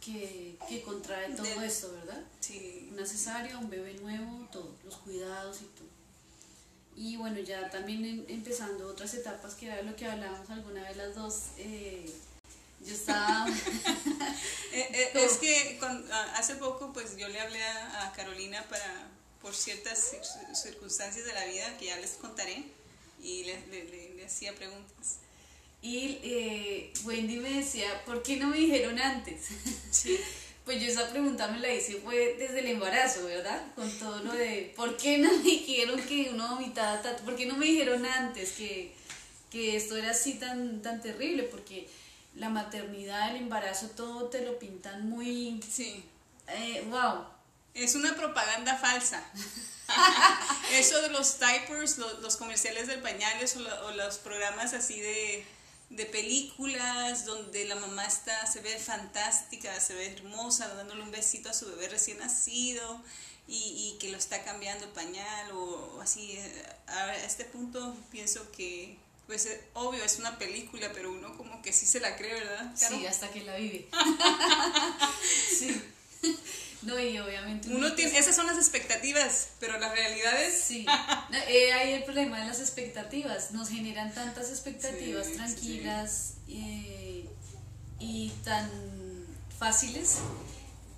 que, 0.00 0.56
que 0.68 0.82
contrae 0.82 1.30
todo 1.34 1.60
De- 1.60 1.66
esto, 1.66 1.92
¿verdad? 1.92 2.22
Sí. 2.40 2.88
Una 2.92 3.06
cesárea, 3.06 3.58
un 3.58 3.70
bebé 3.70 3.94
nuevo, 3.94 4.46
todo, 4.52 4.74
los 4.84 4.96
cuidados 4.96 5.58
y 5.62 5.64
todo. 5.66 5.88
Y 6.96 7.16
bueno, 7.16 7.40
ya 7.40 7.70
también 7.70 8.04
em- 8.04 8.24
empezando 8.28 8.86
otras 8.88 9.14
etapas, 9.14 9.54
que 9.54 9.66
era 9.66 9.82
lo 9.82 9.96
que 9.96 10.06
hablábamos 10.06 10.48
alguna 10.50 10.82
vez 10.82 10.96
las 10.96 11.14
dos, 11.14 11.34
eh, 11.58 12.12
yo 12.84 12.94
estaba... 12.94 13.46
Eh, 14.72 14.88
eh, 14.92 15.10
es 15.14 15.34
que 15.38 15.76
cuando- 15.78 16.12
hace 16.34 16.56
poco 16.56 16.92
pues 16.92 17.16
yo 17.16 17.28
le 17.28 17.40
hablé 17.40 17.62
a, 17.62 18.08
a 18.08 18.12
Carolina 18.12 18.64
para 18.68 19.06
por 19.40 19.54
ciertas 19.54 20.12
cir- 20.12 20.54
circunstancias 20.56 21.24
de 21.24 21.32
la 21.32 21.44
vida 21.44 21.76
que 21.78 21.86
ya 21.86 21.96
les 21.98 22.10
contaré 22.14 22.64
y 23.22 23.44
le, 23.44 23.64
le- 23.68 23.84
le- 23.84 24.14
le 24.16 24.26
hacía 24.26 24.52
preguntas. 24.56 25.18
Y 25.84 26.18
eh, 26.22 26.92
Wendy 27.04 27.36
me 27.36 27.50
decía, 27.50 28.02
¿por 28.06 28.22
qué 28.22 28.36
no 28.36 28.48
me 28.48 28.56
dijeron 28.56 28.98
antes? 28.98 29.42
Sí. 29.90 30.18
Pues 30.64 30.80
yo 30.80 30.88
esa 30.88 31.10
pregunta 31.10 31.46
me 31.48 31.60
la 31.60 31.70
hice 31.70 31.96
fue 31.96 32.36
desde 32.38 32.60
el 32.60 32.68
embarazo, 32.68 33.22
¿verdad? 33.26 33.62
Con 33.74 33.90
todo 33.98 34.20
lo 34.20 34.32
de, 34.32 34.72
¿por 34.74 34.96
qué 34.96 35.18
no 35.18 35.30
me 35.30 35.42
dijeron 35.42 36.00
que 36.04 36.30
uno 36.32 36.54
vomitaba 36.54 37.02
tanto? 37.02 37.22
¿Por 37.22 37.36
qué 37.36 37.44
no 37.44 37.54
me 37.58 37.66
dijeron 37.66 38.06
antes 38.06 38.52
que, 38.52 38.90
que 39.50 39.76
esto 39.76 39.94
era 39.94 40.12
así 40.12 40.38
tan, 40.38 40.80
tan 40.80 41.02
terrible? 41.02 41.42
Porque 41.42 41.86
la 42.36 42.48
maternidad, 42.48 43.32
el 43.32 43.42
embarazo, 43.42 43.90
todo 43.90 44.30
te 44.30 44.40
lo 44.42 44.58
pintan 44.58 45.06
muy, 45.06 45.60
Sí. 45.70 46.02
eh, 46.48 46.82
wow. 46.88 47.26
Es 47.74 47.94
una 47.94 48.16
propaganda 48.16 48.74
falsa. 48.78 49.22
Eso 50.72 51.02
de 51.02 51.10
los 51.10 51.38
diapers, 51.40 51.98
lo- 51.98 52.20
los, 52.22 52.36
comerciales 52.36 52.86
del 52.86 53.02
pañales 53.02 53.54
o, 53.56 53.60
lo- 53.60 53.86
o 53.88 53.90
los 53.90 54.16
programas 54.16 54.72
así 54.72 54.98
de, 54.98 55.44
de 55.96 56.06
películas 56.06 57.24
donde 57.24 57.64
la 57.66 57.76
mamá 57.76 58.04
está, 58.06 58.46
se 58.46 58.60
ve 58.60 58.78
fantástica, 58.78 59.78
se 59.80 59.94
ve 59.94 60.06
hermosa, 60.12 60.68
dándole 60.74 61.02
un 61.02 61.10
besito 61.10 61.48
a 61.50 61.54
su 61.54 61.66
bebé 61.66 61.88
recién 61.88 62.18
nacido 62.18 63.02
y, 63.46 63.92
y 63.94 63.98
que 63.98 64.10
lo 64.10 64.18
está 64.18 64.42
cambiando 64.44 64.84
el 64.86 64.90
pañal 64.92 65.52
o, 65.52 65.94
o 65.96 66.00
así. 66.00 66.32
eh, 66.32 66.66
A 66.88 67.14
este 67.16 67.44
punto 67.44 67.96
pienso 68.10 68.50
que, 68.52 68.96
pues 69.26 69.46
eh, 69.46 69.62
obvio, 69.74 70.02
es 70.04 70.18
una 70.18 70.38
película, 70.38 70.90
pero 70.92 71.12
uno 71.12 71.36
como 71.36 71.62
que 71.62 71.72
sí 71.72 71.86
se 71.86 72.00
la 72.00 72.16
cree, 72.16 72.34
¿verdad? 72.34 72.74
Caro? 72.80 72.96
Sí, 72.98 73.06
hasta 73.06 73.30
que 73.30 73.42
la 73.44 73.56
vive. 73.56 73.88
sí. 75.58 75.82
No, 76.84 76.98
y 76.98 77.18
obviamente... 77.18 77.68
Uno 77.74 77.92
tiene, 77.94 78.18
esas 78.18 78.36
son 78.36 78.46
las 78.46 78.56
expectativas, 78.58 79.48
pero 79.60 79.78
las 79.78 79.92
realidades 79.92 80.60
Sí, 80.62 80.84
No, 81.30 81.38
eh, 81.48 81.72
ahí 81.72 81.92
el 81.94 82.04
problema 82.04 82.40
de 82.40 82.46
las 82.46 82.60
expectativas. 82.60 83.52
Nos 83.52 83.68
generan 83.68 84.12
tantas 84.12 84.50
expectativas 84.50 85.26
Sí, 85.26 85.32
sí, 85.32 85.36
tranquilas 85.38 86.34
eh, 86.48 87.28
y 88.00 88.30
tan 88.44 88.70
fáciles 89.58 90.18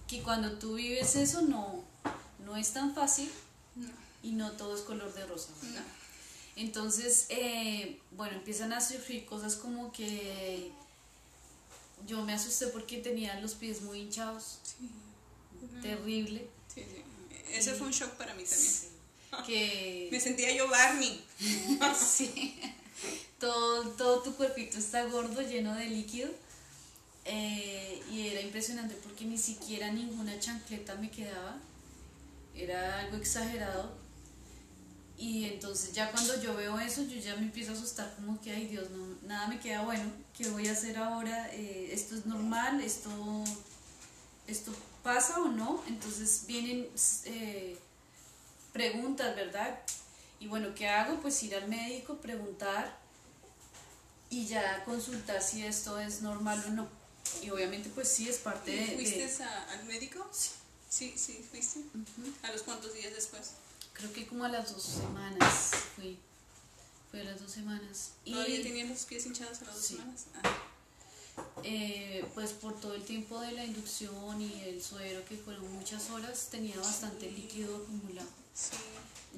que 0.09 0.23
cuando 0.23 0.59
tú 0.59 0.75
vives 0.75 1.15
eso 1.17 1.43
no, 1.43 1.85
no 2.45 2.57
es 2.57 2.71
tan 2.73 2.95
fácil 2.95 3.31
No. 3.77 3.89
y 4.23 4.33
no 4.33 4.53
todo 4.53 4.75
es 4.77 4.83
color 4.83 5.13
de 5.15 5.25
rosa. 5.27 5.49
¿verdad? 5.63 5.81
No. 5.81 5.87
Entonces, 6.57 7.27
eh, 7.29 8.01
bueno, 8.13 8.35
empiezan 8.37 8.73
a 8.73 8.81
surgir 8.81 9.27
cosas 9.27 9.57
como 9.57 9.93
que 9.93 10.71
yo 12.07 12.23
me 12.25 12.33
asusté 12.33 12.69
porque 12.69 12.99
tenía 12.99 13.39
los 13.41 13.55
pies 13.55 13.83
muy 13.83 14.01
hinchados, 14.01 14.59
terrible. 15.83 16.49
Sí, 16.73 16.83
sí. 16.83 17.03
Ese 17.53 17.75
fue 17.75 17.87
un 17.87 17.93
shock 17.93 18.11
para 18.13 18.35
mí 18.35 18.45
también. 18.45 19.47
Que 19.47 20.09
Me 20.13 20.21
sentía 20.21 20.55
yo 20.55 20.69
Barney. 20.69 21.25
Sí. 21.99 22.61
Todo, 23.39 23.91
todo 23.91 24.23
tu 24.23 24.35
cuerpito 24.35 24.79
está 24.79 25.05
gordo, 25.05 25.43
lleno 25.43 25.75
de 25.75 25.87
líquido. 25.87 26.31
eh, 27.25 28.01
y 28.11 28.29
era 28.29 28.41
impresionante 28.41 28.95
porque 29.03 29.25
ni 29.25 29.37
siquiera 29.37 29.91
ninguna 29.93 30.39
chancleta 30.39 30.95
me 30.97 31.11
quedaba. 31.11 31.59
Era 32.55 33.01
algo 33.01 33.17
exagerado. 33.19 33.93
Y 35.19 35.45
entonces 35.47 35.93
ya 35.95 36.11
cuando 36.13 36.41
yo 36.43 36.55
veo 36.57 36.79
eso, 36.79 37.03
yo 37.05 37.19
ya 37.19 37.35
me 37.37 37.43
empiezo 37.43 37.73
a 37.73 37.75
asustar 37.75 38.15
como 38.17 38.41
que, 38.41 38.53
ay 38.53 38.67
Dios, 38.67 38.91
no, 38.91 39.17
nada 39.27 39.49
me 39.49 39.59
queda 39.61 39.83
bueno, 39.83 40.05
¿qué 40.37 40.49
voy 40.51 40.69
a 40.69 40.73
hacer 40.73 40.97
ahora? 40.99 41.51
Eh, 41.55 41.89
¿Esto 41.93 42.17
es 42.17 42.27
normal? 42.27 42.81
¿Esto, 42.83 43.11
¿Esto 44.47 44.73
pasa 45.07 45.39
o 45.39 45.47
no? 45.47 45.83
Entonces 45.87 46.43
vienen 46.49 46.89
eh, 47.27 47.79
preguntas, 48.73 49.37
¿verdad? 49.37 49.79
Y 50.41 50.49
bueno, 50.49 50.75
¿qué 50.75 50.89
hago? 50.89 51.21
Pues 51.23 51.41
ir 51.45 51.55
al 51.55 51.69
médico, 51.69 52.17
preguntar 52.17 52.99
y 54.29 54.47
ya 54.47 54.85
consultar 54.85 55.41
si 55.41 55.65
esto 55.65 56.01
es 56.01 56.23
normal 56.23 56.61
o 56.67 56.71
no. 56.71 56.89
Y 57.41 57.51
obviamente 57.51 57.89
pues 57.95 58.09
sí 58.09 58.29
es 58.29 58.39
parte 58.39 58.73
de... 58.73 58.95
¿Fuiste 58.97 59.45
al 59.45 59.85
médico? 59.85 60.29
Sí. 60.33 60.51
Sí, 60.89 61.15
sí, 61.17 61.45
fuiste. 61.51 61.81
¿A 62.43 62.51
los 62.53 62.63
cuantos 62.63 62.95
días 62.95 63.15
después? 63.15 63.53
Creo 63.93 64.13
que 64.13 64.27
como 64.27 64.45
a 64.45 64.49
las 64.49 64.73
dos 64.73 64.83
semanas 64.83 65.71
fui. 65.95 66.19
Fue 67.11 67.21
a 67.21 67.25
las 67.25 67.41
dos 67.41 67.53
semanas. 67.53 68.13
¿Todavía 68.25 68.61
y, 68.61 68.63
tenían 68.63 68.89
los 68.89 69.05
pies 69.05 69.27
hinchados 69.27 69.63
a 69.63 69.67
las 69.67 69.75
dos 69.75 69.85
semanas? 69.85 70.27
Ah. 70.43 70.66
Eh, 71.65 72.25
pues 72.35 72.53
por 72.53 72.79
todo 72.81 72.95
el 72.95 73.03
tiempo 73.03 73.41
de 73.41 73.53
la 73.53 73.65
inducción 73.65 74.41
y 74.41 74.63
el 74.67 74.83
suero, 74.83 75.25
que 75.25 75.37
fueron 75.37 75.71
muchas 75.75 76.11
horas, 76.11 76.49
tenía 76.51 76.77
bastante 76.77 77.31
líquido 77.31 77.77
acumulado. 77.77 78.29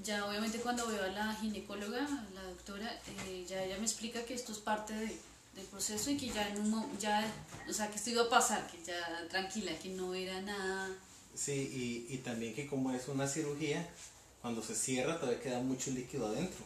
Ya 0.05 0.26
obviamente 0.26 0.59
cuando 0.59 0.86
veo 0.86 1.03
a 1.03 1.09
la 1.09 1.34
ginecóloga, 1.34 2.07
la 2.34 2.42
doctora, 2.44 3.01
eh, 3.26 3.46
ya 3.49 3.64
ella 3.64 3.78
me 3.78 3.84
explica 3.84 4.24
que 4.24 4.34
esto 4.34 4.53
es 4.53 4.59
parte 4.59 4.94
de, 4.94 5.07
del 5.57 5.66
proceso 5.70 6.11
y 6.11 6.16
que 6.16 6.28
ya 6.28 6.49
en 6.49 6.61
un 6.61 6.99
ya, 6.99 7.24
o 7.68 7.72
sea, 7.72 7.90
que 7.90 7.96
esto 7.96 8.11
iba 8.11 8.22
a 8.22 8.28
pasar, 8.28 8.66
que 8.70 8.82
ya 8.84 9.26
tranquila, 9.28 9.76
que 9.78 9.88
no 9.88 10.14
era 10.14 10.40
nada. 10.42 10.90
Sí, 11.34 12.07
y, 12.09 12.14
y 12.14 12.18
también 12.18 12.55
que 12.55 12.66
como 12.66 12.92
es 12.92 13.09
una 13.09 13.26
cirugía, 13.26 13.88
cuando 14.42 14.62
se 14.62 14.74
cierra 14.74 15.18
todavía 15.18 15.40
queda 15.40 15.61
mucho 15.61 15.90
líquido 15.90 16.28
adentro. 16.28 16.64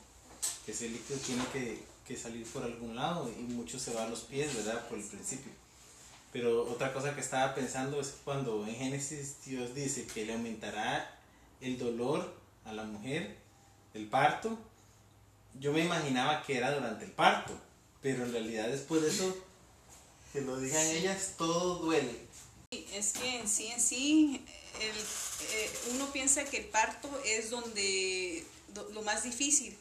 Que 0.67 0.73
ese 0.73 0.89
líquido 0.89 1.19
tiene 1.21 1.45
que, 1.53 1.83
que 2.07 2.17
salir 2.17 2.47
por 2.47 2.65
algún 2.65 2.97
lado 2.97 3.31
y 3.31 3.43
mucho 3.43 3.79
se 3.79 3.93
va 3.95 4.05
a 4.05 4.09
los 4.09 4.21
pies, 4.21 4.55
¿verdad? 4.55 4.89
Por 4.89 4.99
el 4.99 5.05
principio. 5.05 5.53
Pero 6.33 6.65
otra 6.71 6.93
cosa 6.93 7.15
que 7.15 7.21
estaba 7.21 7.55
pensando 7.55 8.01
es 8.01 8.15
cuando 8.25 8.67
en 8.67 8.75
Génesis 8.75 9.37
Dios 9.45 9.75
dice 9.75 10.07
que 10.07 10.25
le 10.25 10.33
aumentará 10.33 11.19
el 11.61 11.79
dolor 11.79 12.35
a 12.65 12.73
la 12.73 12.85
mujer, 12.85 13.37
el 13.95 14.07
parto, 14.07 14.59
yo 15.61 15.73
me 15.73 15.85
imaginaba 15.85 16.43
que 16.43 16.57
era 16.57 16.73
durante 16.75 17.05
el 17.05 17.13
parto, 17.13 17.53
pero 18.01 18.25
en 18.25 18.33
realidad 18.33 18.69
después 18.69 19.03
de 19.03 19.11
eso, 19.11 19.37
que 20.33 20.41
lo 20.41 20.59
digan 20.59 20.87
ellas, 20.87 21.35
todo 21.37 21.77
duele. 21.77 22.27
Es 22.71 23.13
que 23.13 23.41
en 23.41 23.49
sí, 23.49 23.67
en 23.67 23.81
sí, 23.81 24.45
eh, 24.81 25.71
uno 25.93 26.11
piensa 26.11 26.45
que 26.45 26.57
el 26.59 26.65
parto 26.67 27.09
es 27.27 27.51
donde 27.51 28.45
lo 28.95 29.03
más 29.03 29.25
difícil, 29.25 29.77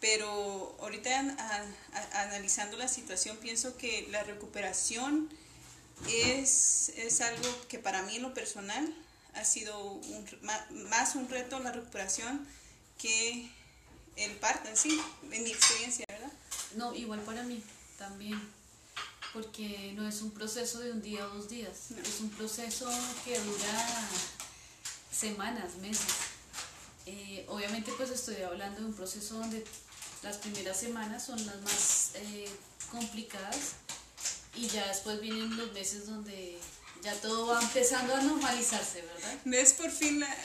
pero 0.00 0.76
ahorita 0.80 1.36
analizando 2.12 2.76
la 2.76 2.88
situación 2.88 3.36
pienso 3.38 3.76
que 3.76 4.06
la 4.10 4.22
recuperación 4.22 5.28
es, 6.08 6.92
es 6.96 7.20
algo 7.20 7.48
que 7.68 7.78
para 7.78 8.02
mí 8.02 8.16
en 8.16 8.22
lo 8.22 8.34
personal 8.34 8.94
ha 9.34 9.44
sido 9.44 9.78
un, 9.80 10.26
más 10.88 11.14
un 11.14 11.28
reto 11.28 11.58
la 11.60 11.72
recuperación 11.72 12.46
que 12.98 13.50
el 14.16 14.32
parto 14.36 14.68
en 14.68 14.76
sí, 14.76 15.00
en 15.30 15.44
mi 15.44 15.50
experiencia, 15.50 16.04
¿verdad? 16.08 16.32
No, 16.74 16.94
igual 16.94 17.20
para 17.20 17.42
mí 17.44 17.62
también, 17.96 18.40
porque 19.32 19.92
no 19.94 20.08
es 20.08 20.22
un 20.22 20.32
proceso 20.32 20.80
de 20.80 20.92
un 20.92 21.02
día 21.02 21.26
o 21.26 21.30
dos 21.30 21.48
días, 21.48 21.92
es 21.92 22.20
un 22.20 22.30
proceso 22.30 22.90
que 23.24 23.38
dura 23.38 24.08
semanas, 25.12 25.76
meses. 25.76 26.06
Eh, 27.06 27.46
obviamente 27.48 27.92
pues 27.96 28.10
estoy 28.10 28.42
hablando 28.42 28.80
de 28.80 28.86
un 28.86 28.94
proceso 28.94 29.34
donde 29.36 29.64
las 30.22 30.36
primeras 30.38 30.78
semanas 30.78 31.24
son 31.24 31.44
las 31.46 31.60
más 31.62 32.10
eh, 32.14 32.48
complicadas 32.90 33.74
y 34.54 34.66
ya 34.66 34.86
después 34.88 35.20
vienen 35.20 35.56
los 35.56 35.72
meses 35.72 36.06
donde 36.06 36.58
ya 37.02 37.14
todo 37.14 37.46
va 37.46 37.60
empezando 37.60 38.14
a 38.14 38.20
normalizarse, 38.20 39.02
¿verdad? 39.02 39.38
¿Ves 39.44 39.72
por 39.74 39.90
fin 39.90 40.18
la, 40.18 40.36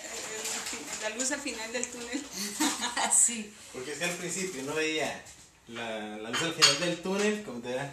la 1.01 1.09
luz 1.15 1.31
al 1.31 1.39
final 1.39 1.71
del 1.71 1.87
túnel? 1.87 2.23
sí. 3.15 3.51
Porque 3.71 3.93
es 3.93 3.97
que 3.97 4.05
al 4.05 4.15
principio 4.15 4.63
no 4.63 4.75
veía 4.75 5.23
la, 5.69 6.17
la, 6.17 6.29
luz 6.29 6.41
al 6.43 6.53
final 6.53 6.79
del 6.79 7.01
túnel 7.01 7.43
como 7.43 7.67
era, 7.67 7.91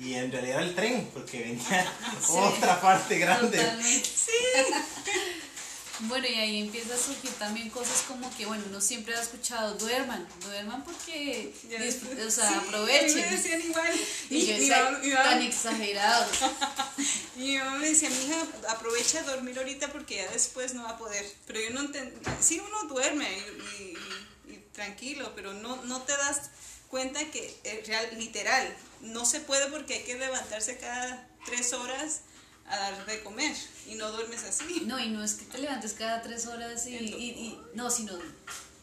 y 0.00 0.14
en 0.14 0.30
realidad 0.30 0.62
el 0.62 0.74
tren, 0.74 1.10
porque 1.12 1.40
venía 1.40 1.92
otra 2.28 2.80
parte 2.80 3.18
grande. 3.18 3.58
Sí. 4.02 4.32
Bueno, 6.00 6.28
y 6.28 6.34
ahí 6.34 6.60
empieza 6.60 6.94
a 6.94 6.98
surgir 6.98 7.30
también 7.32 7.70
cosas 7.70 8.02
como 8.06 8.34
que, 8.36 8.46
bueno, 8.46 8.62
uno 8.68 8.80
siempre 8.80 9.16
ha 9.16 9.20
escuchado, 9.20 9.74
duerman, 9.74 10.28
duerman 10.42 10.84
porque, 10.84 11.52
o 12.24 12.30
sea, 12.30 12.58
aprovechen. 12.58 13.62
igual. 13.62 13.92
Y, 14.30 14.68
yo 14.68 15.14
tan 15.14 15.42
exagerado. 15.42 16.26
y 17.36 17.54
yo 17.54 17.70
me 17.72 17.88
decía, 17.88 18.10
mi 18.10 18.26
hija, 18.26 18.46
aprovecha 18.68 19.20
a 19.20 19.22
dormir 19.24 19.58
ahorita 19.58 19.90
porque 19.90 20.16
ya 20.16 20.30
después 20.30 20.74
no 20.74 20.84
va 20.84 20.90
a 20.90 20.98
poder. 20.98 21.26
Pero 21.46 21.60
yo 21.60 21.70
no 21.70 21.80
entendía, 21.80 22.38
sí 22.40 22.60
uno 22.60 22.84
duerme 22.84 23.28
y, 23.80 23.94
tranquilo, 24.72 25.32
pero 25.34 25.52
no, 25.54 25.82
no 25.84 26.02
te 26.02 26.16
das 26.16 26.50
cuenta 26.88 27.24
que 27.32 27.58
es 27.64 27.86
real, 27.88 28.08
literal, 28.16 28.76
no 29.00 29.24
se 29.24 29.40
puede 29.40 29.66
porque 29.66 29.94
hay 29.94 30.02
que 30.04 30.14
levantarse 30.14 30.78
cada 30.78 31.28
tres 31.44 31.72
horas 31.72 32.20
a 32.70 32.76
dar 32.76 33.06
de 33.06 33.22
comer 33.22 33.56
y 33.86 33.94
no 33.94 34.10
duermes 34.12 34.44
así. 34.44 34.82
No, 34.86 34.98
y 34.98 35.08
no 35.08 35.22
es 35.22 35.34
que 35.34 35.44
te 35.46 35.58
levantes 35.58 35.94
cada 35.94 36.22
tres 36.22 36.46
horas 36.46 36.86
y, 36.86 36.96
y, 36.96 37.60
no, 37.74 37.90
sino 37.90 38.14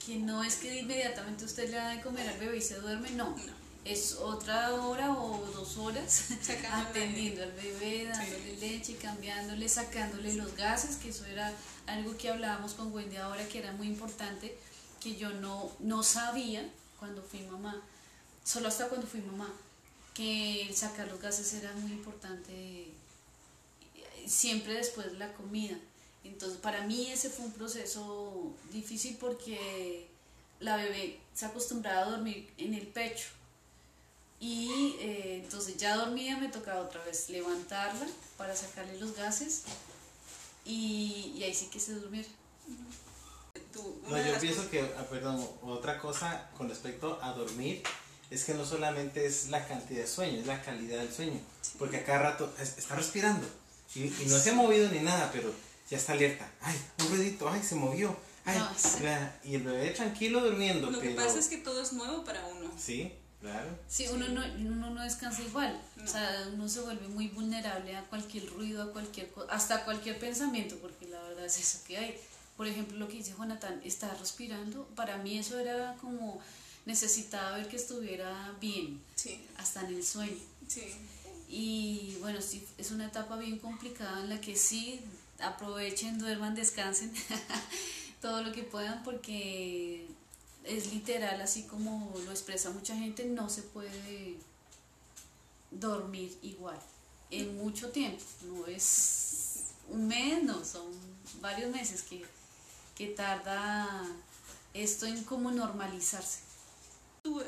que 0.05 0.17
no 0.17 0.43
es 0.43 0.55
que 0.57 0.79
inmediatamente 0.79 1.45
usted 1.45 1.69
le 1.69 1.77
da 1.77 1.89
de 1.89 2.01
comer 2.01 2.27
al 2.27 2.39
bebé 2.39 2.57
y 2.57 2.61
se 2.61 2.75
duerme, 2.75 3.11
no. 3.11 3.36
Es 3.83 4.13
otra 4.13 4.73
hora 4.73 5.11
o 5.11 5.45
dos 5.53 5.77
horas 5.77 6.25
atendiendo 6.71 7.43
al 7.43 7.51
bebé, 7.51 8.05
dándole 8.05 8.57
leche, 8.57 8.95
cambiándole, 8.95 9.69
sacándole 9.69 10.33
los 10.33 10.55
gases, 10.55 10.95
que 10.95 11.09
eso 11.09 11.25
era 11.25 11.53
algo 11.86 12.17
que 12.17 12.29
hablábamos 12.29 12.73
con 12.73 12.91
Wendy 12.91 13.17
ahora 13.17 13.47
que 13.47 13.59
era 13.59 13.71
muy 13.73 13.88
importante, 13.88 14.57
que 14.99 15.15
yo 15.15 15.29
no, 15.29 15.71
no 15.79 16.01
sabía 16.01 16.67
cuando 16.99 17.21
fui 17.21 17.41
mamá, 17.41 17.79
solo 18.43 18.69
hasta 18.69 18.88
cuando 18.88 19.05
fui 19.05 19.21
mamá, 19.21 19.53
que 20.15 20.71
sacar 20.73 21.07
los 21.07 21.19
gases 21.19 21.53
era 21.53 21.71
muy 21.73 21.91
importante 21.91 22.91
siempre 24.28 24.73
después 24.73 25.11
de 25.11 25.17
la 25.17 25.34
comida. 25.34 25.78
Entonces, 26.23 26.57
para 26.57 26.82
mí 26.82 27.07
ese 27.07 27.30
fue 27.30 27.45
un 27.45 27.51
proceso 27.51 28.53
difícil 28.71 29.17
porque 29.19 30.07
la 30.59 30.78
bebé 30.78 31.19
se 31.34 31.45
acostumbraba 31.45 32.01
a 32.01 32.09
dormir 32.11 32.49
en 32.57 32.73
el 32.73 32.88
pecho. 32.88 33.28
Y 34.39 34.95
eh, 34.99 35.41
entonces 35.43 35.78
ya 35.78 35.95
dormía, 35.95 36.38
me 36.38 36.49
tocaba 36.49 36.82
otra 36.82 37.03
vez 37.05 37.30
levantarla 37.30 38.05
para 38.38 38.55
sacarle 38.55 38.99
los 38.99 39.15
gases 39.15 39.63
y, 40.65 41.34
y 41.38 41.43
ahí 41.43 41.53
sí 41.53 41.67
que 41.67 41.80
se 41.80 41.93
durmiera. 41.93 42.28
No, 44.09 44.17
yo 44.17 44.39
pienso 44.39 44.69
que, 44.69 44.84
perdón, 45.09 45.45
otra 45.61 45.99
cosa 45.99 46.49
con 46.57 46.69
respecto 46.69 47.19
a 47.21 47.34
dormir 47.34 47.84
es 48.30 48.43
que 48.45 48.53
no 48.53 48.65
solamente 48.65 49.26
es 49.26 49.49
la 49.49 49.67
cantidad 49.67 50.01
de 50.01 50.07
sueño, 50.07 50.39
es 50.39 50.47
la 50.47 50.61
calidad 50.61 50.99
del 50.99 51.13
sueño. 51.13 51.39
Porque 51.78 51.97
a 51.97 52.05
cada 52.05 52.19
rato 52.19 52.53
está 52.59 52.95
respirando 52.95 53.45
y, 53.96 54.26
no 54.28 54.38
se 54.38 54.50
ha 54.50 54.54
movido 54.54 54.89
ni 54.89 55.00
nada, 55.00 55.30
pero 55.32 55.54
ya 55.89 55.98
está 55.98 56.14
alerta. 56.14 56.50
Ay, 56.62 56.76
un 57.00 57.10
ruidito, 57.10 57.50
ay, 57.50 57.62
se 57.64 57.76
movió. 57.76 58.16
Ay, 58.46 58.62
y 59.43 59.56
el 59.56 59.64
bebé 59.64 59.89
tranquilo 59.91 60.41
durmiendo. 60.41 60.91
Lo 60.91 61.00
que 61.00 61.12
pasa 61.12 61.39
es 61.39 61.48
que 61.48 61.58
todo 61.58 61.82
es 61.82 61.93
nuevo 61.93 62.24
para 62.24 62.46
uno. 62.46 62.72
Sí, 62.78 63.12
claro. 63.41 63.70
Sí, 63.88 64.06
uno 64.12 64.28
no, 64.28 64.43
uno 64.60 64.89
no 64.91 65.02
descansa 65.02 65.41
igual. 65.41 65.82
O 66.04 66.08
sea, 66.08 66.48
uno 66.54 66.68
se 66.68 66.82
vuelve 66.82 67.08
muy 67.08 67.30
vulnerable 67.30 67.96
a 67.96 68.04
cualquier 68.04 68.48
ruido, 68.52 68.84
a 68.84 68.91
cualquier 68.91 69.32
hasta 69.50 69.76
a 69.76 69.86
cualquier 69.86 70.20
pensamiento, 70.20 70.78
porque 70.78 71.08
la 71.08 71.22
verdad 71.24 71.46
es 71.46 71.58
eso 71.58 71.80
que 71.88 71.98
hay. 71.98 72.20
Por 72.56 72.68
ejemplo, 72.68 72.98
lo 72.98 73.08
que 73.08 73.18
dice 73.18 73.34
Jonathan, 73.38 73.82
está 73.84 74.14
respirando. 74.14 74.86
Para 74.96 75.18
mí 75.18 75.38
eso 75.39 75.60
era 75.60 75.96
como 76.00 76.39
necesitaba 76.86 77.58
ver 77.58 77.68
que 77.68 77.78
estuviera 77.78 78.56
bien, 78.62 79.02
sí. 79.16 79.43
hasta 79.58 79.82
en 79.82 79.96
el 79.96 80.06
sueño. 80.06 80.38
Sí. 80.68 80.84
Y 81.48 82.18
bueno, 82.22 82.41
sí, 82.41 82.68
es 82.78 82.91
una 82.91 83.08
etapa 83.08 83.38
bien 83.38 83.60
complicada 83.60 84.22
en 84.22 84.30
la 84.30 84.41
que 84.41 84.56
sí 84.56 85.02
aprovechen, 85.39 86.18
duerman, 86.18 86.56
descansen 86.56 87.14
todo 88.22 88.41
lo 88.43 88.52
que 88.52 88.64
puedan 88.64 89.04
porque 89.04 90.08
es 90.64 90.93
literal, 90.93 91.41
así 91.41 91.64
como 91.64 92.14
lo 92.26 92.32
expresa 92.32 92.72
mucha 92.72 92.96
gente, 92.96 93.26
no 93.26 93.50
se 93.50 93.62
puede 93.62 94.38
dormir 95.72 96.38
igual 96.41 96.80
en 97.32 97.58
mucho 97.58 97.89
tiempo, 97.89 98.24
no 98.43 98.66
es 98.68 99.74
un 99.89 100.08
mes, 100.08 100.43
no, 100.43 100.64
son 100.64 100.86
varios 101.41 101.72
meses 101.72 102.02
que, 102.04 102.24
que 102.96 103.08
tarda 103.08 103.88
esto 104.74 105.06
en 105.06 105.24
como 105.24 105.52
normalizarse. 105.52 106.39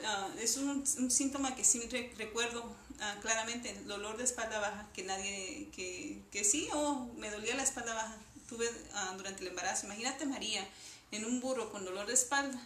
Ah, 0.06 0.30
es 0.40 0.58
un, 0.58 0.84
un, 0.98 1.12
síntoma 1.12 1.56
que 1.56 1.64
sí 1.64 1.82
recuerdo 2.18 2.76
ah, 3.02 3.16
claramente, 3.22 3.72
el 3.72 3.88
dolor 3.88 4.18
de 4.18 4.24
espalda 4.24 4.60
baja, 4.60 4.88
que 4.94 5.04
nadie, 5.04 5.70
que, 5.76 6.22
que 6.32 6.44
sí, 6.44 6.68
oh, 6.74 7.10
me 7.18 7.30
dolía 7.30 7.56
la 7.56 7.64
espalda 7.64 7.94
baja, 7.94 8.18
tuve 8.50 8.70
ah, 8.94 9.14
durante 9.18 9.42
el 9.42 9.48
embarazo. 9.50 9.86
Imagínate 9.86 10.26
María 10.26 10.68
en 11.12 11.26
un 11.26 11.40
burro 11.40 11.72
con 11.72 11.86
dolor 11.86 12.06
de 12.08 12.14
espalda, 12.14 12.60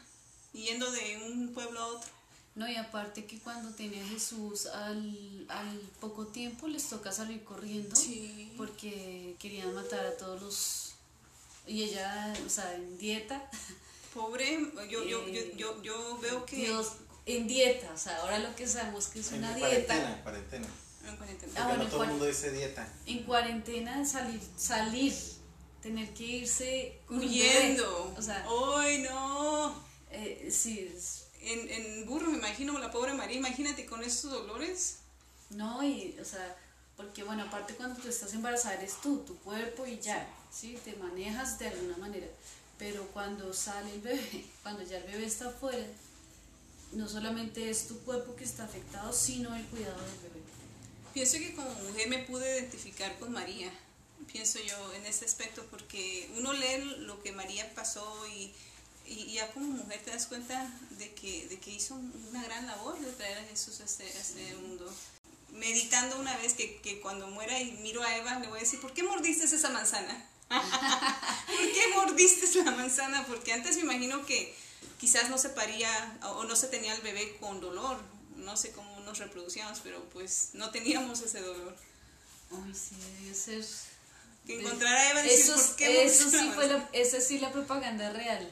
yendo 0.54 0.92
de 0.92 1.22
un 1.26 1.54
pueblo 1.54 1.80
a 1.80 1.88
otro. 1.88 2.10
No, 2.54 2.68
y 2.68 2.76
aparte 2.76 3.26
que 3.26 3.40
cuando 3.40 3.74
tenía 3.74 4.06
Jesús 4.06 4.66
al, 4.66 5.46
al 5.48 5.80
poco 6.02 6.28
tiempo 6.28 6.68
les 6.68 6.90
toca 6.90 7.12
salir 7.12 7.44
corriendo 7.46 7.96
Sí. 7.96 8.52
porque 8.58 9.36
querían 9.40 9.74
matar 9.74 10.06
a 10.06 10.18
todos 10.18 10.42
los... 10.42 10.94
Y 11.66 11.84
ella, 11.84 12.34
o 12.46 12.50
sea, 12.50 12.76
en 12.76 12.98
dieta. 12.98 13.50
Pobre, 14.14 14.60
yo, 14.90 15.04
yo, 15.06 15.26
yo, 15.30 15.42
yo, 15.56 15.82
yo 15.82 16.18
veo 16.18 16.46
que... 16.46 16.58
Dios, 16.58 16.94
en 17.38 17.48
dieta, 17.48 17.92
o 17.94 17.98
sea, 17.98 18.18
ahora 18.18 18.40
lo 18.40 18.56
que 18.56 18.68
sabemos 18.68 19.08
que 19.08 19.20
es 19.20 19.32
En 19.32 19.40
una 19.40 19.58
cuarentena, 19.58 19.96
dieta. 19.96 20.14
en 20.18 20.22
cuarentena. 20.24 20.68
En 21.08 21.16
cuarentena. 21.18 21.54
Ah, 21.56 21.64
Porque 21.64 21.68
bueno, 21.70 21.84
no 21.84 21.90
todo 21.90 22.04
el 22.04 22.08
cuar- 22.10 22.12
mundo 22.12 22.26
dice 22.26 22.52
dieta. 22.52 22.88
En 23.06 23.24
cuarentena 23.24 24.06
salir, 24.06 24.40
salir, 24.58 25.14
tener 25.82 26.14
que 26.14 26.24
irse. 26.24 27.00
Huyendo. 27.10 28.14
O 28.18 28.22
sea, 28.22 28.46
¡Ay, 28.78 29.02
no! 29.04 29.84
eh, 30.12 30.50
sí, 30.52 30.92
es- 30.96 31.28
En, 31.42 31.70
en 31.72 32.06
burro, 32.06 32.30
me 32.30 32.38
imagino, 32.38 32.78
la 32.78 32.92
pobre 32.92 33.14
María, 33.16 33.38
imagínate 33.38 33.86
con 33.88 34.04
esos 34.04 34.32
dolores. 34.32 34.98
no, 35.50 35.82
y, 35.84 36.16
o 36.22 36.26
sea, 36.26 36.56
porque 36.96 37.24
bueno, 37.24 37.44
aparte 37.44 37.74
cuando 37.74 38.00
tú 38.00 38.08
estás 38.10 38.32
embarazada 38.34 38.76
eres 38.76 39.02
tú, 39.02 39.20
tu 39.26 39.36
cuerpo 39.40 39.88
y 39.88 40.00
ya, 40.00 40.28
¿sí? 40.52 40.78
Te 40.86 40.96
manejas 40.98 41.58
de 41.58 41.68
alguna 41.70 41.98
manera. 41.98 42.28
Pero 42.78 43.06
cuando 43.08 43.52
sale 43.54 43.92
el 43.96 44.02
bebé, 44.02 44.46
cuando 44.64 44.84
ya 44.84 44.98
el 44.98 45.04
bebé 45.04 45.26
está 45.26 45.48
afuera, 45.48 45.84
no 46.94 47.08
solamente 47.08 47.70
es 47.70 47.88
tu 47.88 48.00
cuerpo 48.02 48.36
que 48.36 48.44
está 48.44 48.66
afectado, 48.66 49.14
sino 49.14 49.56
el 49.56 49.66
cuidado 49.66 49.98
del 50.02 50.20
bebé. 50.24 50.42
Pienso 51.14 51.38
que 51.38 51.54
como 51.54 51.70
mujer 51.70 52.08
me 52.10 52.20
pude 52.20 52.60
identificar 52.60 53.18
con 53.20 53.32
María, 53.32 53.72
pienso 54.32 54.60
yo 54.60 54.94
en 54.94 55.06
ese 55.06 55.26
aspecto, 55.26 55.66
porque 55.70 56.30
uno 56.38 56.54
lee 56.54 56.96
lo 57.00 57.22
que 57.22 57.32
María 57.32 57.74
pasó 57.76 58.26
y, 58.28 58.54
y 59.06 59.34
ya 59.34 59.52
como 59.52 59.68
mujer 59.68 60.02
te 60.04 60.12
das 60.12 60.28
cuenta 60.28 60.72
de 60.92 61.14
que, 61.14 61.48
de 61.48 61.60
que 61.60 61.72
hizo 61.72 61.96
una 61.96 62.44
gran 62.44 62.66
labor 62.68 63.00
de 63.00 63.12
traer 63.14 63.40
a 63.40 63.44
Jesús 63.44 63.82
a 63.82 63.86
este, 63.86 64.04
a 64.04 64.22
este 64.22 64.56
mundo. 64.56 64.92
Meditando 65.52 66.18
una 66.18 66.38
vez 66.38 66.54
que, 66.54 66.80
que 66.80 67.02
cuando 67.02 67.28
muera 67.28 67.60
y 67.60 67.72
miro 67.74 68.02
a 68.04 68.16
Eva, 68.16 68.40
le 68.40 68.48
voy 68.48 68.58
a 68.58 68.62
decir, 68.62 68.80
¿por 68.80 68.94
qué 68.94 69.04
mordiste 69.04 69.46
esa 69.46 69.70
manzana? 69.70 70.26
¿Por 70.50 71.72
qué 71.74 71.88
mordiste 71.96 72.64
la 72.64 72.72
manzana? 72.72 73.26
Porque 73.28 73.52
antes 73.52 73.76
me 73.76 73.82
imagino 73.82 74.26
que 74.26 74.56
quizás 75.00 75.30
no 75.30 75.38
se 75.38 75.50
paría 75.50 76.20
o 76.24 76.44
no 76.44 76.56
se 76.56 76.68
tenía 76.68 76.94
el 76.96 77.02
bebé 77.02 77.38
con 77.40 77.60
dolor. 77.60 77.98
No 78.38 78.58
sé 78.58 78.72
cómo 78.72 79.00
nos 79.02 79.20
reproducíamos, 79.20 79.80
pero 79.84 80.04
pues 80.10 80.50
no 80.54 80.72
teníamos 80.72 81.22
ese 81.22 81.42
dolor. 81.42 81.76
Ay, 82.52 82.74
sí, 82.74 82.96
debió 83.20 83.34
ser... 83.34 83.64
Que 84.46 84.60
encontrar 84.60 84.96
a 84.96 85.12
Eva 85.12 85.24
y 85.24 85.30
decir, 85.30 85.54
¿por 85.54 85.76
qué 85.76 86.04
eso 86.04 86.24
sí 86.30 86.38
fue 86.56 86.68
manzana?" 86.68 86.90
la, 86.92 87.00
esa 87.00 87.22
sí 87.22 87.38
la 87.38 87.52
propaganda 87.52 88.12
real. 88.12 88.52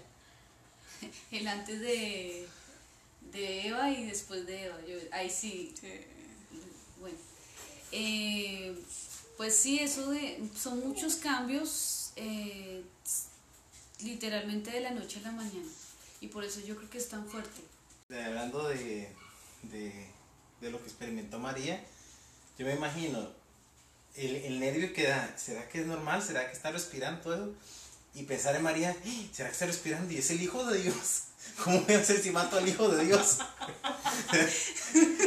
El 1.31 1.47
antes 1.47 1.79
de, 1.79 2.47
de 3.31 3.67
Eva 3.67 3.89
y 3.89 4.05
después 4.05 4.45
de 4.45 4.65
Eva. 4.65 4.77
Yo, 4.87 4.97
ahí 5.11 5.29
sí, 5.31 5.73
Sí. 5.79 5.87
bueno. 6.99 7.17
Eh, 7.91 8.77
pues 9.37 9.55
sí, 9.55 9.79
eso 9.79 10.11
de, 10.11 10.47
son 10.55 10.79
muchos 10.87 11.15
cambios 11.15 12.11
eh, 12.17 12.83
literalmente 14.01 14.69
de 14.69 14.81
la 14.81 14.91
noche 14.91 15.19
a 15.19 15.23
la 15.23 15.31
mañana. 15.31 15.67
Y 16.21 16.27
por 16.27 16.43
eso 16.43 16.59
yo 16.61 16.75
creo 16.75 16.89
que 16.89 16.97
es 16.97 17.09
tan 17.09 17.25
fuerte. 17.27 17.61
Hablando 18.09 18.67
de, 18.67 19.07
de, 19.63 20.11
lo 20.69 20.79
que 20.79 20.85
experimentó 20.89 21.39
María, 21.39 21.83
yo 22.57 22.65
me 22.65 22.73
imagino 22.73 23.29
el, 24.15 24.35
el 24.35 24.59
nervio 24.59 24.93
que 24.93 25.07
da, 25.07 25.37
¿será 25.37 25.67
que 25.69 25.81
es 25.81 25.87
normal? 25.87 26.21
¿Será 26.21 26.47
que 26.47 26.53
está 26.53 26.71
respirando 26.71 27.21
todo? 27.21 27.53
Y 28.15 28.23
pensar 28.23 28.55
en 28.55 28.63
María, 28.63 28.95
"¡Ah! 29.05 29.23
¿será 29.31 29.49
que 29.49 29.53
está 29.53 29.67
respirando 29.67 30.11
y 30.11 30.17
es 30.17 30.29
el 30.31 30.41
Hijo 30.41 30.65
de 30.65 30.81
Dios? 30.81 31.23
¿Cómo 31.63 31.81
voy 31.81 31.95
a 31.95 31.99
hacer 31.99 32.21
si 32.21 32.31
mato 32.31 32.57
al 32.57 32.67
Hijo 32.67 32.87
de 32.89 33.05
Dios? 33.05 33.37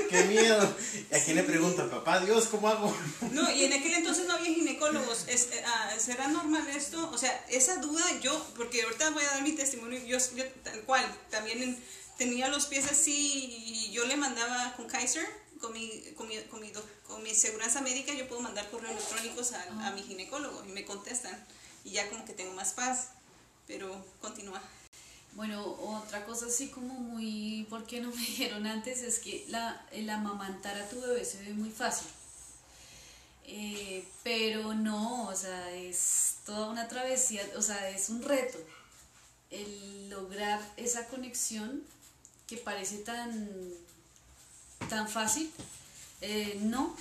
¡Qué 0.08 0.24
miedo! 0.24 0.76
¿Y 1.10 1.14
a 1.14 1.24
quién 1.24 1.36
le 1.36 1.42
pregunto? 1.42 1.88
Papá 1.90 2.20
Dios, 2.20 2.46
¿cómo 2.46 2.68
hago? 2.68 2.94
No, 3.32 3.50
y 3.50 3.64
en 3.64 3.72
aquel 3.72 3.94
entonces 3.94 4.26
no 4.26 4.34
había 4.34 4.54
ginecólogos. 4.54 5.26
Es, 5.28 5.48
ah, 5.66 5.90
¿Será 5.98 6.28
normal 6.28 6.66
esto? 6.68 7.10
O 7.12 7.18
sea, 7.18 7.44
esa 7.48 7.76
duda 7.76 8.04
yo, 8.20 8.46
porque 8.56 8.82
ahorita 8.82 9.10
voy 9.10 9.24
a 9.24 9.30
dar 9.30 9.42
mi 9.42 9.52
testimonio, 9.52 9.98
yo, 10.04 10.18
yo 10.34 10.44
tal 10.64 10.80
cual, 10.82 11.04
también 11.30 11.62
en- 11.62 11.84
tenía 12.18 12.48
los 12.48 12.66
pies 12.66 12.86
así 12.90 13.14
y 13.66 13.90
yo 13.92 14.04
le 14.06 14.16
mandaba 14.16 14.74
con 14.76 14.86
Kaiser, 14.86 15.26
con 15.60 15.72
mi, 15.72 16.02
con 16.16 16.28
mi, 16.28 16.38
con 16.44 16.60
mi, 16.60 16.72
con 17.06 17.22
mi 17.22 17.34
seguridad 17.34 17.72
médica, 17.82 18.12
yo 18.14 18.26
puedo 18.28 18.40
mandar 18.40 18.68
correos 18.70 18.92
electrónicos 18.92 19.52
a, 19.52 19.86
a 19.88 19.90
mi 19.92 20.02
ginecólogo 20.02 20.64
y 20.66 20.72
me 20.72 20.84
contestan. 20.84 21.46
Y 21.84 21.90
ya 21.92 22.08
como 22.08 22.24
que 22.24 22.32
tengo 22.32 22.52
más 22.54 22.72
paz. 22.72 23.08
Pero 23.66 24.04
continúa. 24.20 24.60
Bueno, 25.34 25.64
otra 25.64 26.24
cosa 26.26 26.46
así 26.46 26.68
como 26.68 26.94
muy, 26.94 27.66
¿por 27.70 27.86
qué 27.86 28.00
no 28.00 28.10
me 28.10 28.16
dijeron 28.26 28.66
antes? 28.66 29.02
Es 29.02 29.18
que 29.18 29.46
la, 29.48 29.86
el 29.92 30.08
amamantar 30.10 30.76
a 30.78 30.88
tu 30.88 31.00
bebé 31.00 31.24
se 31.24 31.42
ve 31.42 31.54
muy 31.54 31.70
fácil. 31.70 32.08
Eh, 33.44 34.04
pero 34.22 34.74
no, 34.74 35.24
o 35.24 35.34
sea, 35.34 35.70
es 35.72 36.36
toda 36.46 36.68
una 36.68 36.88
travesía, 36.88 37.42
o 37.56 37.62
sea, 37.62 37.90
es 37.90 38.08
un 38.08 38.22
reto 38.22 38.58
el 39.50 40.08
lograr 40.08 40.60
esa 40.76 41.06
conexión 41.08 41.82
que 42.46 42.56
parece 42.56 42.98
tan, 42.98 43.50
tan 44.88 45.08
fácil. 45.08 45.52
Eh, 46.20 46.58
no, 46.62 46.96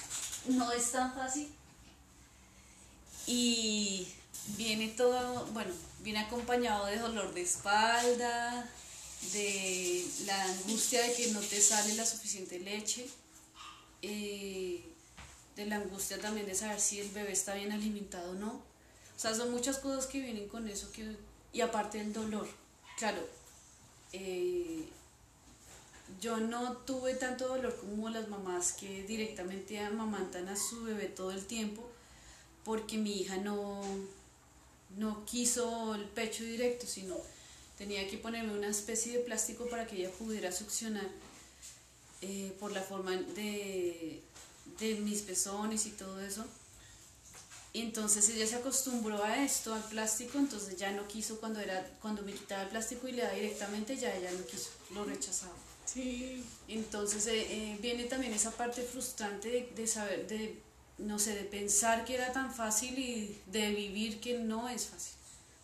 no 0.47 0.71
es 0.71 0.91
tan 0.91 1.13
fácil. 1.13 1.49
Y 3.27 4.07
viene 4.57 4.89
todo, 4.89 5.45
bueno, 5.47 5.71
viene 5.99 6.19
acompañado 6.19 6.85
de 6.85 6.97
dolor 6.97 7.33
de 7.33 7.41
espalda, 7.41 8.69
de 9.33 10.05
la 10.25 10.43
angustia 10.43 11.01
de 11.03 11.13
que 11.13 11.31
no 11.31 11.39
te 11.39 11.61
sale 11.61 11.93
la 11.95 12.05
suficiente 12.05 12.59
leche, 12.59 13.07
eh, 14.01 14.83
de 15.55 15.65
la 15.65 15.77
angustia 15.77 16.19
también 16.19 16.45
de 16.45 16.55
saber 16.55 16.79
si 16.79 16.99
el 16.99 17.09
bebé 17.09 17.31
está 17.31 17.53
bien 17.53 17.71
alimentado 17.71 18.31
o 18.31 18.35
no. 18.35 18.51
O 19.15 19.19
sea, 19.19 19.35
son 19.35 19.51
muchas 19.51 19.77
cosas 19.77 20.07
que 20.07 20.19
vienen 20.19 20.47
con 20.47 20.67
eso 20.67 20.91
que, 20.91 21.15
y 21.53 21.61
aparte 21.61 21.99
del 21.99 22.13
dolor. 22.13 22.47
Claro, 22.97 23.21
eh, 24.13 24.85
yo 26.19 26.37
no 26.37 26.77
tuve 26.77 27.13
tanto 27.13 27.47
dolor 27.47 27.77
como 27.79 28.09
las 28.09 28.27
mamás 28.27 28.73
que 28.73 29.03
directamente 29.03 29.79
amamantan 29.79 30.47
a 30.49 30.55
su 30.55 30.83
bebé 30.83 31.05
todo 31.05 31.31
el 31.31 31.45
tiempo 31.45 31.89
porque 32.63 32.97
mi 32.97 33.21
hija 33.21 33.37
no, 33.37 33.81
no 34.97 35.25
quiso 35.25 35.95
el 35.95 36.05
pecho 36.05 36.43
directo, 36.43 36.85
sino 36.85 37.17
tenía 37.77 38.07
que 38.07 38.17
ponerme 38.17 38.53
una 38.53 38.67
especie 38.67 39.13
de 39.13 39.19
plástico 39.19 39.65
para 39.67 39.87
que 39.87 39.97
ella 39.97 40.11
pudiera 40.11 40.51
succionar 40.51 41.07
eh, 42.21 42.55
por 42.59 42.71
la 42.71 42.81
forma 42.81 43.11
de, 43.11 44.21
de 44.79 44.95
mis 44.95 45.21
pezones 45.21 45.85
y 45.85 45.91
todo 45.91 46.19
eso. 46.21 46.45
Y 47.73 47.81
entonces 47.81 48.27
ella 48.29 48.45
se 48.45 48.55
acostumbró 48.55 49.23
a 49.23 49.43
esto, 49.43 49.73
al 49.73 49.83
plástico, 49.85 50.37
entonces 50.37 50.77
ya 50.77 50.91
no 50.91 51.07
quiso 51.07 51.39
cuando, 51.39 51.61
era, 51.61 51.89
cuando 52.01 52.21
me 52.21 52.33
quitaba 52.33 52.63
el 52.63 52.69
plástico 52.69 53.07
y 53.07 53.13
le 53.13 53.21
daba 53.21 53.33
directamente, 53.33 53.95
ya 53.95 54.13
ella 54.13 54.31
no 54.31 54.45
quiso, 54.45 54.69
lo 54.93 55.05
rechazaba. 55.05 55.53
Sí. 55.85 56.43
Entonces 56.67 57.25
eh, 57.27 57.47
eh, 57.49 57.77
viene 57.81 58.03
también 58.05 58.33
esa 58.33 58.51
parte 58.51 58.81
frustrante 58.81 59.49
de, 59.49 59.71
de 59.73 59.87
saber, 59.87 60.27
de, 60.27 60.61
no 60.97 61.19
sé, 61.19 61.35
de 61.35 61.43
pensar 61.43 62.05
que 62.05 62.15
era 62.15 62.31
tan 62.31 62.53
fácil 62.53 62.97
y 62.97 63.39
de 63.47 63.71
vivir 63.71 64.19
que 64.19 64.39
no 64.39 64.69
es 64.69 64.85
fácil. 64.87 65.13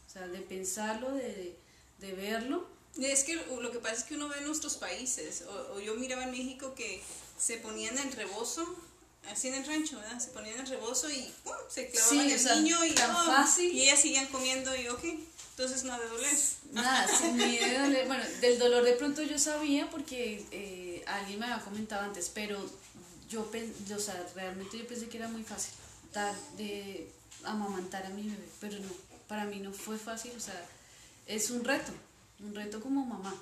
O 0.07 0.09
sea, 0.11 0.27
de 0.27 0.39
pensarlo, 0.39 1.11
de, 1.13 1.55
de 1.99 2.13
verlo. 2.13 2.67
Es 2.99 3.23
que 3.23 3.35
lo 3.35 3.71
que 3.71 3.79
pasa 3.79 3.95
es 3.95 4.03
que 4.03 4.15
uno 4.15 4.27
ve 4.27 4.37
en 4.39 4.45
nuestros 4.45 4.77
países, 4.77 5.43
o, 5.43 5.75
o 5.75 5.79
yo 5.79 5.95
miraba 5.95 6.23
en 6.23 6.31
México 6.31 6.73
que 6.73 7.01
se 7.37 7.57
ponían 7.57 7.97
en 7.97 8.07
el 8.07 8.13
rebozo, 8.13 8.65
así 9.31 9.49
en 9.49 9.55
el 9.55 9.65
rancho, 9.65 9.97
¿verdad? 9.99 10.19
Se 10.19 10.29
ponían 10.31 10.55
en 10.55 10.61
el 10.61 10.67
rebozo 10.67 11.09
y 11.09 11.31
¡pum! 11.43 11.53
se 11.69 11.89
clavaban 11.89 12.19
Sí, 12.25 12.31
el 12.31 12.35
o 12.35 12.39
sea, 12.41 12.55
niño 12.55 12.85
y, 12.85 12.91
tan 12.93 13.11
¡oh! 13.15 13.25
fácil. 13.25 13.71
y 13.71 13.83
ellas 13.83 14.01
seguían 14.01 14.25
comiendo 14.27 14.75
y 14.75 14.87
ok, 14.87 15.03
entonces 15.51 15.83
no 15.83 15.93
ha 15.93 15.99
de 15.99 16.07
doler. 16.07 16.37
Nada, 16.71 17.07
sin 17.19 17.35
miedo 17.35 17.67
de 17.67 17.79
doler. 17.79 18.07
Bueno, 18.07 18.23
del 18.41 18.57
dolor 18.57 18.83
de 18.83 18.93
pronto 18.93 19.21
yo 19.21 19.37
sabía 19.37 19.89
porque 19.89 20.43
eh, 20.51 21.03
alguien 21.05 21.39
me 21.39 21.45
había 21.45 21.63
comentado 21.63 22.03
antes, 22.03 22.31
pero 22.33 22.59
yo, 23.29 23.49
o 23.95 23.99
sea, 23.99 24.27
realmente 24.35 24.77
yo 24.77 24.87
pensé 24.87 25.07
que 25.07 25.17
era 25.17 25.27
muy 25.27 25.43
fácil 25.43 25.73
dar 26.13 26.35
de 26.57 27.11
amamantar 27.43 28.05
a 28.05 28.09
mi 28.09 28.23
bebé, 28.23 28.47
pero 28.59 28.79
no, 28.79 28.89
para 29.27 29.45
mí 29.45 29.59
no 29.59 29.71
fue 29.71 29.97
fácil, 29.97 30.31
o 30.35 30.39
sea, 30.39 30.65
es 31.25 31.49
un 31.49 31.63
reto, 31.63 31.91
un 32.39 32.55
reto 32.55 32.81
como 32.81 33.05
mamá. 33.05 33.35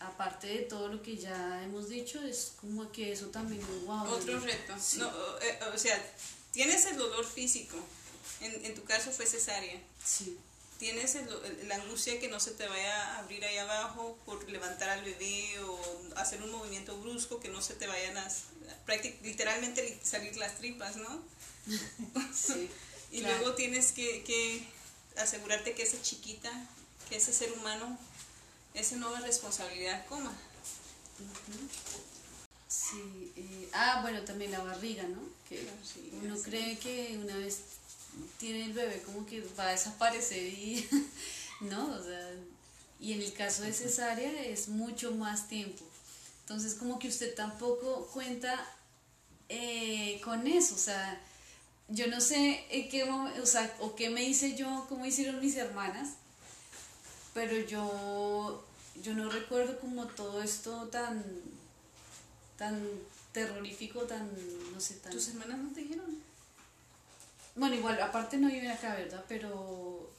Aparte 0.00 0.48
de 0.48 0.58
todo 0.62 0.88
lo 0.88 1.00
que 1.00 1.16
ya 1.16 1.62
hemos 1.62 1.88
dicho, 1.88 2.20
es 2.22 2.54
como 2.60 2.90
que 2.90 3.12
eso 3.12 3.26
también, 3.26 3.64
wow. 3.86 4.04
Otro 4.08 4.40
reto. 4.40 4.74
Sí. 4.80 4.98
No, 4.98 5.06
o, 5.06 5.40
eh, 5.40 5.58
o 5.72 5.78
sea, 5.78 5.96
tienes 6.50 6.84
el 6.86 6.96
dolor 6.96 7.24
físico, 7.24 7.76
en, 8.40 8.64
en 8.64 8.74
tu 8.74 8.82
caso 8.82 9.12
fue 9.12 9.26
cesárea. 9.26 9.80
Sí, 10.04 10.36
Tienes 10.82 11.16
la 11.68 11.76
angustia 11.76 12.18
que 12.18 12.26
no 12.26 12.40
se 12.40 12.50
te 12.50 12.66
vaya 12.66 13.14
a 13.14 13.18
abrir 13.20 13.44
ahí 13.44 13.56
abajo 13.56 14.18
por 14.26 14.50
levantar 14.50 14.88
al 14.88 15.04
bebé 15.04 15.60
o 15.60 15.78
hacer 16.16 16.42
un 16.42 16.50
movimiento 16.50 16.96
brusco 16.98 17.38
que 17.38 17.46
no 17.46 17.62
se 17.62 17.74
te 17.74 17.86
vayan 17.86 18.16
a, 18.16 18.28
literalmente 19.22 19.84
li- 19.84 20.00
salir 20.02 20.36
las 20.38 20.58
tripas, 20.58 20.96
¿no? 20.96 21.22
sí. 22.34 22.68
Y 23.12 23.20
claro. 23.20 23.36
luego 23.36 23.54
tienes 23.54 23.92
que, 23.92 24.24
que 24.24 24.66
asegurarte 25.18 25.74
que 25.76 25.84
esa 25.84 26.02
chiquita, 26.02 26.50
que 27.08 27.16
ese 27.18 27.32
ser 27.32 27.52
humano 27.52 27.96
esa 28.74 28.96
nueva 28.96 29.20
responsabilidad 29.20 30.04
coma. 30.06 30.34
Sí, 32.68 33.32
eh, 33.36 33.68
ah, 33.72 34.00
bueno, 34.02 34.22
también 34.22 34.50
la 34.50 34.64
barriga, 34.64 35.04
¿no? 35.04 35.20
Que 35.48 35.64
sí, 35.84 36.10
uno 36.24 36.36
sí. 36.36 36.42
cree 36.42 36.76
que 36.78 37.18
una 37.22 37.36
vez 37.36 37.58
tiene 38.38 38.64
el 38.66 38.72
bebé 38.72 39.02
como 39.02 39.24
que 39.26 39.40
va 39.58 39.68
a 39.68 39.70
desaparecer 39.72 40.42
y, 40.42 40.88
¿no? 41.60 41.94
O 41.94 42.02
sea, 42.02 42.30
y 43.00 43.12
en 43.12 43.22
el 43.22 43.32
caso 43.32 43.62
de 43.62 43.72
cesárea 43.72 44.42
es 44.44 44.68
mucho 44.68 45.12
más 45.12 45.48
tiempo. 45.48 45.84
Entonces 46.42 46.74
como 46.74 46.98
que 46.98 47.08
usted 47.08 47.34
tampoco 47.34 48.06
cuenta 48.12 48.64
eh, 49.48 50.20
con 50.24 50.46
eso, 50.46 50.74
o 50.74 50.78
sea, 50.78 51.20
yo 51.88 52.06
no 52.08 52.20
sé 52.20 52.64
en 52.70 52.88
qué 52.88 53.06
momen- 53.06 53.38
o 53.40 53.46
sea, 53.46 53.74
o 53.80 53.94
qué 53.94 54.08
me 54.10 54.22
hice 54.24 54.54
yo, 54.56 54.86
cómo 54.88 55.04
hicieron 55.06 55.40
mis 55.40 55.56
hermanas, 55.56 56.10
pero 57.34 57.56
yo, 57.66 58.64
yo 59.02 59.14
no 59.14 59.30
recuerdo 59.30 59.78
como 59.80 60.06
todo 60.06 60.42
esto 60.42 60.88
tan, 60.88 61.24
tan 62.56 62.82
terrorífico, 63.32 64.02
tan, 64.02 64.28
no 64.72 64.80
sé, 64.80 64.94
tan... 64.94 65.12
¿Tus 65.12 65.28
hermanas 65.28 65.58
no 65.58 65.70
te 65.72 65.80
dijeron? 65.80 66.18
Bueno, 67.54 67.74
igual, 67.76 68.00
aparte 68.00 68.38
no 68.38 68.48
viven 68.48 68.70
acá, 68.70 68.94
¿verdad? 68.94 69.24
Pero 69.28 70.10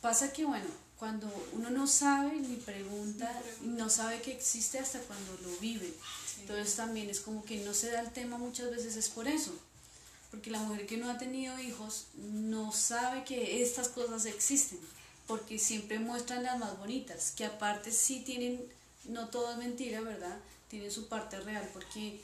pasa 0.00 0.32
que, 0.32 0.44
bueno, 0.44 0.66
cuando 0.98 1.28
uno 1.52 1.68
no 1.70 1.86
sabe 1.86 2.32
ni 2.36 2.56
pregunta, 2.56 3.28
no 3.62 3.90
sabe 3.90 4.22
que 4.22 4.32
existe 4.32 4.78
hasta 4.78 5.00
cuando 5.00 5.32
lo 5.42 5.56
vive. 5.58 5.92
Entonces 6.40 6.76
también 6.76 7.10
es 7.10 7.20
como 7.20 7.44
que 7.44 7.58
no 7.64 7.74
se 7.74 7.90
da 7.90 8.00
el 8.00 8.12
tema 8.12 8.38
muchas 8.38 8.70
veces 8.70 8.96
es 8.96 9.08
por 9.08 9.26
eso. 9.26 9.52
Porque 10.30 10.50
la 10.50 10.60
mujer 10.60 10.86
que 10.86 10.96
no 10.96 11.10
ha 11.10 11.18
tenido 11.18 11.58
hijos 11.58 12.06
no 12.14 12.72
sabe 12.72 13.24
que 13.24 13.62
estas 13.62 13.88
cosas 13.88 14.24
existen. 14.26 14.78
Porque 15.26 15.58
siempre 15.58 15.98
muestran 15.98 16.44
las 16.44 16.58
más 16.58 16.78
bonitas. 16.78 17.32
Que 17.32 17.46
aparte 17.46 17.90
sí 17.90 18.22
tienen, 18.24 18.64
no 19.04 19.28
todo 19.28 19.50
es 19.52 19.58
mentira, 19.58 20.00
¿verdad? 20.00 20.38
Tienen 20.68 20.90
su 20.90 21.08
parte 21.08 21.38
real. 21.40 21.68
Porque, 21.72 22.20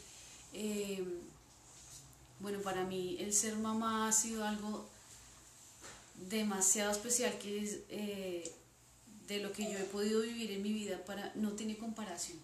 eh, 0.53 1.05
bueno, 2.41 2.61
para 2.61 2.84
mí 2.84 3.16
el 3.20 3.32
ser 3.32 3.57
mamá 3.57 4.09
ha 4.09 4.12
sido 4.12 4.45
algo 4.45 4.86
demasiado 6.28 6.91
especial 6.93 7.36
que 7.39 7.62
es 7.62 7.78
eh, 7.91 8.53
de 9.26 9.39
lo 9.41 9.53
que 9.53 9.70
yo 9.70 9.78
he 9.78 9.84
podido 9.84 10.22
vivir 10.22 10.51
en 10.53 10.62
mi 10.62 10.72
vida 10.72 11.05
para 11.05 11.32
no 11.34 11.53
tiene 11.53 11.76
comparación. 11.76 12.39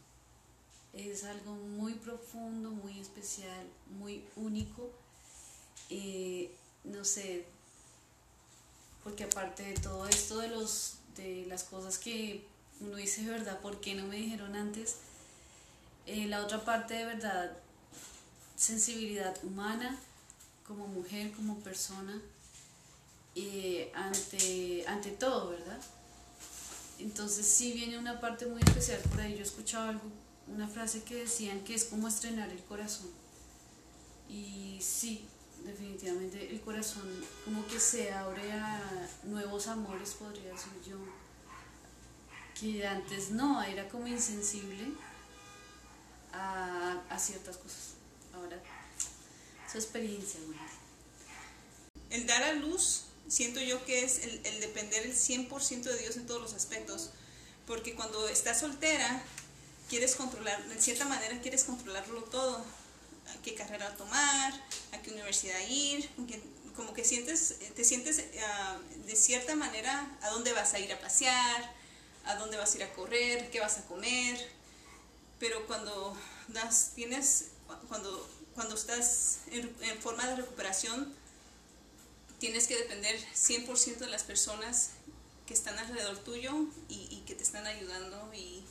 Es 0.93 1.25
algo 1.25 1.55
muy 1.55 1.95
profundo 1.95 2.71
muy 2.71 3.01
especial 3.01 3.67
muy 3.99 4.25
único. 4.37 4.91
Eh, 5.91 6.51
no 6.85 7.05
sé 7.05 7.47
porque 9.03 9.25
aparte 9.25 9.63
de 9.65 9.75
todo 9.75 10.07
esto 10.09 10.39
de 10.39 10.49
los 10.49 10.99
de 11.17 11.47
las 11.47 11.65
cosas 11.65 11.99
que 11.99 12.47
uno 12.81 12.97
dice 12.97 13.25
verdad 13.25 13.61
por 13.61 13.81
qué 13.81 13.95
no 13.95 14.07
me 14.07 14.17
dijeron 14.17 14.55
antes 14.57 14.97
Eh, 16.07 16.27
la 16.27 16.43
otra 16.45 16.63
parte 16.65 16.95
de 16.95 17.07
verdad 17.07 17.57
sensibilidad 18.65 19.37
humana 19.45 19.95
como 20.67 20.87
mujer 20.87 21.33
como 21.33 21.59
persona 21.59 22.19
eh, 23.35 23.93
ante, 23.95 24.85
ante 24.87 25.11
todo, 25.11 25.51
¿verdad? 25.51 25.81
Entonces 26.99 27.47
sí 27.47 27.73
viene 27.73 27.99
una 27.99 28.21
parte 28.21 28.47
muy 28.47 28.63
especial 28.63 29.01
por 29.11 29.21
ahí. 29.21 29.37
Yo 29.37 29.43
escuchaba 29.43 29.91
algo, 29.91 30.11
una 30.49 30.67
frase 30.67 31.03
que 31.03 31.17
decían 31.17 31.63
que 31.65 31.75
es 31.75 31.85
como 31.85 32.09
estrenar 32.09 32.49
el 32.49 32.63
corazón. 32.65 33.11
Y 34.31 34.79
sí, 34.81 35.29
definitivamente 35.65 36.51
el 36.51 36.61
corazón 36.63 37.03
como 37.45 37.67
que 37.67 37.79
se 37.79 38.13
abre 38.13 38.51
a 38.53 38.81
nuevos 39.25 39.67
amores, 39.67 40.15
podría 40.15 40.51
decir 40.53 40.73
yo. 40.89 40.97
Que 42.59 42.87
antes 42.87 43.31
no, 43.31 43.63
era 43.63 43.87
como 43.91 44.07
insensible 44.07 44.93
a, 46.33 47.03
a 47.11 47.19
ciertas 47.19 47.59
cosas. 47.59 47.94
Ahora, 48.35 48.61
su 49.71 49.79
experiencia, 49.79 50.41
bueno. 50.47 50.61
El 52.11 52.27
dar 52.27 52.43
a 52.43 52.53
luz, 52.53 53.05
siento 53.29 53.61
yo 53.61 53.85
que 53.85 54.05
es 54.05 54.19
el, 54.25 54.41
el 54.45 54.61
depender 54.61 55.05
el 55.05 55.15
100% 55.15 55.83
de 55.83 55.99
Dios 55.99 56.17
en 56.17 56.27
todos 56.27 56.41
los 56.41 56.55
aspectos. 56.55 57.11
Porque 57.67 57.95
cuando 57.95 58.29
estás 58.29 58.61
soltera, 58.61 59.23
quieres 59.89 60.15
controlar, 60.17 60.63
de 60.69 60.81
cierta 60.81 61.05
manera 61.05 61.41
quieres 61.41 61.65
controlarlo 61.65 62.23
todo. 62.25 62.65
Qué 63.43 63.55
carrera 63.55 63.95
tomar, 63.97 64.53
a 64.93 65.03
qué 65.03 65.11
universidad 65.11 65.59
ir, 65.69 66.09
como 66.77 66.93
que 66.93 67.05
sientes, 67.05 67.57
te 67.75 67.85
sientes 67.85 68.25
ah, 68.43 68.79
de 69.07 69.17
cierta 69.17 69.55
manera 69.55 70.19
a 70.23 70.31
dónde 70.31 70.53
vas 70.53 70.75
a 70.75 70.79
ir 70.79 70.93
a 70.93 71.01
pasear, 71.01 71.73
a 72.25 72.37
dónde 72.37 72.57
vas 72.57 72.75
a 72.75 72.77
ir 72.79 72.85
a 72.85 72.93
correr, 72.93 73.51
qué 73.51 73.61
vas 73.61 73.79
a 73.79 73.87
comer. 73.87 74.39
Pero 75.39 75.67
cuando 75.67 76.17
das, 76.49 76.93
tienes, 76.95 77.47
cuando, 77.89 78.29
cuando 78.55 78.75
estás 78.75 79.39
en, 79.51 79.75
en 79.83 79.99
forma 80.01 80.27
de 80.27 80.37
recuperación, 80.37 81.13
tienes 82.39 82.67
que 82.67 82.77
depender 82.77 83.19
100% 83.35 83.99
de 83.99 84.07
las 84.09 84.23
personas 84.23 84.91
que 85.47 85.55
están 85.55 85.79
alrededor 85.79 86.19
tuyo 86.19 86.53
y, 86.89 87.09
y 87.11 87.23
que 87.27 87.35
te 87.35 87.43
están 87.43 87.67
ayudando 87.67 88.31
y, 88.35 88.63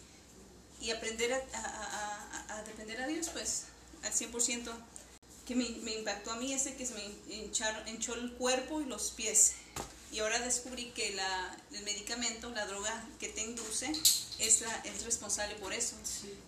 y 0.81 0.91
aprender 0.91 1.33
a, 1.33 1.37
a- 1.53 2.47
a- 2.49 2.57
a- 2.59 2.63
depender 2.63 3.01
a 3.01 3.07
Dios, 3.07 3.29
pues, 3.29 3.65
al 4.03 4.11
100%. 4.13 4.71
Que 5.45 5.55
me, 5.55 5.67
me 5.81 5.93
impactó 5.95 6.31
a 6.31 6.35
mí 6.37 6.53
ese 6.53 6.75
que 6.75 6.85
se 6.85 6.93
me 6.93 7.03
hinchó 7.85 8.13
el 8.15 8.31
cuerpo 8.33 8.79
y 8.81 8.85
los 8.85 9.11
pies. 9.11 9.53
Y 10.13 10.19
ahora 10.19 10.39
descubrí 10.39 10.91
que 10.91 11.11
la, 11.15 11.57
el 11.73 11.83
medicamento, 11.83 12.49
la 12.51 12.65
droga 12.67 13.03
que 13.19 13.29
te 13.29 13.41
induce, 13.41 13.91
es, 14.39 14.61
la, 14.61 14.75
es 14.85 15.03
responsable 15.03 15.55
por 15.55 15.73
eso. 15.73 15.95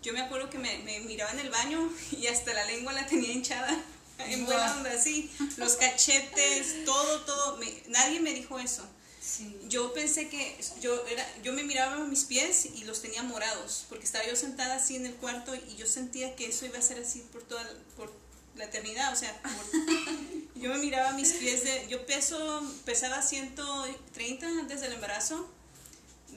Yo 0.03 0.13
me 0.13 0.21
acuerdo 0.21 0.49
que 0.51 0.59
me, 0.59 0.77
me 0.79 0.99
miraba 1.01 1.31
en 1.31 1.39
el 1.39 1.49
baño 1.49 1.91
y 2.11 2.27
hasta 2.27 2.53
la 2.53 2.63
lengua 2.65 2.93
la 2.93 3.05
tenía 3.07 3.31
hinchada. 3.31 3.75
En 4.17 4.45
buena 4.45 4.77
onda, 4.77 4.93
así. 4.93 5.29
Los 5.57 5.73
cachetes, 5.75 6.85
todo, 6.85 7.21
todo. 7.25 7.57
me- 7.57 7.83
nadie 7.87 8.21
me 8.21 8.33
dijo 8.33 8.57
eso. 8.59 8.87
Sí. 9.19 9.57
Yo 9.67 9.91
pensé 9.93 10.29
que 10.29 10.57
yo 10.79 11.05
era, 11.07 11.27
yo 11.43 11.51
me 11.51 11.63
miraba 11.65 11.97
mis 11.97 12.23
pies 12.23 12.65
y 12.65 12.85
los 12.85 13.01
tenía 13.01 13.23
morados, 13.23 13.83
porque 13.89 14.05
estaba 14.05 14.25
yo 14.25 14.37
sentada 14.37 14.75
así 14.75 14.95
en 14.95 15.05
el 15.05 15.15
cuarto 15.15 15.53
y 15.53 15.75
yo 15.75 15.85
sentía 15.85 16.33
que 16.37 16.45
eso 16.47 16.65
iba 16.65 16.77
a 16.77 16.81
ser 16.81 16.99
así 17.01 17.25
por 17.33 17.43
toda 17.43 17.67
por 17.97 18.09
la 18.55 18.63
eternidad, 18.65 19.11
o 19.11 19.15
sea, 19.17 19.37
por- 19.41 19.51
yo 20.55 20.69
me 20.69 20.77
miraba 20.77 21.11
mis 21.13 21.33
pies 21.33 21.63
de, 21.63 21.87
yo 21.89 22.05
peso, 22.05 22.61
pesaba 22.85 23.21
130 23.21 24.45
antes 24.47 24.81
del 24.81 24.93
embarazo, 24.93 25.49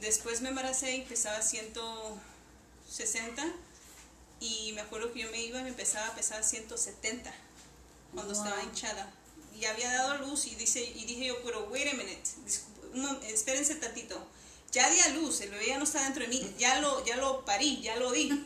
después 0.01 0.41
me 0.41 0.49
embaracé 0.51 0.97
y 0.97 1.03
pesaba 1.03 1.43
160 1.43 3.45
y 4.41 4.73
me 4.75 4.81
acuerdo 4.81 5.13
que 5.13 5.21
yo 5.21 5.31
me 5.31 5.43
iba 5.43 5.61
y 5.61 5.65
me 5.65 5.71
empezaba 5.71 6.07
a 6.09 6.15
pesar 6.15 6.45
170 6.45 7.33
cuando 8.15 8.35
Wow. 8.35 8.45
estaba 8.45 8.63
hinchada. 8.63 9.13
Y 9.59 9.65
había 9.65 9.91
dado 9.93 10.19
luz 10.27 10.47
y, 10.47 10.55
dice, 10.55 10.83
y 10.85 11.05
dije 11.05 11.27
yo, 11.27 11.43
pero 11.43 11.65
wait 11.69 11.89
a 11.93 11.97
minute, 11.97 12.23
discu- 12.47 12.93
un 12.95 13.03
mom- 13.03 13.21
espérense 13.25 13.75
tantito. 13.75 14.25
Ya 14.71 14.89
di 14.91 15.01
a 15.01 15.09
luz, 15.09 15.41
el 15.41 15.51
bebé 15.51 15.67
ya 15.69 15.79
no 15.79 15.85
está 15.85 16.03
dentro 16.05 16.23
de 16.23 16.29
mí, 16.29 16.55
ya 16.59 16.81
lo, 16.81 17.05
ya 17.05 17.17
lo 17.17 17.45
parí, 17.45 17.81
ya 17.81 17.97
lo 17.97 18.13
di. 18.13 18.29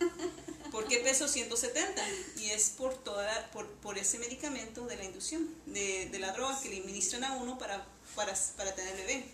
¿Por 0.73 0.89
qué 0.89 0.99
peso 0.99 1.29
170? 1.29 2.03
Y 2.39 2.47
es 2.51 2.71
por, 2.71 2.95
toda, 2.95 3.51
por, 3.53 3.69
por 3.75 3.99
ese 3.99 4.19
medicamento 4.19 4.87
de 4.87 4.97
la 4.97 5.05
inducción, 5.05 5.49
de, 5.67 6.09
de 6.11 6.19
la 6.19 6.33
droga 6.33 6.59
que 6.61 6.71
le 6.71 6.81
administran 6.81 7.23
a 7.25 7.35
uno 7.35 7.59
para, 7.59 7.87
para, 8.17 8.35
para 8.57 8.75
tener 8.75 8.97
bebé. 8.97 9.25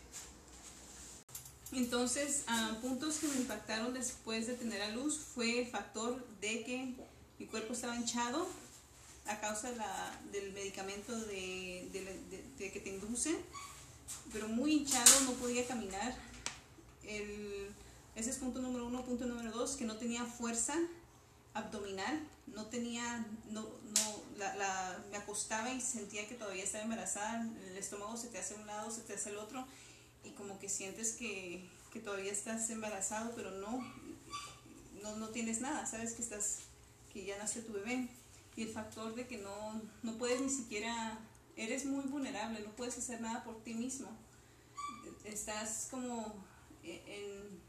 Entonces, 1.72 2.42
ah, 2.48 2.76
puntos 2.80 3.16
que 3.18 3.28
me 3.28 3.36
impactaron 3.36 3.92
después 3.94 4.46
de 4.46 4.54
tener 4.54 4.82
a 4.82 4.88
luz 4.90 5.18
fue 5.34 5.60
el 5.60 5.68
factor 5.68 6.26
de 6.40 6.64
que 6.64 6.94
mi 7.38 7.46
cuerpo 7.46 7.72
estaba 7.74 7.94
hinchado 7.94 8.48
a 9.26 9.38
causa 9.40 9.70
de 9.70 9.76
la- 9.76 10.20
del 10.32 10.52
medicamento 10.52 11.14
de, 11.14 11.88
de 12.58 12.72
que 12.72 12.80
te 12.80 12.88
induce, 12.90 13.36
pero 14.32 14.48
muy 14.48 14.72
hinchado, 14.72 15.20
no 15.26 15.32
podía 15.34 15.66
caminar. 15.66 16.16
El, 17.04 17.68
ese 18.16 18.30
es 18.30 18.36
punto 18.38 18.60
número 18.60 18.86
uno. 18.86 19.04
Punto 19.04 19.26
número 19.26 19.52
dos, 19.52 19.76
que 19.76 19.84
no 19.84 19.96
tenía 19.98 20.24
fuerza 20.24 20.74
abdominal, 21.58 22.20
no 22.46 22.66
tenía, 22.66 23.24
no, 23.50 23.62
no, 23.62 24.22
la, 24.36 24.54
la- 24.56 25.04
me 25.10 25.16
acostaba 25.16 25.70
y 25.72 25.80
sentía 25.80 26.28
que 26.28 26.34
todavía 26.34 26.64
estaba 26.64 26.84
embarazada, 26.84 27.42
el 27.70 27.76
estómago 27.76 28.16
se 28.16 28.28
te 28.28 28.38
hace 28.38 28.54
un 28.54 28.66
lado, 28.66 28.90
se 28.90 29.02
te 29.02 29.14
hace 29.14 29.30
el 29.30 29.36
otro, 29.38 29.66
y 30.24 30.30
como 30.30 30.58
que 30.58 30.68
sientes 30.68 31.12
que, 31.12 31.68
que 31.92 32.00
todavía 32.00 32.32
estás 32.32 32.68
embarazado, 32.70 33.32
pero 33.34 33.50
no, 33.52 33.84
no, 35.02 35.16
no 35.16 35.28
tienes 35.28 35.60
nada, 35.60 35.86
sabes 35.86 36.12
que 36.12 36.22
estás, 36.22 36.58
que 37.12 37.24
ya 37.24 37.38
nació 37.38 37.64
tu 37.64 37.72
bebé. 37.72 38.08
Y 38.56 38.62
el 38.62 38.70
factor 38.70 39.14
de 39.14 39.28
que 39.28 39.38
no, 39.38 39.80
no 40.02 40.18
puedes 40.18 40.40
ni 40.40 40.50
siquiera, 40.50 41.18
eres 41.56 41.84
muy 41.86 42.04
vulnerable, 42.06 42.60
no 42.60 42.70
puedes 42.72 42.98
hacer 42.98 43.20
nada 43.20 43.44
por 43.44 43.62
ti 43.62 43.72
mismo. 43.74 44.08
Estás 45.24 45.88
como 45.90 46.34
en, 46.82 47.60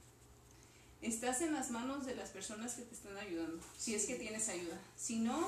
estás 1.01 1.41
en 1.41 1.53
las 1.53 1.71
manos 1.71 2.05
de 2.05 2.15
las 2.15 2.29
personas 2.29 2.73
que 2.73 2.81
te 2.83 2.93
están 2.95 3.17
ayudando, 3.17 3.61
si 3.77 3.95
es 3.95 4.05
que 4.05 4.15
tienes 4.15 4.49
ayuda. 4.49 4.77
Si 4.97 5.19
no, 5.19 5.47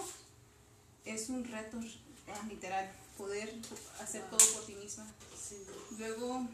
es 1.05 1.29
un 1.29 1.43
reto 1.43 1.79
ah, 2.33 2.45
literal, 2.47 2.91
poder 3.17 3.53
hacer 3.99 4.23
todo 4.29 4.39
por 4.53 4.65
ti 4.65 4.75
misma. 4.75 5.05
Luego, 5.97 6.47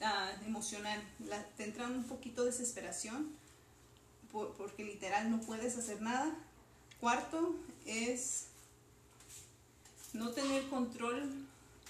ah, 0.00 0.32
emocional. 0.46 1.02
La, 1.26 1.42
te 1.56 1.64
entra 1.64 1.86
un 1.86 2.04
poquito 2.04 2.44
de 2.44 2.50
desesperación 2.50 3.30
por- 4.32 4.54
porque 4.54 4.84
literal 4.84 5.30
no 5.30 5.40
puedes 5.40 5.76
hacer 5.76 6.00
nada. 6.00 6.32
Cuarto 7.00 7.54
es 7.86 8.44
no 10.12 10.30
tener 10.32 10.68
control 10.68 11.46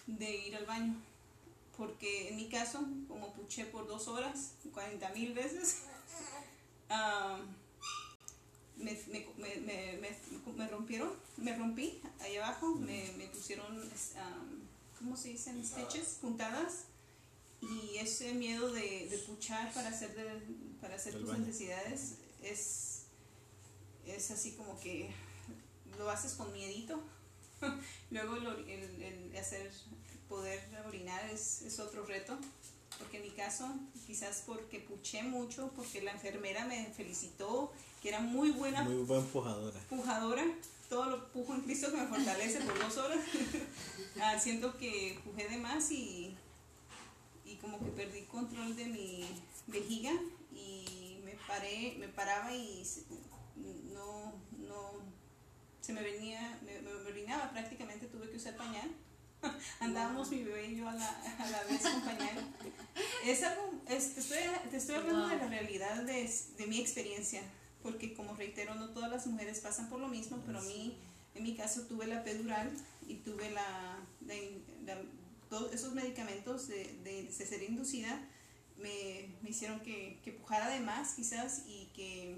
de 0.06 0.36
ir 0.46 0.56
al 0.56 0.66
baño. 0.66 0.94
Porque 1.78 2.28
en 2.30 2.36
mi 2.36 2.48
caso, 2.50 2.80
como 3.06 3.32
puché 3.32 3.64
por 3.66 3.86
dos 3.86 4.08
horas, 4.08 4.54
40 4.74 5.08
mil 5.10 5.32
veces, 5.32 5.78
me, 8.76 8.92
me, 9.08 9.26
me, 9.60 9.98
me, 10.56 10.68
rompieron, 10.68 11.10
me 11.36 11.56
rompí 11.56 12.00
ahí 12.20 12.36
abajo, 12.36 12.74
me, 12.74 13.12
me 13.16 13.26
pusieron, 13.28 13.76
um, 13.80 14.60
¿cómo 14.98 15.16
se 15.16 15.28
dicen? 15.28 15.64
Stitches, 15.64 16.18
puntadas. 16.20 16.84
Y 17.60 17.96
ese 17.96 18.34
miedo 18.34 18.72
de, 18.72 19.08
de 19.08 19.18
puchar 19.26 19.72
para 19.74 19.88
hacer, 19.88 20.14
de- 20.14 20.42
para 20.80 20.94
hacer 20.94 21.14
El 21.14 21.20
tus 21.22 21.30
baño. 21.30 21.44
necesidades 21.46 22.14
es, 22.42 23.02
es 24.06 24.30
así 24.30 24.52
como 24.52 24.78
que 24.78 25.10
lo 25.98 26.08
haces 26.10 26.34
con 26.34 26.52
miedito. 26.52 27.00
Luego 28.12 28.36
el, 28.36 28.46
ori- 28.46 28.68
el- 28.68 29.02
el 29.02 29.36
hacer, 29.36 29.72
poder 30.28 30.60
orinar 30.86 31.24
es, 31.30 31.62
es 31.62 31.78
otro 31.80 32.04
reto. 32.04 32.38
Porque 32.98 33.18
en 33.18 33.22
mi 33.24 33.30
caso, 33.30 33.68
quizás 34.06 34.42
porque 34.44 34.80
puché 34.80 35.22
mucho, 35.22 35.70
porque 35.76 36.02
la 36.02 36.12
enfermera 36.12 36.64
me 36.64 36.86
felicitó, 36.86 37.72
que 38.02 38.08
era 38.08 38.20
muy 38.20 38.50
buena 38.50 38.82
Muy 38.82 39.04
buen 39.04 39.20
empujadora. 39.20 39.78
pujadora, 39.88 40.44
todo 40.88 41.06
lo 41.06 41.28
pujo 41.32 41.54
en 41.54 41.60
Cristo 41.60 41.92
que 41.92 41.98
me 41.98 42.06
fortalece 42.08 42.60
por 42.60 42.78
dos 42.78 42.96
horas. 42.96 43.18
Ah, 44.20 44.36
siento 44.38 44.76
que 44.76 45.20
pujé 45.24 45.48
de 45.48 45.58
más 45.58 45.92
y, 45.92 46.34
y 47.44 47.54
como 47.56 47.78
que 47.78 47.90
perdí 47.92 48.22
control 48.22 48.74
de 48.74 48.86
mi 48.86 49.24
vejiga 49.68 50.10
y 50.52 51.20
me 51.24 51.34
paré, 51.46 51.94
me 52.00 52.08
paraba 52.08 52.52
y 52.52 52.82
no, 53.94 54.32
no, 54.58 54.90
se 55.80 55.92
me 55.92 56.02
venía, 56.02 56.58
me, 56.64 56.80
me 56.80 56.90
orinaba 57.08 57.50
prácticamente, 57.52 58.06
tuve 58.08 58.28
que 58.28 58.38
usar 58.38 58.56
pañal. 58.56 58.90
Andábamos 59.80 60.30
mi 60.30 60.42
bebé 60.42 60.66
y 60.68 60.76
yo 60.76 60.88
a 60.88 60.94
la, 60.94 61.08
a 61.08 61.50
la 61.50 61.62
vez 61.64 61.82
con 61.82 62.00
pañal. 62.02 62.54
Es 63.24 63.42
algo, 63.42 63.72
es- 63.88 64.14
te, 64.14 64.20
estoy, 64.20 64.38
te 64.70 64.76
estoy 64.76 64.96
hablando 64.96 65.28
de 65.28 65.36
la 65.36 65.46
realidad 65.48 66.02
de, 66.02 66.30
de 66.56 66.66
mi 66.66 66.80
experiencia, 66.80 67.42
porque 67.82 68.14
como 68.14 68.34
reitero, 68.34 68.74
no 68.74 68.90
todas 68.90 69.10
las 69.10 69.26
mujeres 69.26 69.60
pasan 69.60 69.88
por 69.88 70.00
lo 70.00 70.08
mismo, 70.08 70.42
pero 70.46 70.58
a 70.58 70.62
mí, 70.62 70.96
en 71.34 71.42
mi 71.44 71.54
caso, 71.56 71.82
tuve 71.82 72.06
la 72.06 72.20
epidural 72.22 72.70
y 73.06 73.14
tuve 73.16 73.50
la, 73.50 73.98
la, 74.26 74.34
la- 74.84 75.02
todos 75.48 75.72
esos 75.72 75.94
medicamentos 75.94 76.68
de, 76.68 76.92
de 77.04 77.30
cesárea 77.32 77.68
inducida 77.68 78.20
me, 78.76 79.28
me 79.42 79.50
hicieron 79.50 79.80
que, 79.80 80.20
que 80.22 80.30
pujara 80.32 80.68
de 80.68 80.80
más 80.80 81.14
quizás 81.14 81.62
y 81.66 81.86
que, 81.94 82.36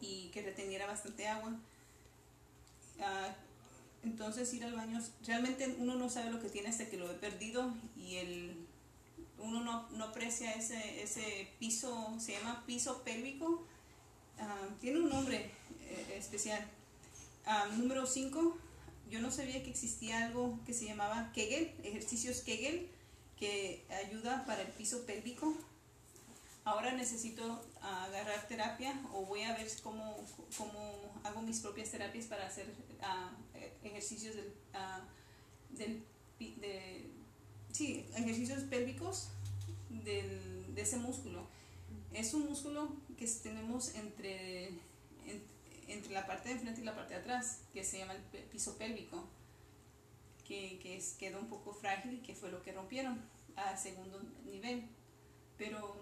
y 0.00 0.28
que 0.32 0.42
reteniera 0.42 0.86
bastante 0.86 1.26
agua. 1.26 1.52
Ah, 3.00 3.34
entonces 4.04 4.52
ir 4.54 4.64
al 4.64 4.74
baño, 4.74 5.00
realmente 5.26 5.74
uno 5.78 5.94
no 5.96 6.08
sabe 6.08 6.30
lo 6.30 6.40
que 6.40 6.48
tiene 6.48 6.68
hasta 6.68 6.88
que 6.88 6.96
lo 6.96 7.10
he 7.10 7.14
perdido 7.14 7.74
y 7.96 8.16
el, 8.16 8.56
uno 9.38 9.62
no, 9.62 9.88
no 9.90 10.04
aprecia 10.04 10.52
ese, 10.52 11.02
ese 11.02 11.48
piso, 11.58 12.14
se 12.18 12.32
llama 12.32 12.64
piso 12.66 13.02
pélvico, 13.02 13.64
ah, 14.38 14.68
tiene 14.80 15.00
un 15.00 15.08
nombre 15.08 15.50
eh, 15.80 16.16
especial. 16.16 16.64
Ah, 17.46 17.66
número 17.76 18.06
5, 18.06 18.58
yo 19.10 19.20
no 19.20 19.30
sabía 19.30 19.62
que 19.62 19.70
existía 19.70 20.26
algo 20.26 20.58
que 20.66 20.72
se 20.72 20.86
llamaba 20.86 21.30
Kegel, 21.34 21.72
ejercicios 21.82 22.40
Kegel, 22.40 22.88
que 23.38 23.84
ayuda 24.06 24.44
para 24.46 24.62
el 24.62 24.68
piso 24.68 25.04
pélvico. 25.04 25.54
Ahora 26.64 26.92
necesito 26.92 27.62
agarrar 27.82 28.48
terapia 28.48 28.98
o 29.12 29.26
voy 29.26 29.42
a 29.42 29.54
ver 29.54 29.68
cómo, 29.82 30.16
cómo 30.56 31.20
hago 31.22 31.42
mis 31.42 31.60
propias 31.60 31.90
terapias 31.90 32.24
para 32.24 32.46
hacer 32.46 32.66
eh, 33.54 33.72
ejercicios 33.82 34.34
del, 34.34 34.54
ah, 34.72 35.02
del 35.70 36.02
de, 36.38 37.10
sí, 37.70 38.06
ejercicios 38.16 38.62
pélvicos 38.64 39.28
del, 39.90 40.74
de 40.74 40.82
ese 40.82 40.96
músculo. 40.96 41.46
Es 42.14 42.32
un 42.32 42.46
músculo 42.46 42.88
que 43.18 43.26
tenemos 43.26 43.94
entre, 43.94 44.68
en- 44.68 45.44
entre 45.88 46.12
la 46.12 46.26
parte 46.26 46.48
de 46.48 46.54
enfrente 46.54 46.80
y 46.80 46.84
la 46.84 46.94
parte 46.94 47.12
de 47.14 47.20
atrás, 47.20 47.60
que 47.74 47.84
se 47.84 47.98
llama 47.98 48.14
el 48.14 48.22
piso 48.44 48.78
pélvico, 48.78 49.22
que, 50.46 50.78
que 50.78 50.96
es, 50.96 51.12
quedó 51.18 51.40
un 51.40 51.48
poco 51.48 51.74
frágil 51.74 52.14
y 52.14 52.22
que 52.22 52.34
fue 52.34 52.50
lo 52.50 52.62
que 52.62 52.72
rompieron 52.72 53.20
a 53.56 53.76
segundo 53.76 54.18
nivel. 54.46 54.88
Pero 55.58 55.96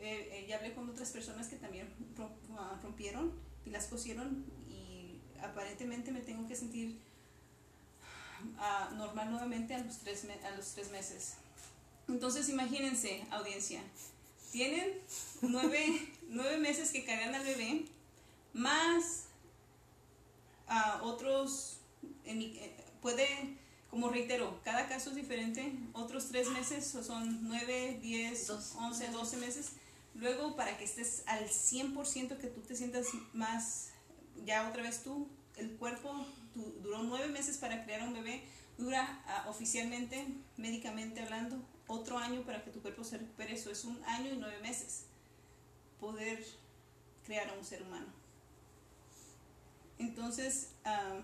eh, 0.00 0.46
ya 0.48 0.56
hablé 0.56 0.74
con 0.74 0.88
otras 0.88 1.10
personas 1.10 1.48
que 1.48 1.56
también 1.56 1.88
ah, 2.58 2.78
rompieron 2.82 3.32
y 3.64 3.70
las 3.70 3.86
cosieron 3.86 4.44
y 4.68 5.18
aparentemente 5.42 6.10
me 6.12 6.20
tengo 6.20 6.46
que 6.48 6.56
sentir 6.56 6.98
ah, 8.58 8.90
normal 8.96 9.30
nuevamente 9.30 9.74
a 9.74 9.78
los, 9.78 9.98
tres 9.98 10.26
a 10.44 10.50
los 10.56 10.66
tres 10.72 10.90
meses. 10.90 11.34
Entonces 12.08 12.48
imagínense, 12.48 13.24
audiencia, 13.30 13.82
tienen 14.52 14.92
nueve, 15.42 16.08
nueve 16.28 16.58
meses 16.58 16.90
que 16.92 17.04
cargan 17.04 17.34
al 17.34 17.44
bebé, 17.44 17.84
más 18.52 19.24
ah, 20.68 21.00
otros, 21.02 21.78
en 22.24 22.38
mi- 22.38 22.56
eh, 22.58 22.76
puede, 23.02 23.26
como 23.90 24.08
reitero, 24.08 24.60
cada 24.64 24.88
caso 24.88 25.10
es 25.10 25.16
diferente, 25.16 25.72
otros 25.92 26.28
tres 26.28 26.48
meses 26.50 26.94
o 26.94 27.02
son 27.02 27.40
nueve, 27.48 27.98
diez, 28.02 28.48
once, 28.76 29.08
doce 29.10 29.36
meses. 29.38 29.72
Luego, 30.18 30.56
para 30.56 30.78
que 30.78 30.84
estés 30.84 31.22
al 31.26 31.48
100%, 31.48 32.38
que 32.38 32.46
tú 32.46 32.62
te 32.62 32.74
sientas 32.74 33.08
más, 33.32 33.90
ya 34.44 34.68
otra 34.68 34.82
vez 34.82 35.02
tú, 35.02 35.28
el 35.56 35.76
cuerpo 35.76 36.26
duró 36.54 37.02
nueve 37.02 37.28
meses 37.28 37.58
para 37.58 37.84
crear 37.84 38.02
un 38.02 38.14
bebé, 38.14 38.42
dura 38.78 39.22
ah, 39.26 39.46
oficialmente, 39.48 40.26
médicamente 40.56 41.20
hablando, 41.20 41.62
otro 41.86 42.18
año 42.18 42.42
para 42.42 42.64
que 42.64 42.70
tu 42.70 42.80
cuerpo 42.80 43.04
se 43.04 43.18
recupere. 43.18 43.54
Eso 43.54 43.70
es 43.70 43.84
un 43.84 44.02
año 44.04 44.32
y 44.32 44.36
nueve 44.36 44.58
meses 44.60 45.04
poder 46.00 46.44
crear 47.24 47.48
a 47.50 47.52
un 47.52 47.64
ser 47.64 47.82
humano. 47.82 48.06
Entonces, 49.98 50.70
ah, 50.84 51.20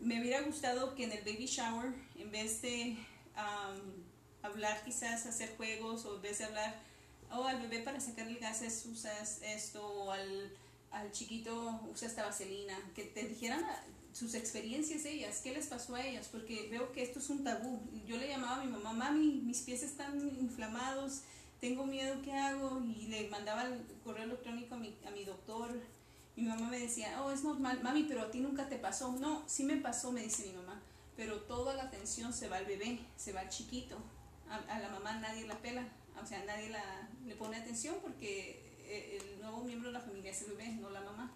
me 0.00 0.20
hubiera 0.20 0.42
gustado 0.42 0.94
que 0.94 1.04
en 1.04 1.12
el 1.12 1.24
baby 1.24 1.46
shower, 1.46 1.92
en 2.16 2.30
vez 2.30 2.60
de 2.62 2.96
am, 3.34 3.78
hablar 4.42 4.84
quizás, 4.84 5.26
hacer 5.26 5.56
juegos, 5.56 6.04
o 6.04 6.16
en 6.16 6.22
vez 6.22 6.38
de 6.38 6.44
hablar, 6.44 6.85
oh, 7.32 7.44
al 7.44 7.60
bebé 7.60 7.80
para 7.80 8.00
sacar 8.00 8.28
el 8.28 8.38
gases 8.38 8.86
usas 8.86 9.40
esto, 9.42 9.86
o 9.86 10.12
al, 10.12 10.52
al 10.90 11.12
chiquito 11.12 11.80
usa 11.92 12.08
esta 12.08 12.24
vaselina, 12.24 12.74
que 12.94 13.04
te 13.04 13.24
dijeran 13.24 13.64
sus 14.12 14.34
experiencias 14.34 15.04
ellas, 15.04 15.40
qué 15.42 15.52
les 15.52 15.66
pasó 15.66 15.94
a 15.94 16.04
ellas, 16.04 16.28
porque 16.32 16.68
veo 16.70 16.90
que 16.92 17.02
esto 17.02 17.18
es 17.18 17.28
un 17.28 17.44
tabú. 17.44 17.80
Yo 18.06 18.16
le 18.16 18.28
llamaba 18.28 18.62
a 18.62 18.64
mi 18.64 18.70
mamá, 18.70 18.92
mami, 18.92 19.42
mis 19.44 19.60
pies 19.60 19.82
están 19.82 20.18
inflamados, 20.38 21.20
tengo 21.60 21.84
miedo, 21.84 22.22
¿qué 22.22 22.32
hago? 22.32 22.82
Y 22.82 23.08
le 23.08 23.28
mandaba 23.28 23.64
el 23.64 23.84
correo 24.04 24.24
electrónico 24.24 24.74
a 24.74 24.78
mi, 24.78 24.96
a 25.06 25.10
mi 25.10 25.24
doctor. 25.24 25.78
Mi 26.34 26.44
mamá 26.44 26.70
me 26.70 26.78
decía, 26.78 27.22
oh, 27.22 27.30
es 27.30 27.44
normal, 27.44 27.80
mami, 27.82 28.04
pero 28.04 28.22
a 28.22 28.30
ti 28.30 28.40
nunca 28.40 28.68
te 28.68 28.76
pasó. 28.76 29.12
No, 29.12 29.42
sí 29.46 29.64
me 29.64 29.76
pasó, 29.76 30.12
me 30.12 30.22
dice 30.22 30.46
mi 30.46 30.52
mamá, 30.54 30.80
pero 31.14 31.40
toda 31.42 31.74
la 31.74 31.84
atención 31.84 32.32
se 32.32 32.48
va 32.48 32.56
al 32.56 32.66
bebé, 32.66 32.98
se 33.16 33.32
va 33.32 33.40
al 33.40 33.50
chiquito. 33.50 33.98
A, 34.48 34.56
a 34.74 34.78
la 34.78 34.88
mamá 34.88 35.18
nadie 35.18 35.46
la 35.46 35.58
pela, 35.60 35.86
o 36.22 36.26
sea, 36.26 36.44
nadie 36.44 36.70
la, 36.70 37.08
le 37.26 37.34
pone 37.36 37.56
atención 37.56 37.96
porque 38.02 38.60
eh, 38.86 39.20
el 39.20 39.40
nuevo 39.40 39.62
miembro 39.64 39.88
de 39.88 39.94
la 39.94 40.00
familia 40.00 40.30
es 40.30 40.42
el 40.42 40.52
bebé, 40.52 40.72
no 40.72 40.90
la 40.90 41.00
mamá. 41.00 41.32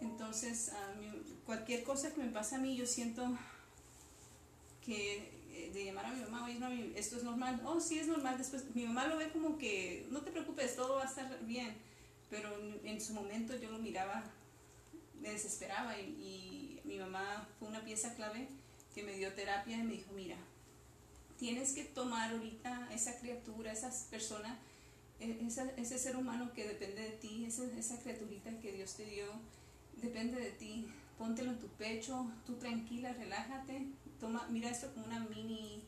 Entonces, 0.00 0.72
mí, 1.00 1.10
cualquier 1.44 1.82
cosa 1.82 2.12
que 2.12 2.22
me 2.22 2.30
pasa 2.30 2.56
a 2.56 2.58
mí, 2.58 2.76
yo 2.76 2.86
siento 2.86 3.26
que 4.84 5.36
eh, 5.50 5.70
de 5.72 5.84
llamar 5.84 6.06
a 6.06 6.12
mi 6.12 6.20
mamá, 6.20 6.44
oye, 6.44 6.92
esto 6.96 7.16
es 7.16 7.22
normal. 7.22 7.60
Oh, 7.64 7.80
sí, 7.80 7.98
es 7.98 8.06
normal. 8.06 8.36
Después, 8.38 8.64
mi 8.74 8.84
mamá 8.84 9.06
lo 9.06 9.16
ve 9.16 9.30
como 9.30 9.58
que, 9.58 10.06
no 10.10 10.20
te 10.20 10.30
preocupes, 10.30 10.76
todo 10.76 10.96
va 10.96 11.02
a 11.02 11.06
estar 11.06 11.38
bien. 11.46 11.74
Pero 12.28 12.50
en 12.84 13.00
su 13.00 13.14
momento 13.14 13.56
yo 13.56 13.70
lo 13.70 13.78
miraba, 13.78 14.24
me 15.20 15.30
desesperaba 15.30 15.98
y, 15.98 16.02
y 16.02 16.80
mi 16.84 16.98
mamá 16.98 17.48
fue 17.58 17.68
una 17.68 17.84
pieza 17.84 18.14
clave 18.14 18.48
que 18.94 19.02
me 19.02 19.12
dio 19.16 19.32
terapia 19.32 19.76
y 19.78 19.82
me 19.82 19.92
dijo, 19.94 20.12
mira, 20.12 20.36
tienes 21.38 21.72
que 21.72 21.84
tomar 21.84 22.30
ahorita 22.32 22.88
esa 22.92 23.18
criatura, 23.18 23.72
esa 23.72 23.90
persona, 24.10 24.58
e- 25.20 25.44
esa- 25.46 25.70
ese 25.76 25.98
ser 25.98 26.16
humano 26.16 26.52
que 26.52 26.66
depende 26.66 27.02
de 27.02 27.10
ti, 27.10 27.44
esa, 27.46 27.64
esa 27.78 27.98
criaturita 28.00 28.50
que 28.60 28.72
Dios 28.72 28.94
te 28.94 29.04
dio, 29.06 29.26
depende 30.02 30.40
de 30.40 30.50
ti. 30.52 30.86
Póntelo 31.18 31.52
en 31.52 31.58
tu 31.58 31.68
pecho, 31.68 32.30
tú 32.44 32.56
tranquila, 32.56 33.12
relájate, 33.14 33.86
toma, 34.20 34.46
mira 34.50 34.68
esto 34.70 34.92
como 34.92 35.06
una 35.06 35.20
mini, 35.20 35.82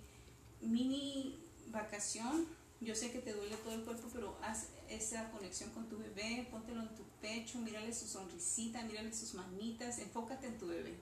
mini 0.63 1.39
vacación. 1.67 2.47
Yo 2.81 2.95
sé 2.95 3.11
que 3.11 3.19
te 3.19 3.33
duele 3.33 3.57
todo 3.57 3.75
el 3.75 3.83
cuerpo, 3.85 4.09
pero 4.13 4.39
haz 4.43 4.69
esa 4.89 5.31
conexión 5.33 5.71
con 5.71 5.89
tu 5.89 5.99
bebé, 5.99 6.47
póntelo 6.51 6.81
en 6.81 6.95
tu 6.95 7.03
pecho, 7.21 7.59
mírale 7.59 7.93
su 7.93 8.07
sonrisita, 8.07 8.83
mírale 8.85 9.13
sus 9.13 9.35
manitas, 9.35 9.99
enfócate 9.99 10.47
en 10.47 10.59
tu 10.59 10.67
bebé. 10.69 10.95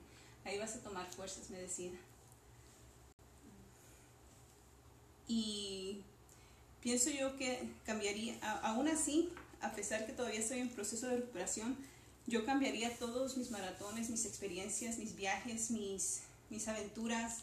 Ahí 0.43 0.57
vas 0.57 0.75
a 0.75 0.81
tomar 0.81 1.05
fuerzas, 1.07 1.49
me 1.49 1.59
decía. 1.59 1.91
Y 5.27 6.03
pienso 6.81 7.09
yo 7.09 7.35
que 7.35 7.69
cambiaría, 7.85 8.39
aún 8.61 8.87
así, 8.87 9.29
a 9.61 9.73
pesar 9.73 10.05
que 10.05 10.13
todavía 10.13 10.39
estoy 10.39 10.59
en 10.59 10.69
proceso 10.69 11.07
de 11.07 11.17
recuperación, 11.17 11.77
yo 12.27 12.45
cambiaría 12.45 12.97
todos 12.97 13.37
mis 13.37 13.51
maratones, 13.51 14.09
mis 14.09 14.25
experiencias, 14.25 14.97
mis 14.97 15.15
viajes, 15.15 15.71
mis, 15.71 16.23
mis 16.49 16.67
aventuras. 16.67 17.39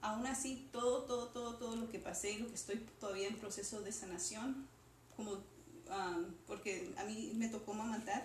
Aún 0.00 0.26
así, 0.26 0.68
todo, 0.72 1.02
todo, 1.04 1.28
todo, 1.28 1.56
todo 1.56 1.76
lo 1.76 1.90
que 1.90 1.98
pasé 1.98 2.32
y 2.32 2.38
lo 2.38 2.48
que 2.48 2.54
estoy 2.54 2.84
todavía 2.98 3.28
en 3.28 3.36
proceso 3.36 3.82
de 3.82 3.92
sanación, 3.92 4.68
como, 5.16 5.38
ah, 5.90 6.18
porque 6.46 6.92
a 6.96 7.04
mí 7.04 7.32
me 7.36 7.48
tocó 7.48 7.74
mamantar 7.74 8.22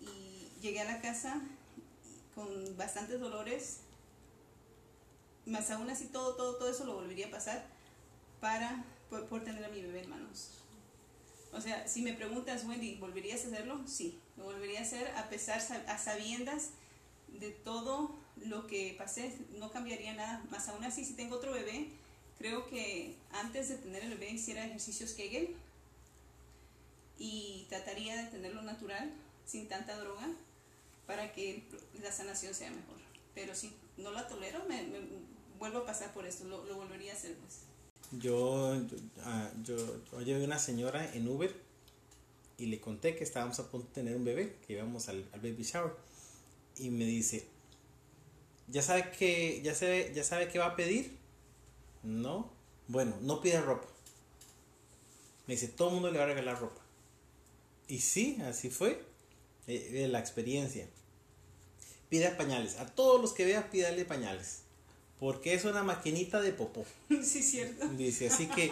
y 0.00 0.60
llegué 0.62 0.80
a 0.80 0.84
la 0.84 1.00
casa 1.02 1.42
con 2.34 2.76
bastantes 2.76 3.20
dolores, 3.20 3.78
más 5.44 5.70
aún 5.70 5.88
así 5.90 6.06
todo, 6.06 6.34
todo, 6.34 6.56
todo 6.56 6.70
eso 6.70 6.84
lo 6.84 6.94
volvería 6.94 7.28
a 7.28 7.30
pasar 7.30 7.75
para 8.40 8.84
por, 9.10 9.44
tener 9.44 9.64
a 9.64 9.68
mi 9.68 9.82
bebé 9.82 10.02
en 10.02 10.10
manos. 10.10 10.50
O 11.52 11.60
sea, 11.60 11.86
si 11.88 12.02
me 12.02 12.12
preguntas, 12.12 12.64
Wendy, 12.64 12.96
¿volverías 12.96 13.44
a 13.44 13.48
hacerlo? 13.48 13.80
Sí, 13.86 14.18
lo 14.36 14.44
volvería 14.44 14.80
a 14.80 14.82
hacer 14.82 15.08
a 15.16 15.28
pesar, 15.28 15.60
a 15.88 15.98
sabiendas 15.98 16.70
de 17.28 17.50
todo 17.50 18.14
lo 18.36 18.66
que 18.66 18.94
pasé, 18.98 19.32
no 19.58 19.70
cambiaría 19.70 20.14
nada. 20.14 20.44
Más 20.50 20.68
aún 20.68 20.84
así, 20.84 21.04
si 21.04 21.14
tengo 21.14 21.36
otro 21.36 21.52
bebé, 21.52 21.88
creo 22.38 22.66
que 22.66 23.16
antes 23.32 23.68
de 23.68 23.76
tener 23.76 24.02
el 24.02 24.10
bebé 24.10 24.30
hiciera 24.30 24.66
ejercicios 24.66 25.12
Kegel 25.12 25.56
y 27.18 27.66
trataría 27.68 28.16
de 28.16 28.30
tenerlo 28.30 28.62
natural, 28.62 29.10
sin 29.46 29.68
tanta 29.68 29.96
droga, 29.96 30.28
para 31.06 31.32
que 31.32 31.62
la 32.02 32.12
sanación 32.12 32.54
sea 32.54 32.70
mejor. 32.70 32.96
Pero 33.34 33.54
si 33.54 33.72
no 33.96 34.10
la 34.10 34.28
tolero, 34.28 34.64
me, 34.68 34.82
me 34.82 35.00
vuelvo 35.58 35.78
a 35.78 35.86
pasar 35.86 36.12
por 36.12 36.26
esto, 36.26 36.44
lo, 36.44 36.64
lo 36.64 36.76
volvería 36.76 37.12
a 37.12 37.16
hacer 37.16 37.34
pues. 37.36 37.60
Yo, 38.12 38.76
ah, 39.24 39.50
yo, 39.64 39.76
yo 40.12 40.20
llevé 40.22 40.44
una 40.44 40.58
señora 40.58 41.12
en 41.14 41.28
Uber 41.28 41.54
y 42.58 42.66
le 42.66 42.80
conté 42.80 43.16
que 43.16 43.24
estábamos 43.24 43.58
a 43.58 43.70
punto 43.70 43.88
de 43.88 43.94
tener 43.94 44.16
un 44.16 44.24
bebé, 44.24 44.56
que 44.66 44.74
íbamos 44.74 45.08
al, 45.08 45.28
al 45.32 45.40
baby 45.40 45.62
shower. 45.62 45.92
Y 46.78 46.90
me 46.90 47.04
dice, 47.04 47.46
¿ya 48.68 48.82
sabe 48.82 49.10
que 49.10 49.60
ya 49.62 49.74
sabe, 49.74 50.12
ya 50.14 50.24
sabe 50.24 50.48
qué 50.48 50.58
va 50.58 50.66
a 50.66 50.76
pedir? 50.76 51.16
No. 52.02 52.50
Bueno, 52.88 53.16
no 53.20 53.40
pida 53.40 53.60
ropa. 53.60 53.88
Me 55.46 55.54
dice, 55.54 55.68
todo 55.68 55.88
el 55.88 55.94
mundo 55.94 56.10
le 56.10 56.18
va 56.18 56.24
a 56.24 56.28
regalar 56.28 56.60
ropa. 56.60 56.80
Y 57.88 58.00
sí, 58.00 58.38
así 58.44 58.70
fue 58.70 59.00
eh, 59.66 59.90
eh, 59.92 60.08
la 60.08 60.18
experiencia. 60.18 60.88
Pida 62.08 62.36
pañales. 62.36 62.78
A 62.78 62.86
todos 62.86 63.20
los 63.20 63.32
que 63.32 63.44
vea, 63.44 63.70
pídale 63.70 64.04
pañales. 64.04 64.62
Porque 65.18 65.54
es 65.54 65.64
una 65.64 65.82
maquinita 65.82 66.40
de 66.40 66.52
popó. 66.52 66.84
Sí, 67.22 67.42
cierto. 67.42 67.88
Dice, 67.88 68.28
así 68.28 68.46
que 68.46 68.70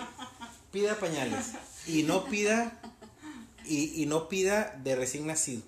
pida 0.73 0.99
pañales. 0.99 1.53
Y 1.87 2.03
no 2.03 2.25
pida, 2.27 2.81
y, 3.65 4.03
y 4.03 4.07
no 4.07 4.29
pida 4.29 4.79
de 4.83 4.97
recién 4.97 5.27
nacido. 5.27 5.63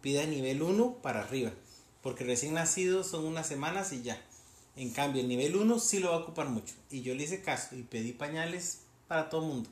Pida 0.00 0.24
nivel 0.26 0.62
1 0.62 0.96
para 1.02 1.20
arriba. 1.20 1.52
Porque 2.02 2.24
recién 2.24 2.54
nacido 2.54 3.04
son 3.04 3.24
unas 3.24 3.46
semanas 3.46 3.92
y 3.92 4.02
ya. 4.02 4.20
En 4.76 4.90
cambio, 4.90 5.22
el 5.22 5.28
nivel 5.28 5.56
1 5.56 5.78
sí 5.78 6.00
lo 6.00 6.10
va 6.10 6.16
a 6.16 6.20
ocupar 6.20 6.48
mucho. 6.48 6.74
Y 6.90 7.02
yo 7.02 7.14
le 7.14 7.24
hice 7.24 7.42
caso 7.42 7.76
y 7.76 7.82
pedí 7.82 8.12
pañales 8.12 8.80
para 9.08 9.28
todo 9.30 9.42
el 9.42 9.48
mundo. 9.48 9.70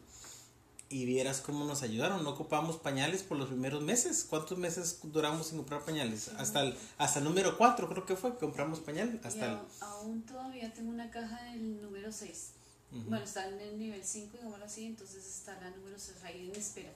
Y 0.93 1.07
vieras 1.07 1.41
cómo 1.41 1.65
nos 1.65 1.83
ayudaron. 1.83 2.23
No 2.23 2.31
ocupamos 2.31 2.77
pañales 2.77 3.23
por 3.23 3.39
los 3.39 3.49
primeros 3.49 3.83
meses. 3.83 4.27
¿Cuántos 4.29 4.59
meses 4.59 4.99
duramos 5.03 5.47
sin 5.49 5.57
comprar 5.59 5.85
pañales? 5.85 6.29
Hasta 6.37 6.61
el, 6.61 6.77
hasta 6.99 7.19
el 7.21 7.25
número 7.25 7.57
4 7.57 7.89
creo 7.89 8.05
que 8.05 8.15
fue 8.15 8.33
que 8.35 8.39
compramos 8.39 8.81
pañales. 8.81 9.25
Hasta 9.25 9.53
el, 9.53 9.59
aún 9.81 10.23
todavía 10.23 10.73
tengo 10.75 10.91
una 10.91 11.11
caja 11.11 11.43
del 11.45 11.81
número 11.81 12.13
6. 12.13 12.51
Ujú. 12.93 13.01
Bueno, 13.09 13.25
está 13.25 13.49
en 13.49 13.59
el 13.59 13.79
nivel 13.79 14.05
5, 14.05 14.33
digámoslo 14.37 14.67
así, 14.67 14.85
entonces 14.85 15.25
está 15.27 15.59
la 15.61 15.71
número 15.71 15.99
6 15.99 16.19
ahí 16.25 16.51
en 16.51 16.57
espera. 16.57 16.91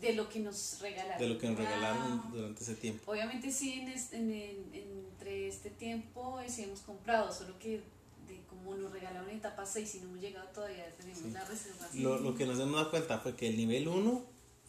De 0.00 0.12
lo 0.14 0.28
que 0.28 0.40
nos 0.40 0.78
regalaron. 0.80 1.18
de 1.20 1.28
lo 1.28 1.38
que 1.38 1.48
nos 1.48 1.58
regalaron 1.58 2.30
durante 2.32 2.62
ese 2.62 2.74
tiempo. 2.76 3.10
Obviamente 3.12 3.50
sí, 3.52 3.74
en 3.74 3.88
es- 3.88 4.12
en- 4.12 4.30
en- 4.32 4.74
entre 4.74 5.48
este 5.48 5.70
tiempo 5.70 6.38
sí 6.48 6.64
hemos 6.64 6.80
comprado, 6.80 7.32
solo 7.32 7.58
que 7.58 7.82
de 8.28 8.40
como 8.48 8.74
nos 8.74 8.90
regalaron 8.92 9.28
etapa 9.30 9.64
6 9.66 9.94
y 9.94 9.98
no 10.00 10.04
hemos 10.08 10.20
llegado 10.20 10.48
todavía, 10.48 10.90
tenemos 10.96 11.18
Sí. 11.22 11.30
la 11.30 11.44
reservación. 11.44 12.02
Lo, 12.02 12.18
lo 12.18 12.34
que 12.34 12.46
nos 12.46 12.58
hemos 12.58 12.76
dado 12.76 12.90
cuenta 12.90 13.18
fue 13.20 13.36
que 13.36 13.48
el 13.48 13.56
nivel 13.56 13.88
1 13.88 14.24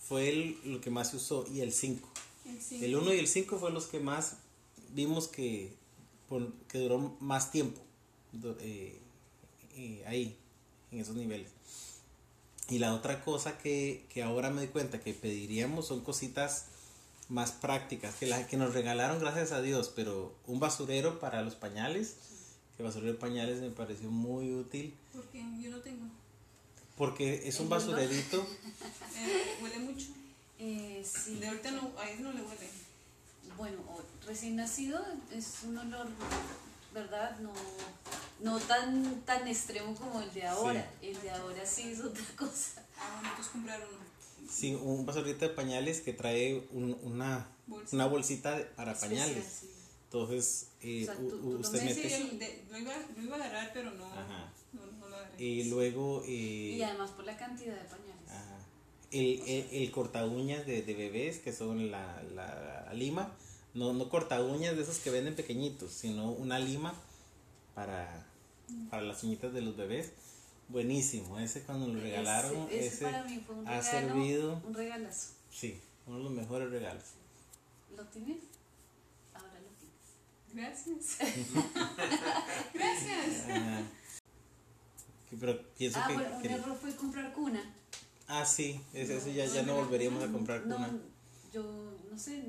fue 0.08 0.30
el, 0.30 0.60
lo 0.66 0.82
que 0.82 0.89
más 0.89 1.10
se 1.12 1.18
usó 1.18 1.45
y 1.51 1.62
el 1.62 1.72
5. 1.74 2.08
Sí. 2.66 2.84
El 2.86 2.95
1 2.95 3.14
y 3.14 3.20
el 3.20 3.28
5 3.28 3.58
fueron 3.60 3.74
los 3.74 3.88
que 3.88 3.99
más 3.99 4.38
vimos 4.93 5.28
que, 5.28 5.74
por- 6.30 6.53
que 6.70 6.78
duró 6.80 7.16
más 7.20 7.51
tiempo 7.51 7.82
eh, 8.62 8.99
eh, 9.76 10.03
ahí, 10.08 10.38
en 10.91 10.99
esos 10.99 11.16
niveles. 11.16 11.49
Y 12.70 12.80
la 12.80 12.93
otra 12.93 13.24
cosa 13.24 13.58
que, 13.58 14.05
que 14.10 14.24
ahora 14.24 14.49
me 14.49 14.58
doy 14.62 14.68
cuenta 14.68 14.99
que 14.99 15.14
pediríamos 15.14 15.88
son 15.88 16.01
cositas 16.01 16.66
más 17.30 17.51
prácticas, 17.51 18.16
que, 18.16 18.26
la, 18.28 18.45
que 18.47 18.58
nos 18.58 18.74
regalaron 18.74 19.20
gracias 19.20 19.51
a 19.51 19.62
Dios, 19.62 19.91
pero 19.95 20.34
un 20.47 20.60
basurero 20.60 21.20
para 21.20 21.41
los 21.41 21.55
pañales, 21.55 22.16
que 22.78 22.84
basurero 22.84 23.13
de 23.13 23.17
pañales 23.19 23.59
me 23.61 23.71
pareció 23.71 24.09
muy 24.11 24.53
útil, 24.53 24.93
Porque 25.13 25.43
yo 25.59 25.71
no 25.71 25.80
tengo. 25.80 26.05
porque 26.97 27.47
es 27.47 27.57
un 27.59 27.65
¿El 27.65 27.69
basurerito. 27.71 28.47
Eh, 29.19 29.57
huele 29.61 29.80
mucho. 29.80 30.05
Eh, 30.59 31.03
sí. 31.03 31.36
De 31.39 31.47
ahorita 31.47 31.71
no, 31.71 31.91
a 31.99 32.07
él 32.09 32.21
no 32.21 32.32
le 32.34 32.41
huele. 32.41 32.69
Bueno, 33.57 33.78
recién 34.28 34.55
nacido 34.55 35.03
es 35.34 35.55
un 35.65 35.75
olor, 35.78 36.07
¿verdad? 36.93 37.36
No, 37.39 37.51
no 38.41 38.59
tan, 38.59 39.21
tan 39.21 39.47
extremo 39.47 39.95
como 39.95 40.21
el 40.21 40.32
de 40.36 40.45
ahora. 40.45 40.88
El 41.01 41.19
de 41.19 41.32
ahora 41.32 41.65
sí 41.65 41.89
es 41.89 41.99
otra 42.01 42.23
cosa. 42.38 42.84
Ah, 42.99 43.21
entonces 43.23 43.51
comprar 43.51 43.80
uno. 43.80 44.07
Sí, 44.51 44.75
un 44.75 45.03
basurito 45.05 45.47
de 45.47 45.53
pañales 45.55 46.01
que 46.01 46.13
trae 46.13 46.67
un- 46.71 46.97
una, 47.03 47.47
Bolsa. 47.65 47.95
una 47.95 48.05
bolsita 48.05 48.55
para 48.75 48.91
Especial, 48.91 49.19
pañales. 49.25 49.45
sí. 49.61 49.69
Entonces, 50.12 50.70
eh, 50.82 51.03
O 51.03 51.05
sea, 51.05 51.16
tú- 51.16 51.30
tú 51.30 51.58
usted 51.60 51.84
mete... 51.84 52.10
Sí, 52.10 52.24
yo 52.32 52.38
de- 52.39 52.64
lo, 52.72 52.78
iba, 52.78 52.93
lo 53.18 53.24
iba 53.24 53.36
a 53.36 53.39
agarrar, 53.39 53.72
pero 53.74 53.91
no, 53.91 54.05
Ajá. 54.05 54.53
no, 54.72 54.86
no 54.99 55.08
lo 55.10 55.16
agarré. 55.18 55.43
Y 55.43 55.66
luego 55.66 56.24
Y 56.26 56.80
eh, 56.82 56.86
además 56.86 57.12
por 57.12 57.26
la 57.26 57.36
cantidad 57.36 57.76
de 57.76 57.84
pañales. 57.84 58.30
ajá, 58.30 58.58
el, 59.12 59.41
el, 59.45 59.68
el 59.84 59.91
corta 59.91 60.26
uñas 60.26 60.66
de, 60.66 60.82
de 60.82 60.93
bebés, 60.93 61.39
que 61.39 61.51
son 61.51 61.91
la, 61.91 62.24
la 62.36 62.89
lima. 62.93 63.34
No, 63.74 63.91
no 63.93 64.08
corta 64.10 64.41
uñas 64.41 64.78
de 64.78 64.84
esos 64.84 64.99
que 64.99 65.10
venden 65.12 65.36
pequeñitos, 65.36 65.91
sino 65.91 66.32
una 66.32 66.58
lima 66.58 66.93
para, 67.76 68.26
para 68.89 69.03
las 69.03 69.24
uñitas 69.24 69.53
de 69.53 69.62
los 69.62 69.76
bebés. 69.76 70.12
Buenísimo, 70.70 71.38
ese 71.39 71.62
cuando 71.64 71.88
lo 71.88 71.99
regalaron, 71.99 72.55
ese, 72.70 72.78
ese, 72.80 72.88
ese 72.88 73.03
para 73.05 73.24
mí 73.26 73.41
fue 73.45 73.55
un 73.55 73.68
ha 73.68 73.80
regalo, 73.82 74.08
servido, 74.14 74.62
un 74.66 74.74
regalazo. 74.74 75.32
sí, 75.51 75.80
uno 76.05 76.18
de 76.18 76.24
los 76.24 76.32
mejores 76.34 76.70
regalos. 76.70 77.03
¿Lo 77.95 78.03
tienes? 78.05 78.38
Gracias. 80.58 81.18
Gracias. 82.74 83.45
Que- 85.30 85.38
Pero 85.39 85.62
pienso 85.78 85.99
Ah, 86.01 86.08
que, 86.08 86.14
bueno, 86.16 86.38
un 86.38 86.45
error 86.45 86.78
fue 86.82 86.95
comprar 86.95 87.34
cuna. 87.34 87.74
Ah, 88.28 88.45
sí, 88.45 88.80
ese, 88.93 89.18
ese 89.18 89.34
ya, 89.34 89.45
ya 89.45 89.62
no 89.64 89.76
volveríamos 89.76 90.24
a 90.24 90.28
comprar 90.32 90.66
No, 90.66 90.76
cuna. 90.76 90.97
yo 91.53 91.64
no 92.12 92.18
sé, 92.18 92.43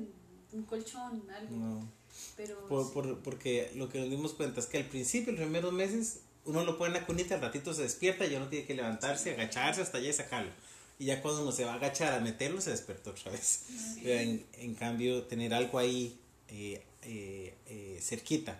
un 0.53 0.63
colchón, 0.63 1.23
algo. 1.29 1.55
No. 1.55 1.91
Pero 2.35 2.67
Por, 2.67 2.85
sí. 2.85 2.91
por- 2.93 3.19
porque 3.19 3.71
lo 3.75 3.89
que 3.89 3.99
nos 3.99 4.09
dimos 4.09 4.33
cuenta 4.33 4.59
es 4.59 4.65
que 4.65 4.77
al 4.77 4.85
principio, 4.85 5.31
los 5.33 5.41
primeros 5.41 5.71
meses, 5.73 6.21
uno 6.45 6.63
lo 6.63 6.77
pone 6.77 6.95
en 6.95 7.01
la 7.01 7.05
cunita, 7.05 7.35
al 7.35 7.41
ratito 7.41 7.73
se 7.73 7.83
despierta 7.83 8.25
y 8.25 8.31
ya 8.31 8.39
no 8.39 8.47
tiene 8.47 8.65
que 8.65 8.73
levantarse, 8.73 9.31
agacharse 9.33 9.81
hasta 9.81 9.99
allá 9.99 10.09
y 10.09 10.13
sacarlo. 10.13 10.51
Y 10.97 11.05
ya 11.05 11.21
cuando 11.21 11.43
uno 11.43 11.51
se 11.51 11.63
va 11.63 11.73
a 11.73 11.75
agachar 11.75 12.13
a 12.13 12.19
meterlo, 12.19 12.59
se 12.59 12.71
despertó 12.71 13.11
otra 13.11 13.31
vez. 13.31 13.65
Pero 14.01 14.19
en, 14.19 14.45
en 14.53 14.75
cambio, 14.75 15.23
tener 15.23 15.53
algo 15.53 15.79
ahí 15.79 16.19
eh, 16.49 16.83
eh, 17.03 17.53
eh, 17.67 17.99
cerquita. 18.01 18.59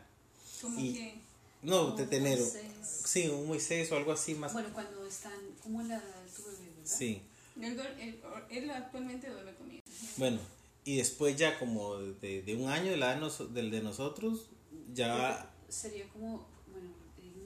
Como 0.62 0.80
Y- 0.80 0.94
que. 0.94 1.16
No, 1.62 1.86
Como 1.88 1.98
de 1.98 2.08
tener. 2.08 2.40
Moisés. 2.40 2.64
Sí, 3.06 3.28
un 3.28 3.48
Moisés 3.48 3.92
o 3.92 3.98
algo 3.98 4.12
así 4.14 4.34
más. 4.36 4.54
Bueno, 4.54 4.70
cuando 4.74 5.06
están 5.06 5.34
como 5.62 5.82
en 5.82 5.90
la 5.90 6.00
tu 6.36 6.44
bebé, 6.44 6.58
¿verdad? 6.78 6.86
Sí. 6.86 7.22
Él, 7.62 7.78
él, 8.00 8.20
él 8.50 8.70
actualmente 8.72 9.30
duerme 9.30 9.54
conmigo. 9.56 9.82
Bueno, 10.16 10.40
y 10.86 10.98
después 10.98 11.36
ya 11.36 11.60
como 11.60 11.98
de, 11.98 12.42
de 12.44 12.56
un 12.56 12.70
año 12.70 12.92
de 12.92 12.98
la 12.98 13.20
del 13.54 13.72
de 13.72 13.82
nosotros, 13.82 14.48
ya 14.94 15.52
Sería 15.68 16.08
como, 16.10 16.48
bueno, 16.72 16.90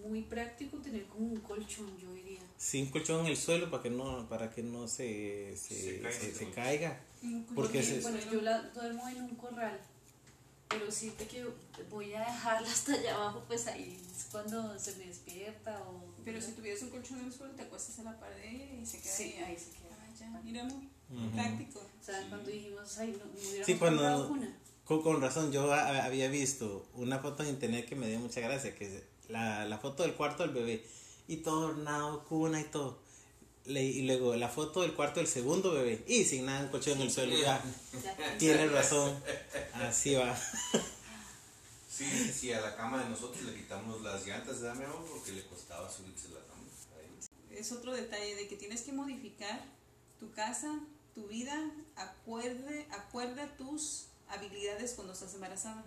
muy 0.07 0.21
práctico 0.21 0.77
tener 0.77 1.05
como 1.07 1.25
un 1.27 1.39
colchón, 1.39 1.97
yo 1.97 2.13
diría. 2.13 2.39
sin 2.57 2.91
colchón 2.91 3.21
en 3.21 3.31
el 3.31 3.37
suelo 3.37 3.71
para 3.71 3.81
que 3.83 3.89
no, 3.89 4.29
para 4.29 4.51
que 4.51 4.61
no 4.61 4.87
se, 4.87 5.55
se, 5.57 5.75
Se 5.75 5.99
caiga. 6.01 6.11
se- 6.19 6.35
se 6.35 6.49
caiga. 6.51 7.01
Un 7.23 7.45
Porque 7.55 7.79
en 7.79 8.01
Bueno, 8.03 8.19
yo 8.31 8.41
la 8.41 8.61
duermo 8.69 9.07
en 9.09 9.23
un 9.23 9.35
corral, 9.35 9.79
pero 10.79 10.91
siempre 10.91 11.27
que 11.27 11.45
voy 11.89 12.13
a 12.13 12.19
dejarla 12.19 12.67
hasta 12.71 12.93
allá 12.93 13.15
abajo, 13.15 13.43
pues 13.47 13.67
ahí 13.67 13.97
es 14.15 14.25
cuando 14.31 14.77
se 14.79 14.95
me 14.97 15.05
despierta 15.07 15.81
o... 15.83 16.03
Pero 16.25 16.41
si 16.41 16.51
tuvieras 16.53 16.81
un 16.83 16.89
colchón 16.89 17.19
en 17.19 17.25
el 17.25 17.33
suelo, 17.33 17.53
te 17.53 17.63
acuestas 17.63 17.99
a 17.99 18.03
la 18.03 18.19
pared 18.19 18.79
y 18.81 18.85
se 18.85 18.99
queda 19.01 19.13
Sí, 19.13 19.23
ahí. 19.37 19.43
ahí 19.43 19.57
se 19.57 19.71
queda. 19.71 19.97
Ah, 19.99 20.13
ya. 20.19 20.41
Mira, 20.43 20.61
amor. 20.61 20.81
Ujú. 21.09 21.31
Práctico. 21.31 21.79
O 21.79 22.03
sea, 22.03 22.25
cuando 22.29 22.49
dijimos, 22.49 22.97
ay, 22.97 23.11
no, 23.19 23.25
no 23.25 23.31
hubiéramos 23.39 23.65
Sí, 23.65 23.75
cuando-. 23.75 24.35
Con, 24.85 25.01
con 25.01 25.21
razón, 25.21 25.51
yo 25.51 25.71
a- 25.73 26.03
había 26.05 26.27
visto 26.29 26.85
una 26.95 27.19
foto 27.19 27.43
en 27.43 27.49
internet 27.49 27.87
que 27.87 27.95
me 27.95 28.07
dio 28.09 28.19
mucha 28.19 28.41
gracia, 28.41 28.75
que 28.75 28.85
es 28.97 29.03
la, 29.29 29.65
la 29.65 29.77
foto 29.77 30.03
del 30.03 30.13
cuarto 30.13 30.43
del 30.43 30.51
bebé 30.53 30.85
y 31.27 31.37
todo 31.37 31.67
ornado, 31.69 32.25
cuna 32.25 32.59
y 32.59 32.65
todo. 32.65 33.01
Le- 33.65 33.83
y 33.83 34.01
luego 34.01 34.35
la 34.35 34.49
foto 34.49 34.81
del 34.81 34.93
cuarto 34.93 35.19
del 35.21 35.27
segundo 35.27 35.71
bebé 35.73 36.03
y 36.07 36.25
sin 36.25 36.45
nada, 36.45 36.61
un 36.65 36.69
colchón 36.69 36.93
en 36.97 37.03
el 37.03 37.11
suelo. 37.11 37.35
Ya, 37.37 37.63
tienes 38.39 38.71
razón, 38.71 39.15
así 39.73 40.15
va. 40.15 40.35
Sí, 41.89 42.05
sí, 42.33 42.51
a 42.51 42.59
la 42.59 42.75
cama 42.75 43.03
de 43.03 43.09
nosotros 43.09 43.43
le 43.43 43.53
quitamos 43.53 44.01
las 44.01 44.25
llantas, 44.25 44.61
¿verdad, 44.61 44.75
mi 44.79 44.85
amor? 44.85 45.05
Porque 45.09 45.31
le 45.31 45.45
costaba 45.45 45.89
subirse 45.89 46.29
la 46.29 46.39
cama. 46.39 46.63
Ahí. 46.97 47.57
Es 47.57 47.71
otro 47.71 47.93
detalle 47.93 48.35
de 48.35 48.47
que 48.47 48.55
tienes 48.55 48.81
que 48.81 48.91
modificar 48.91 49.63
tu 50.19 50.31
casa, 50.31 50.79
tu 51.13 51.27
vida, 51.27 51.55
acuerde, 51.95 52.87
acuerda 52.91 53.55
tus 53.57 54.07
habilidades 54.27 54.93
cuando 54.93 55.13
estás 55.13 55.35
embarazada. 55.35 55.85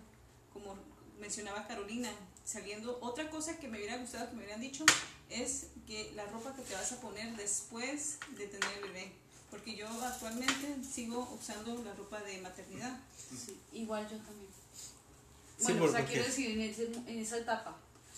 Como 0.53 0.75
mencionaba 1.19 1.67
Carolina, 1.67 2.09
saliendo, 2.45 2.97
otra 3.01 3.29
cosa 3.29 3.59
que 3.59 3.67
me 3.67 3.77
hubiera 3.77 3.97
gustado 3.97 4.29
que 4.29 4.35
me 4.35 4.43
hubieran 4.43 4.61
dicho 4.61 4.85
es 5.29 5.67
que 5.85 6.11
la 6.15 6.25
ropa 6.25 6.55
que 6.55 6.61
te 6.63 6.73
vas 6.73 6.91
a 6.91 6.99
poner 7.01 7.35
después 7.35 8.17
de 8.37 8.47
tener 8.47 8.69
el 8.77 8.83
bebé. 8.91 9.11
Porque 9.49 9.75
yo 9.75 9.87
actualmente 10.03 10.75
sigo 10.83 11.37
usando 11.39 11.81
la 11.83 11.93
ropa 11.93 12.19
de 12.21 12.39
maternidad. 12.41 12.99
Sí, 13.29 13.57
igual 13.73 14.03
yo 14.09 14.17
también. 14.17 14.47
Sí, 15.57 15.63
Bueno, 15.63 15.79
por- 15.79 15.89
o 15.89 15.91
sea, 15.91 16.01
porque- 16.01 16.13
quiero 16.15 16.27
decir, 16.27 16.51
en, 16.51 16.61
ese- 16.61 16.91
en 17.07 17.19
esa 17.19 17.37
etapa. 17.37 17.77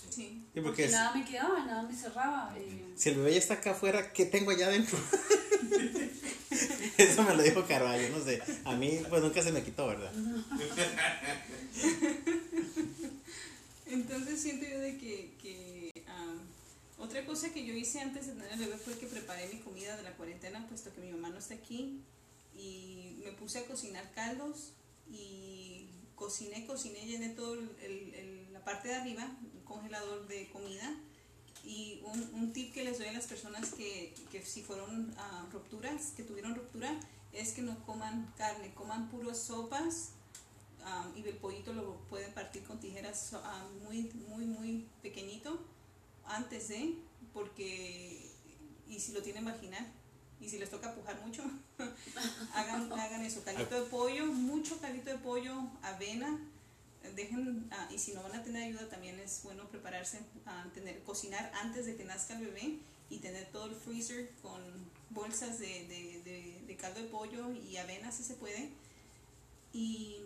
Sí. 0.10 0.16
Sí, 0.16 0.44
Porque, 0.56 0.62
porque 0.70 0.86
es- 0.86 0.92
nada 0.92 1.14
me 1.16 1.24
quedaba, 1.26 1.66
nada 1.66 1.84
me 1.84 1.96
cerraba. 1.96 2.54
eh, 2.58 2.94
si 2.96 3.10
el 3.10 3.18
bebé 3.18 3.32
ya 3.34 3.38
está 3.38 3.56
acá 3.56 3.72
afuera, 3.72 4.12
¿qué 4.12 4.26
tengo 4.26 4.50
allá 4.52 4.68
adentro? 4.68 4.98
Eso 6.98 7.24
me 7.24 7.36
lo 7.36 7.44
dijo 7.44 7.66
Carvalho, 7.68 8.10
no 8.10 8.24
sé. 8.24 8.42
A 8.66 8.74
mí, 8.76 9.00
pues 9.08 9.22
nunca 9.22 9.42
se 9.44 9.52
me 9.52 9.64
quitó, 9.64 9.88
¿verdad? 9.88 10.12
Entonces 13.88 14.42
siento 14.42 14.66
yo 14.68 14.80
de 14.80 14.98
que, 14.98 15.32
que 15.42 15.79
otra 17.00 17.26
cosa 17.26 17.52
que 17.52 17.66
yo 17.66 17.74
hice 17.74 18.00
antes 18.02 18.28
de 18.28 18.34
tener 18.34 18.52
el 18.54 18.60
bebé 18.60 18.78
fue 18.78 18.98
que 18.98 19.08
preparé 19.08 19.48
mi 19.48 19.60
comida 19.60 19.96
de 19.96 20.04
la 20.04 20.16
cuarentena, 20.16 20.66
puesto 20.68 20.94
que 20.94 21.02
mi 21.02 21.12
mamá 21.12 21.30
no 21.30 21.38
está 21.38 21.54
aquí, 21.54 22.02
y 22.56 23.22
me 23.24 23.32
puse 23.32 23.60
a 23.60 23.66
cocinar 23.66 24.12
caldos 24.14 24.74
y 25.10 25.88
cociné, 26.16 26.66
cociné, 26.66 27.06
llené 27.06 27.30
todo 27.30 27.56
la 28.52 28.64
parte 28.64 28.90
de 28.90 28.96
arriba, 28.96 29.30
un 29.54 29.62
congelador 29.64 30.28
de 30.28 30.50
comida. 30.50 30.96
Y 31.66 32.02
un, 32.34 32.52
tip 32.54 32.74
que 32.74 32.84
les 32.84 32.98
doy 32.98 33.10
a 33.10 33.14
las 33.14 33.28
personas 33.28 33.74
que, 33.74 34.14
que 34.32 34.44
si 34.44 34.64
fueron 34.64 35.14
rupturas, 35.52 36.14
que 36.16 36.24
tuvieron 36.24 36.56
ruptura, 36.56 36.98
es 37.34 37.52
que 37.52 37.62
no 37.62 37.86
coman 37.86 38.34
carne, 38.38 38.74
coman 38.74 39.10
puras 39.10 39.38
sopas 39.38 40.14
um, 40.82 41.16
y 41.18 41.28
el 41.28 41.36
pollito 41.36 41.74
lo 41.74 41.98
pueden 42.10 42.34
partir 42.34 42.64
con 42.64 42.80
tijeras 42.80 43.34
ah, 43.34 43.68
muy, 43.84 44.12
muy, 44.28 44.46
muy 44.46 44.88
pequeñito 45.02 45.60
antes 46.30 46.70
de, 46.70 46.96
porque, 47.34 48.32
y 48.88 49.00
si 49.00 49.12
lo 49.12 49.22
tienen 49.22 49.46
vaginal, 49.46 49.86
y 50.42 50.48
si 50.48 50.58
les 50.58 50.70
toca 50.70 50.96
pujar 50.96 51.20
mucho, 51.26 51.44
hagan, 52.54 52.92
hagan 52.94 53.24
eso, 53.24 53.44
calito 53.44 53.76
de 53.76 53.90
pollo, 53.90 54.26
mucho 54.28 54.80
calito 54.80 55.10
de 55.10 55.18
pollo, 55.18 55.54
avena, 55.82 56.40
dejen, 57.16 57.68
ah, 57.72 57.90
y 57.94 57.98
si 57.98 58.14
no 58.14 58.24
van 58.24 58.36
a 58.36 58.44
tener 58.44 58.64
ayuda 58.64 58.88
también 58.88 59.20
es 59.20 59.42
bueno 59.44 59.68
prepararse 59.68 60.20
a 60.46 60.66
tener, 60.74 61.04
cocinar 61.04 61.52
antes 61.62 61.86
de 61.86 61.96
que 61.96 62.06
nazca 62.06 62.36
el 62.38 62.46
bebé 62.46 62.80
y 63.10 63.18
tener 63.18 63.52
todo 63.52 63.66
el 63.66 63.76
freezer 63.76 64.30
con 64.42 64.62
bolsas 65.10 65.60
de, 65.60 65.88
de, 65.88 66.22
de, 66.24 66.64
de 66.66 66.76
caldo 66.78 67.02
de 67.02 67.08
pollo 67.08 67.52
y 67.52 67.78
avena 67.78 68.12
si 68.12 68.24
se 68.24 68.36
puede. 68.36 68.70
Y 69.74 70.18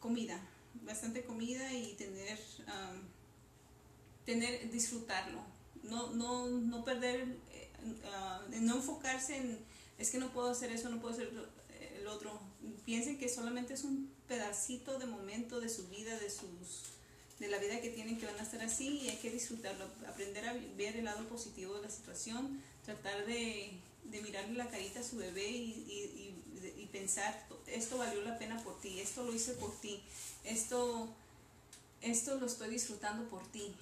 comida, 0.00 0.40
bastante 0.82 1.24
comida 1.24 1.72
y 1.72 1.94
tener, 1.94 2.38
am, 2.66 3.02
tener 4.24 4.70
disfrutarlo, 4.70 5.40
no, 5.82 6.10
no, 6.14 6.46
no 6.48 6.84
perder, 6.84 7.26
eh, 7.52 7.70
ah, 8.06 8.40
no 8.60 8.76
enfocarse 8.76 9.36
en, 9.36 9.58
es 9.98 10.10
que 10.10 10.18
no 10.18 10.30
puedo 10.32 10.50
hacer 10.50 10.70
eso, 10.72 10.88
no 10.88 11.00
puedo 11.00 11.14
hacer 11.14 11.30
el 11.98 12.06
otro. 12.06 12.38
Piensen 12.84 13.18
que 13.18 13.28
solamente 13.28 13.74
es 13.74 13.84
un 13.84 14.10
pedacito 14.28 14.98
de 14.98 15.06
momento 15.06 15.60
de 15.60 15.68
su 15.68 15.86
vida, 15.88 16.18
de 16.18 16.30
sus 16.30 16.92
de 17.40 17.48
la 17.48 17.58
vida 17.58 17.80
que 17.80 17.90
tienen 17.90 18.16
que 18.16 18.26
van 18.26 18.38
a 18.38 18.42
estar 18.44 18.62
así 18.62 19.00
y 19.00 19.08
hay 19.08 19.16
que 19.16 19.28
disfrutarlo, 19.30 19.84
aprender 20.08 20.46
a 20.48 20.52
ver 20.76 20.96
el 20.96 21.04
lado 21.04 21.28
positivo 21.28 21.74
de 21.74 21.82
la 21.82 21.90
situación, 21.90 22.62
tratar 22.84 23.26
de, 23.26 23.72
de 24.04 24.22
mirarle 24.22 24.54
la 24.54 24.68
carita 24.70 25.00
a 25.00 25.02
su 25.02 25.16
bebé 25.16 25.50
y- 25.50 25.84
y- 25.88 26.80
y 26.80 26.86
pensar, 26.92 27.44
esto 27.66 27.98
valió 27.98 28.22
la 28.22 28.38
pena 28.38 28.62
por 28.62 28.80
ti, 28.80 29.00
esto 29.00 29.24
lo 29.24 29.34
hice 29.34 29.52
por 29.54 29.72
ti, 29.80 30.00
esto, 30.44 31.08
esto 32.02 32.38
lo 32.38 32.46
estoy 32.46 32.70
disfrutando 32.70 33.28
por 33.28 33.44
ti, 33.48 33.74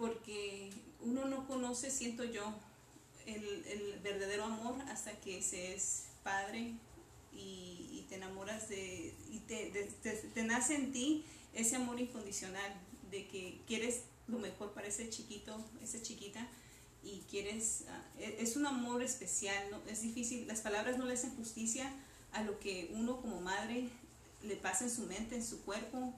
porque 0.00 0.70
uno 1.02 1.26
no 1.26 1.46
conoce, 1.46 1.90
siento 1.90 2.24
yo, 2.24 2.54
el, 3.26 3.44
el 3.66 4.00
verdadero 4.02 4.44
amor 4.44 4.80
hasta 4.88 5.12
que 5.20 5.42
se 5.42 5.74
es 5.74 6.06
padre 6.24 6.72
y, 7.32 8.06
te 8.08 8.16
enamoras 8.16 8.68
de, 8.68 9.14
y 9.30 9.38
te, 9.46 9.70
te, 10.34 10.42
nace 10.42 10.74
en 10.74 10.90
ti 10.90 11.24
ese 11.54 11.76
amor 11.76 12.00
incondicional 12.00 12.74
de 13.12 13.28
que 13.28 13.60
quieres 13.68 14.00
lo 14.26 14.40
mejor 14.40 14.72
para 14.72 14.88
ese 14.88 15.08
chiquito, 15.10 15.64
esa 15.80 16.02
chiquita 16.02 16.44
y 17.04 17.20
quieres, 17.30 17.84
ah, 17.88 18.02
e- 18.18 18.38
es 18.40 18.56
un 18.56 18.66
amor 18.66 19.00
especial, 19.02 19.70
¿no? 19.70 19.80
es 19.88 20.02
difícil, 20.02 20.48
las 20.48 20.60
palabras 20.60 20.98
no 20.98 21.04
le 21.04 21.12
hacen 21.12 21.36
justicia 21.36 21.88
a 22.32 22.42
lo 22.42 22.58
que 22.58 22.90
uno 22.94 23.20
como 23.20 23.40
madre 23.40 23.88
le 24.42 24.56
pasa 24.56 24.84
en 24.84 24.90
su 24.90 25.02
mente, 25.02 25.36
en 25.36 25.44
su 25.44 25.60
cuerpo, 25.62 26.12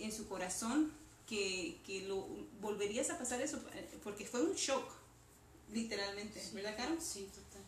en 0.00 0.10
su 0.10 0.26
corazón, 0.26 0.90
que, 1.32 1.80
que 1.86 2.02
lo 2.02 2.26
volverías 2.60 3.08
a 3.10 3.18
pasar 3.18 3.40
eso, 3.40 3.56
eh, 3.74 3.88
porque 4.04 4.26
fue 4.26 4.42
un 4.42 4.52
shock, 4.54 4.86
literalmente, 5.72 6.42
¿verdad, 6.52 6.76
Caro? 6.76 6.96
Sí, 7.00 7.26
total. 7.34 7.62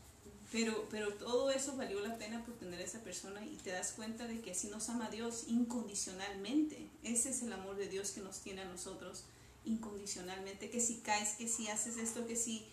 Pero, 0.52 0.86
pero 0.90 1.14
todo 1.14 1.50
eso 1.50 1.74
valió 1.76 2.00
la 2.00 2.18
pena 2.18 2.44
por 2.44 2.54
tener 2.56 2.78
a 2.78 2.84
esa 2.84 3.00
persona 3.02 3.42
y 3.44 3.56
te 3.56 3.70
das 3.70 3.92
cuenta 3.92 4.26
de 4.26 4.40
que 4.42 4.50
así 4.52 4.68
nos 4.68 4.88
ama 4.90 5.08
Dios 5.10 5.44
incondicionalmente. 5.48 6.90
Ese 7.02 7.30
es 7.30 7.42
el 7.42 7.52
amor 7.52 7.76
de 7.76 7.88
Dios 7.88 8.10
que 8.10 8.20
nos 8.20 8.40
tiene 8.40 8.60
a 8.60 8.64
nosotros 8.66 9.24
incondicionalmente. 9.64 10.70
Que 10.70 10.80
si 10.80 10.96
caes, 10.96 11.30
que 11.36 11.48
si 11.48 11.68
haces 11.68 11.96
esto, 11.96 12.26
que 12.26 12.36
si, 12.36 12.66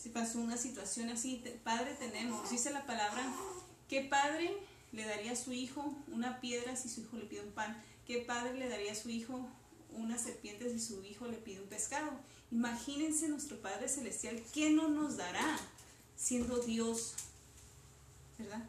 si 0.00 0.10
pasó 0.10 0.38
una 0.38 0.56
situación 0.58 1.08
así, 1.08 1.40
te- 1.42 1.50
Padre 1.52 1.94
tenemos. 1.98 2.50
Dice 2.50 2.70
la 2.70 2.84
palabra, 2.86 3.34
¿qué 3.88 4.02
padre 4.02 4.52
le 4.92 5.04
daría 5.04 5.32
a 5.32 5.36
su 5.36 5.52
hijo 5.52 5.92
una 6.12 6.40
piedra 6.40 6.76
si 6.76 6.88
su 6.88 7.00
hijo 7.00 7.16
le 7.16 7.24
pide 7.24 7.40
un 7.40 7.52
pan? 7.52 7.82
¿Qué 8.06 8.18
padre 8.18 8.54
le 8.54 8.68
daría 8.68 8.92
a 8.92 8.94
su 8.94 9.08
hijo 9.10 9.48
una 9.94 10.18
serpiente 10.18 10.70
si 10.70 10.80
su 10.80 11.02
hijo 11.04 11.26
le 11.26 11.36
pide 11.38 11.60
un 11.60 11.68
pescado? 11.68 12.10
Imagínense 12.50 13.28
nuestro 13.28 13.60
Padre 13.60 13.88
Celestial, 13.88 14.42
¿qué 14.52 14.70
no 14.70 14.88
nos 14.88 15.16
dará? 15.16 15.58
siendo 16.16 16.58
Dios, 16.58 17.12
¿verdad? 18.38 18.64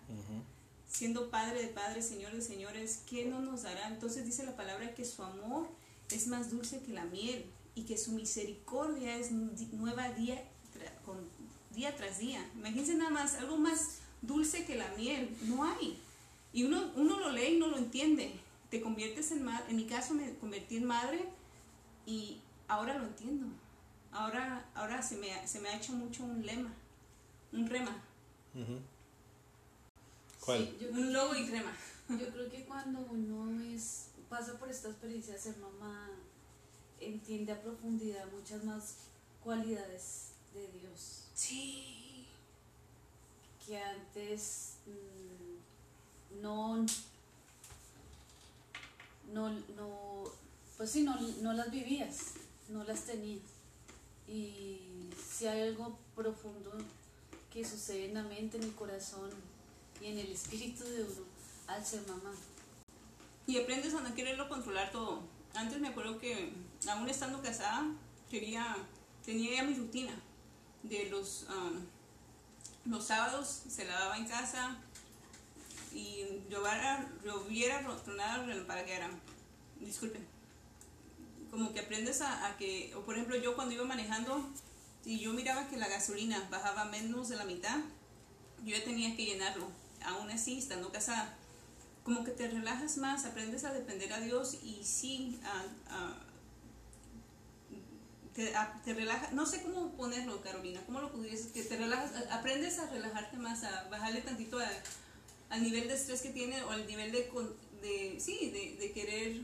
Siendo 0.88 1.32
Padre 1.32 1.62
de 1.64 1.68
Padres, 1.70 2.08
Señor 2.08 2.32
de 2.34 2.42
Señores, 2.44 3.00
¿qué 3.10 3.26
no 3.26 3.42
nos 3.42 3.64
dará? 3.64 3.88
Entonces 3.88 4.24
dice 4.26 4.44
la 4.46 4.56
palabra 4.56 4.94
que 4.94 5.04
su 5.04 5.24
amor 5.24 5.68
es 6.12 6.28
más 6.28 6.52
dulce 6.52 6.82
que 6.82 6.94
la 6.94 7.06
miel 7.06 7.46
y 7.74 7.84
que 7.84 7.98
su 7.98 8.12
misericordia 8.12 9.16
es 9.18 9.32
nueva 9.32 10.10
día, 10.12 10.36
tra- 10.76 10.94
con, 11.06 11.18
día 11.74 11.96
tras 11.96 12.20
día. 12.20 12.48
Imagínense 12.56 12.94
nada 12.94 13.10
más, 13.10 13.34
algo 13.36 13.58
más 13.58 13.98
dulce 14.22 14.66
que 14.66 14.76
la 14.76 14.90
miel, 14.96 15.36
no 15.44 15.64
hay. 15.64 16.00
Y 16.54 16.64
uno, 16.66 16.92
uno 16.96 17.20
lo 17.20 17.32
lee 17.32 17.56
y 17.56 17.60
no 17.60 17.68
lo 17.68 17.78
entiende. 17.78 18.32
Te 18.70 18.82
conviertes 18.82 19.32
en 19.32 19.44
madre, 19.44 19.66
en 19.70 19.78
mi 19.78 19.86
caso 19.88 20.14
me 20.14 20.36
convertí 20.38 20.78
en 20.78 20.86
madre 20.86 21.26
y 22.06 22.40
ahora 22.68 22.98
lo 22.98 23.06
entiendo. 23.06 23.48
Ahora, 24.12 24.70
ahora 24.76 25.02
se, 25.02 25.18
me, 25.18 25.34
ha- 25.34 25.48
se 25.48 25.60
me 25.60 25.70
ha 25.70 25.78
hecho 25.78 25.94
mucho 25.94 26.24
un 26.24 26.46
lema, 26.46 26.72
un 27.52 27.68
rema. 27.68 27.96
¿Cuál? 30.40 30.60
Sí, 30.66 30.78
yo, 30.82 30.90
un 30.92 31.14
logo 31.14 31.36
y 31.36 31.46
rema. 31.50 31.72
yo 32.10 32.30
creo 32.30 32.50
que 32.50 32.66
cuando 32.66 33.00
uno 33.02 33.62
es, 33.62 34.08
pasa 34.30 34.58
por 34.60 34.70
esta 34.70 34.90
experiencia 34.90 35.34
de 35.34 35.40
ser 35.40 35.58
mamá, 35.58 36.10
entiende 37.00 37.52
a 37.54 37.62
profundidad 37.62 38.26
muchas 38.32 38.64
más 38.64 38.96
cualidades 39.44 40.32
de 40.54 40.68
Dios 40.80 41.28
Sí. 41.34 42.26
que 43.66 43.78
antes 43.82 44.78
mm, 44.88 46.42
no, 46.42 46.86
no, 49.34 49.50
no, 49.50 50.24
pues 50.78 50.92
sí, 50.92 51.04
no, 51.04 51.20
no 51.42 51.54
las 51.54 51.72
vivías, 51.72 52.34
no 52.70 52.84
las 52.84 53.02
tenías. 53.02 53.42
Y 54.28 55.10
si 55.30 55.48
hay 55.48 55.62
algo 55.62 55.98
profundo 56.16 56.72
que 57.52 57.66
sucede 57.66 58.06
en 58.06 58.14
la 58.14 58.24
mente, 58.24 58.58
en 58.58 58.64
el 58.64 58.76
corazón 58.76 59.32
y 60.02 60.08
en 60.08 60.20
el 60.20 60.32
espíritu 60.32 60.84
de 60.84 61.04
uno 61.04 61.26
al 61.68 61.86
ser 61.86 62.08
mamá. 62.08 62.32
Y 63.48 63.58
aprendes 63.58 63.94
a 63.94 64.02
no 64.02 64.14
quererlo 64.14 64.48
controlar 64.50 64.92
todo. 64.92 65.22
Antes 65.56 65.80
me 65.80 65.88
acuerdo 65.88 66.20
que, 66.20 66.54
aún 66.88 67.10
estando 67.10 67.42
casada, 67.42 67.86
quería, 68.30 68.78
tenía 69.26 69.56
ya 69.56 69.64
mi 69.64 69.74
rutina 69.74 70.14
de 70.84 71.10
los, 71.10 71.48
um, 71.50 72.92
los 72.92 73.06
sábados, 73.06 73.64
se 73.68 73.86
lavaba 73.86 74.18
en 74.18 74.28
casa 74.28 74.78
y 75.94 76.26
lloviera, 76.50 77.08
lloviera 77.24 77.98
tronara, 78.04 78.46
relampagueara. 78.46 79.10
Disculpen. 79.80 80.26
Como 81.52 81.74
que 81.74 81.80
aprendes 81.80 82.22
a, 82.22 82.56
que, 82.58 82.94
o 82.96 83.02
por 83.02 83.16
ejemplo, 83.16 83.36
yo 83.38 83.56
cuando 83.56 83.74
iba 83.74 83.84
manejando, 83.84 84.48
y 85.06 85.20
yo 85.20 85.34
miraba 85.34 85.68
que 85.68 85.78
la 85.78 85.88
gasolina 85.88 86.48
bajaba 86.52 86.86
menos 86.86 87.30
de 87.30 87.38
la 87.38 87.46
mitad, 87.46 87.80
yo 88.64 88.78
ya 88.78 88.84
tenía 88.84 89.16
que 89.16 89.26
llenarlo. 89.26 89.68
Aún 90.04 90.30
así, 90.30 90.60
estando 90.60 90.92
casada, 90.92 91.36
como 92.04 92.24
que 92.24 92.32
te 92.32 92.48
relajas 92.48 92.98
más, 92.98 93.26
aprendes 93.26 93.64
a 93.64 93.74
depender 93.74 94.14
a 94.14 94.20
Dios 94.20 94.58
y 94.64 94.84
sí, 94.84 95.40
a, 95.44 95.96
a, 95.96 96.18
te, 98.34 98.54
te 98.86 98.94
relajas, 98.94 99.34
no 99.34 99.46
sé 99.46 99.64
cómo 99.64 99.92
ponerlo, 99.94 100.42
Carolina, 100.42 100.82
cómo 100.86 101.02
lo 101.02 101.12
pudieras, 101.12 101.48
que 101.48 101.64
te 101.64 101.78
relajas, 101.78 102.12
aprendes 102.32 102.80
a 102.80 102.90
relajarte 102.90 103.38
más, 103.38 103.64
a 103.64 103.88
bajarle 103.90 104.22
tantito 104.22 104.60
a, 104.60 104.70
al 105.50 105.64
nivel 105.64 105.88
de 105.88 105.94
estrés 105.96 106.22
que 106.22 106.30
tiene 106.30 106.62
o 106.64 106.70
al 106.70 106.86
nivel 106.88 107.12
de, 107.12 107.30
de 107.82 108.20
sí, 108.20 108.50
de, 108.52 108.76
de 108.80 108.92
querer 108.92 109.42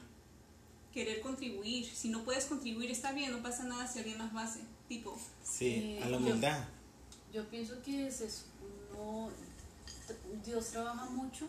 querer 0.93 1.19
contribuir. 1.21 1.85
Si 1.85 2.07
no 2.09 2.23
puedes 2.23 2.45
contribuir, 2.45 2.89
está 2.91 3.11
bien, 3.11 3.31
no 3.31 3.41
pasa 3.43 3.63
nada 3.65 3.85
si 3.87 3.99
alguien 3.99 4.17
más 4.17 4.31
lo 4.33 4.39
hace. 4.39 4.59
Tipo. 4.87 5.17
Sí, 5.43 5.97
Eh, 5.97 6.03
a 6.03 6.09
la 6.09 6.17
humildad. 6.17 6.63
Yo 7.33 7.43
pienso 7.49 7.81
que 7.83 8.07
es 8.07 8.21
eso. 8.21 8.43
No, 8.93 9.29
Dios 10.45 10.67
trabaja 10.67 11.05
mucho 11.07 11.47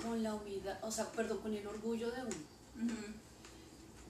con 0.00 0.22
la 0.22 0.34
humildad, 0.34 0.78
o 0.82 0.90
sea, 0.90 1.10
perdón, 1.10 1.38
con 1.38 1.54
el 1.54 1.66
orgullo 1.66 2.10
de 2.10 2.20
uno. 2.22 2.36
ujú. 2.92 3.06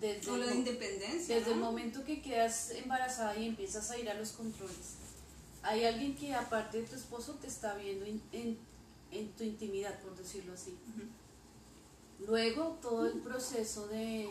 Desde, 0.00 0.30
O 0.30 0.34
el, 0.34 0.46
la 0.46 0.54
independencia. 0.54 1.36
desde 1.36 1.52
el 1.52 1.58
momento 1.60 2.04
que 2.04 2.20
quedas 2.20 2.70
embarazada 2.72 3.36
y 3.38 3.46
empiezas 3.46 3.90
a 3.90 3.98
ir 3.98 4.10
a 4.10 4.14
los 4.14 4.32
controles, 4.32 4.96
hay 5.62 5.84
alguien 5.84 6.14
que 6.16 6.34
aparte 6.34 6.82
de 6.82 6.86
tu 6.88 6.96
esposo 6.96 7.34
te 7.34 7.46
está 7.46 7.74
viendo 7.76 8.04
en, 8.04 8.20
en- 8.32 8.58
en 9.14 9.32
tu 9.32 9.44
intimidad, 9.44 9.98
por 10.00 10.16
decirlo 10.16 10.52
así. 10.54 10.76
Luego 12.26 12.78
todo 12.82 13.06
el 13.06 13.18
proceso 13.20 13.86
de, 13.88 14.28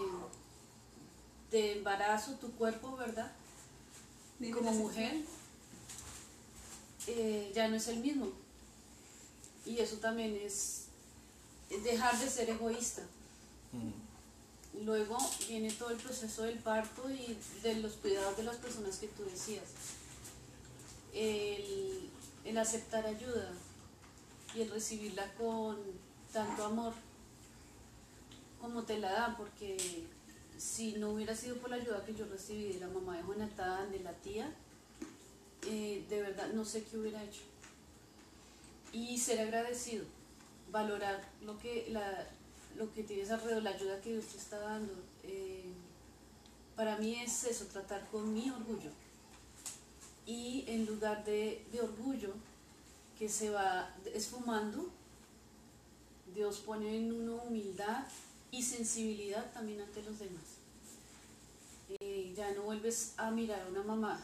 de 1.52 1.78
embarazo, 1.78 2.34
tu 2.36 2.52
cuerpo, 2.54 2.96
¿verdad? 2.98 3.32
Como 4.54 4.74
mujer 4.74 5.16
eh, 7.08 7.52
ya 7.56 7.68
no 7.68 7.76
es 7.76 7.88
el 7.88 8.00
mismo. 8.00 8.32
Y 9.66 9.78
eso 9.80 9.98
también 9.98 10.36
es, 10.36 10.86
dejar 11.84 12.18
de 12.20 12.30
ser 12.30 12.50
egoísta. 12.50 13.04
Luego 14.84 15.18
viene 15.48 15.72
todo 15.72 15.92
el 15.92 15.98
proceso 15.98 16.44
del 16.44 16.60
parto 16.60 17.10
y 17.10 17.38
de 17.62 17.76
los 17.76 17.94
cuidados 17.94 18.36
de 18.36 18.44
las 18.44 18.58
personas 18.58 18.98
que 18.98 19.08
tú 19.08 19.24
decías. 19.24 19.64
El, 21.14 22.10
el 22.44 22.58
aceptar 22.58 23.06
ayuda 23.06 23.54
y 24.56 24.62
el 24.62 24.70
recibirla 24.70 25.32
con 25.34 25.78
tanto 26.32 26.66
amor 26.66 26.94
como 28.60 28.84
te 28.84 28.98
la 28.98 29.12
dan, 29.12 29.36
porque 29.36 29.78
si 30.58 30.94
no 30.94 31.12
hubiera 31.12 31.36
sido 31.36 31.58
por 31.58 31.70
la 31.70 31.76
ayuda 31.76 32.06
que 32.06 32.16
yo 32.16 32.26
recibí 32.26 32.74
de 32.74 32.80
la 32.80 32.88
mamá 32.88 33.18
de 33.18 33.24
Jonathan, 33.24 33.92
de 33.92 34.00
la 34.00 34.14
tía, 34.14 34.54
eh, 35.68 36.06
de 36.10 36.22
verdad 36.22 36.54
no 36.54 36.64
sé 36.64 36.84
qué 36.84 36.98
hubiera 36.98 37.22
hecho. 37.24 37.42
Y 38.94 39.18
ser 39.18 39.42
agradecido, 39.42 40.06
valorar 40.72 41.30
lo 41.42 41.58
que, 41.60 41.88
la, 41.90 42.28
lo 42.78 42.92
que 42.94 43.04
tienes 43.04 43.32
alrededor, 43.32 43.64
la 43.64 43.72
ayuda 43.72 44.00
que 44.02 44.12
Dios 44.14 44.28
te 44.28 44.38
está 44.38 44.60
dando. 44.60 44.94
eh, 45.24 45.66
para 46.76 46.98
mí 46.98 47.16
es 47.22 47.44
eso, 47.44 47.66
tratar 47.66 48.08
con 48.10 48.34
mi 48.34 48.50
orgullo. 48.50 48.90
Y 50.26 50.64
en 50.68 50.86
lugar 50.86 51.24
de, 51.24 51.64
de 51.72 51.82
orgullo 51.82 52.34
que 53.18 53.30
se 53.30 53.50
va 53.50 53.94
esfumando, 54.14 54.90
Dios 56.34 56.60
pone 56.60 56.98
en 56.98 57.12
uno 57.14 57.36
humildad 57.44 58.06
y 58.52 58.64
sensibilidad 58.64 59.52
también 59.54 59.82
ante 59.82 60.02
los 60.04 60.20
demás. 60.20 60.44
Eh, 62.00 62.34
ya 62.36 62.52
no 62.52 62.64
vuelves 62.64 63.14
a 63.18 63.30
mirar 63.32 63.62
a 63.62 63.68
una 63.68 63.84
mamá 63.84 64.20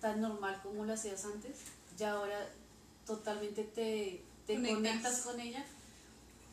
tan 0.00 0.20
normal 0.20 0.60
como 0.62 0.84
lo 0.84 0.92
hacías 0.92 1.24
antes, 1.24 1.56
ya 1.96 2.12
ahora 2.12 2.48
totalmente 3.06 3.62
te, 3.64 4.22
te 4.46 4.54
Conectas. 4.54 4.74
conectas 4.76 5.20
con 5.22 5.40
ella 5.40 5.64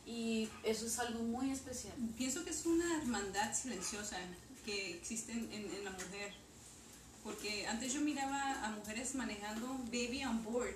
y 0.06 0.48
eso 0.64 0.86
es 0.86 0.98
algo 1.00 1.22
muy 1.24 1.50
especial. 1.50 1.94
Pienso 2.16 2.44
que 2.44 2.50
es 2.50 2.64
una 2.64 2.98
hermandad 2.98 3.52
silenciosa 3.54 4.16
que 4.64 4.94
existe 4.96 5.32
en, 5.32 5.52
en- 5.52 5.70
en 5.74 5.84
la 5.84 5.90
mujer. 5.90 6.32
Porque 7.24 7.66
antes 7.66 7.92
yo 7.92 8.00
miraba 8.00 8.64
a 8.64 8.70
mujeres 8.70 9.14
manejando 9.14 9.66
baby 9.86 10.24
on 10.24 10.42
board. 10.44 10.74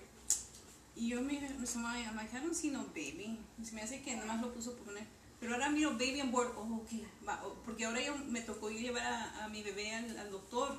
Y 0.97 1.09
yo 1.09 1.21
me 1.21 1.41
me 1.41 1.67
sumaba, 1.67 2.13
manejaron 2.13 2.55
sino 2.55 2.85
baby. 2.89 3.39
Se 3.65 3.73
me 3.73 3.83
hace 3.83 4.01
que 4.03 4.15
nada 4.15 4.27
más 4.27 4.41
lo 4.41 4.53
puso 4.55 4.75
por 4.77 4.87
poner. 4.87 5.05
Pero 5.41 5.55
ahora 5.55 5.69
miro 5.71 5.91
baby 5.93 6.21
on 6.21 6.31
board. 6.31 6.53
Oh, 6.57 6.77
ok. 6.83 6.91
va, 7.29 7.43
oh, 7.45 7.55
porque 7.65 7.85
ahora 7.85 8.01
yo 8.01 8.17
me 8.17 8.41
tocó 8.41 8.71
llevar 8.71 9.05
a, 9.05 9.45
a 9.45 9.49
mi 9.49 9.63
bebé 9.63 9.95
al, 9.95 10.17
al 10.19 10.31
doctor. 10.31 10.79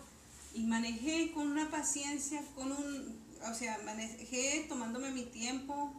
Y 0.53 0.63
manejé 0.63 1.32
con 1.34 1.47
una 1.47 1.70
paciencia, 1.70 2.41
con 2.55 2.72
un. 2.72 3.20
O 3.43 3.53
sea, 3.53 3.78
manejé 3.84 4.66
tomándome 4.70 5.11
mi 5.11 5.24
tiempo, 5.26 5.93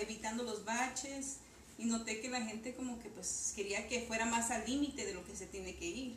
evitando 0.00 0.42
los 0.42 0.64
baches. 0.64 1.36
Y 1.78 1.84
noté 1.86 2.20
que 2.20 2.28
la 2.28 2.42
gente 2.42 2.74
como 2.74 3.00
que 3.00 3.08
pues 3.08 3.52
quería 3.56 3.88
que 3.88 4.02
fuera 4.02 4.26
más 4.26 4.50
al 4.50 4.66
límite 4.66 5.06
de 5.06 5.14
lo 5.14 5.24
que 5.24 5.34
se 5.36 5.46
tiene 5.46 5.74
que 5.76 5.86
ir. 5.86 6.16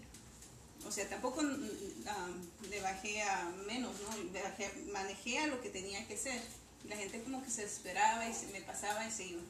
O 0.86 0.92
sea, 0.92 1.08
tampoco 1.10 1.42
um, 1.42 2.70
le 2.70 2.82
bajé 2.82 3.22
a 3.24 3.50
menos, 3.66 3.96
¿no? 4.02 4.32
Bajé- 4.34 4.92
manejé 4.92 5.40
a 5.40 5.48
lo 5.48 5.62
que 5.62 5.70
tenía 5.70 6.06
que 6.08 6.18
ser. 6.18 6.42
Y 6.86 6.88
la 6.88 6.96
gente 6.98 7.24
como 7.24 7.44
que 7.44 7.50
se 7.50 7.64
esperaba 7.66 8.28
y 8.30 8.34
se 8.34 8.48
me 8.48 8.62
pasaba 8.62 9.06
y 9.08 9.12
se 9.12 9.26
iba. 9.26 9.42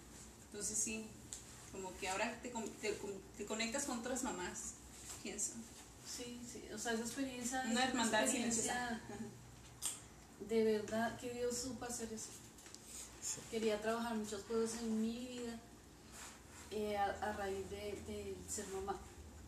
Entonces 0.52 0.78
sí, 0.78 1.06
como 1.72 1.96
que 1.98 2.08
ahora 2.08 2.40
te, 2.42 2.50
con- 2.52 2.70
te, 2.82 2.98
con- 2.98 3.20
te 3.38 3.46
conectas 3.46 3.84
con 3.84 4.00
otras 4.00 4.24
mamás, 4.24 4.74
pienso. 5.22 5.52
Sí, 6.06 6.40
sí, 6.52 6.64
o 6.74 6.78
sea, 6.78 6.94
esa 6.94 7.02
experiencia 7.04 7.64
Una 7.70 7.84
hermandad 7.86 8.24
experiencia 8.24 8.62
silenciosa. 8.64 9.02
de 10.48 10.64
verdad 10.64 11.20
que 11.20 11.34
Dios 11.34 11.58
supo 11.58 11.86
hacer 11.86 12.12
eso. 12.14 12.30
Sí. 13.22 13.42
Quería 13.52 13.82
trabajar 13.82 14.16
muchas 14.16 14.42
cosas 14.42 14.82
en 14.82 15.02
mi 15.02 15.18
vida 15.28 15.60
eh, 16.72 16.96
a, 16.96 17.06
a 17.06 17.34
raíz 17.34 17.70
de, 17.70 18.00
de 18.08 18.36
ser 18.48 18.68
mamá. 18.68 18.98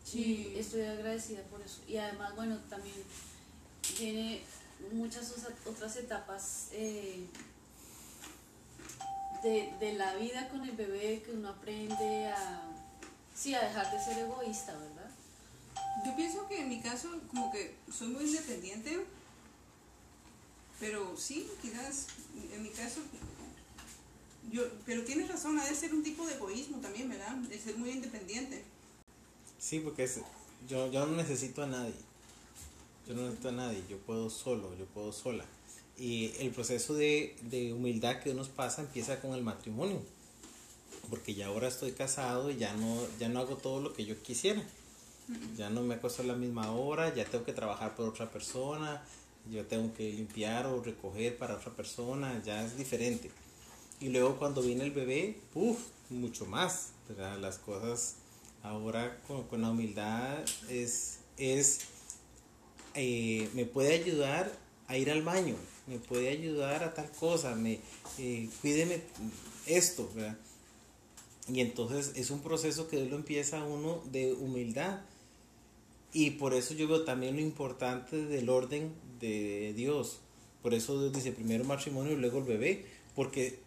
Sí. 0.04 0.52
Y 0.54 0.58
estoy 0.58 0.82
agradecida 0.82 1.42
por 1.44 1.60
eso. 1.62 1.80
Y 1.86 1.96
además, 1.96 2.34
bueno, 2.34 2.58
también 2.68 2.96
tiene 3.96 4.42
muchas 4.92 5.32
otras 5.64 5.96
etapas 5.96 6.68
eh, 6.72 7.24
de, 9.42 9.72
de 9.80 9.92
la 9.94 10.14
vida 10.14 10.48
con 10.48 10.62
el 10.62 10.72
bebé 10.72 11.22
que 11.24 11.32
uno 11.32 11.50
aprende 11.50 12.26
a, 12.28 12.62
sí, 13.34 13.54
a 13.54 13.60
dejar 13.60 13.90
de 13.92 14.02
ser 14.02 14.18
egoísta, 14.18 14.72
¿verdad? 14.76 15.10
Yo 16.04 16.14
pienso 16.16 16.46
que 16.48 16.60
en 16.60 16.68
mi 16.68 16.80
caso 16.80 17.08
como 17.28 17.50
que 17.50 17.76
soy 17.92 18.08
muy 18.08 18.24
independiente, 18.24 19.04
pero 20.80 21.16
sí, 21.16 21.48
quizás 21.60 22.06
en 22.52 22.62
mi 22.62 22.70
caso, 22.70 23.00
yo, 24.50 24.62
pero 24.86 25.04
tienes 25.04 25.28
razón, 25.28 25.58
ha 25.58 25.64
de 25.64 25.74
ser 25.74 25.92
un 25.92 26.02
tipo 26.02 26.26
de 26.26 26.34
egoísmo 26.34 26.78
también, 26.78 27.08
¿verdad? 27.08 27.34
De 27.34 27.58
ser 27.58 27.76
muy 27.76 27.90
independiente. 27.90 28.64
Sí, 29.58 29.80
porque 29.80 30.04
es, 30.04 30.20
yo, 30.68 30.90
yo 30.90 31.06
no 31.06 31.16
necesito 31.16 31.62
a 31.62 31.66
nadie. 31.66 31.94
Yo 33.06 33.14
no 33.14 33.22
necesito 33.22 33.48
a 33.48 33.52
nadie. 33.52 33.82
Yo 33.88 33.98
puedo 33.98 34.30
solo, 34.30 34.76
yo 34.76 34.86
puedo 34.86 35.12
sola. 35.12 35.44
Y 35.98 36.32
el 36.38 36.50
proceso 36.50 36.94
de, 36.94 37.36
de 37.42 37.72
humildad 37.72 38.20
que 38.20 38.32
nos 38.34 38.48
pasa 38.48 38.82
empieza 38.82 39.20
con 39.20 39.34
el 39.34 39.42
matrimonio. 39.42 40.00
Porque 41.10 41.34
ya 41.34 41.46
ahora 41.46 41.68
estoy 41.68 41.92
casado 41.92 42.50
y 42.50 42.56
ya 42.56 42.72
no, 42.74 42.96
ya 43.18 43.28
no 43.28 43.40
hago 43.40 43.56
todo 43.56 43.80
lo 43.80 43.92
que 43.92 44.04
yo 44.04 44.20
quisiera. 44.22 44.62
Ya 45.56 45.68
no 45.70 45.82
me 45.82 45.96
acuesto 45.96 46.22
a 46.22 46.26
la 46.26 46.34
misma 46.34 46.70
hora, 46.72 47.14
ya 47.14 47.24
tengo 47.24 47.44
que 47.44 47.52
trabajar 47.52 47.94
por 47.94 48.08
otra 48.08 48.30
persona, 48.30 49.02
yo 49.50 49.66
tengo 49.66 49.92
que 49.92 50.10
limpiar 50.10 50.66
o 50.66 50.82
recoger 50.82 51.36
para 51.36 51.54
otra 51.56 51.72
persona, 51.72 52.42
ya 52.44 52.64
es 52.64 52.78
diferente. 52.78 53.30
Y 54.00 54.08
luego 54.08 54.38
cuando 54.38 54.62
viene 54.62 54.84
el 54.84 54.92
bebé, 54.92 55.38
uff, 55.54 55.78
mucho 56.08 56.46
más. 56.46 56.92
¿verdad? 57.08 57.38
Las 57.38 57.58
cosas 57.58 58.16
ahora 58.62 59.20
con, 59.26 59.44
con 59.44 59.62
la 59.62 59.70
humildad 59.70 60.38
es, 60.68 61.20
es 61.36 61.80
eh, 62.94 63.48
me 63.54 63.64
puede 63.64 63.94
ayudar 63.94 64.52
a 64.88 64.96
ir 64.96 65.10
al 65.10 65.22
baño, 65.22 65.54
me 65.88 65.98
puede 65.98 66.28
ayudar 66.28 66.82
a 66.84 66.94
tal 66.94 67.10
cosa, 67.12 67.54
me, 67.54 67.80
eh, 68.18 68.48
cuídeme 68.60 69.00
esto, 69.66 70.10
¿verdad? 70.14 70.36
Y 71.52 71.60
entonces 71.60 72.12
es 72.16 72.30
un 72.30 72.40
proceso 72.40 72.88
que 72.88 72.96
Dios 72.96 73.10
lo 73.10 73.16
empieza 73.16 73.64
uno 73.64 74.02
de 74.10 74.32
humildad. 74.34 75.00
Y 76.12 76.32
por 76.32 76.54
eso 76.54 76.74
yo 76.74 76.88
veo 76.88 77.04
también 77.04 77.36
lo 77.36 77.42
importante 77.42 78.16
del 78.16 78.48
orden 78.50 78.92
de 79.20 79.72
Dios. 79.74 80.20
Por 80.62 80.74
eso 80.74 81.00
Dios 81.00 81.12
dice 81.12 81.32
primero 81.32 81.64
matrimonio 81.64 82.12
y 82.12 82.16
luego 82.16 82.38
el 82.38 82.44
bebé. 82.44 82.84
Porque 83.14 83.58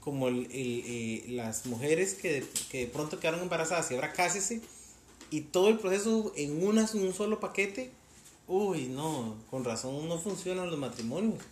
como 0.00 0.28
eh, 0.28 1.24
las 1.28 1.66
mujeres 1.66 2.14
que 2.14 2.32
de, 2.32 2.46
que 2.70 2.80
de 2.80 2.86
pronto 2.86 3.20
quedaron 3.20 3.40
embarazadas 3.40 3.90
y 3.90 3.94
ahora 3.94 4.12
cásese 4.12 4.60
y 5.30 5.40
todo 5.40 5.68
el 5.68 5.78
proceso 5.78 6.32
en, 6.36 6.64
una, 6.64 6.86
en 6.92 7.02
un 7.02 7.14
solo 7.14 7.40
paquete, 7.40 7.90
uy, 8.46 8.88
no, 8.88 9.36
con 9.50 9.64
razón 9.64 10.08
no 10.08 10.18
funcionan 10.18 10.70
los 10.70 10.78
matrimonios, 10.78 11.42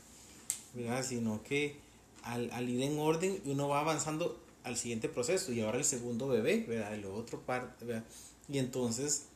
¿verdad? 0.74 1.05
Sino 1.05 1.43
que 1.43 1.77
al, 2.23 2.51
al 2.52 2.69
ir 2.69 2.82
en 2.82 2.98
orden 2.98 3.40
uno 3.47 3.69
va 3.69 3.81
avanzando 3.81 4.39
al 4.64 4.77
siguiente 4.77 5.09
proceso 5.09 5.52
y 5.52 5.60
ahora 5.60 5.78
el 5.78 5.85
segundo 5.85 6.28
bebé, 6.28 6.64
¿verdad? 6.69 6.94
El 6.94 7.05
otro 7.06 7.40
parte, 7.40 7.85
¿verdad? 7.85 8.05
Y 8.48 8.59
entonces 8.59 9.27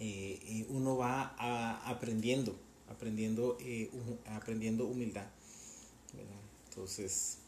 eh, 0.00 0.38
eh, 0.44 0.66
uno 0.68 0.96
va 0.96 1.34
aprendiendo, 1.88 2.54
aprendiendo, 2.88 3.56
eh, 3.60 3.90
aprendiendo 4.26 4.86
humildad. 4.86 5.26
Entonces, 6.68 7.38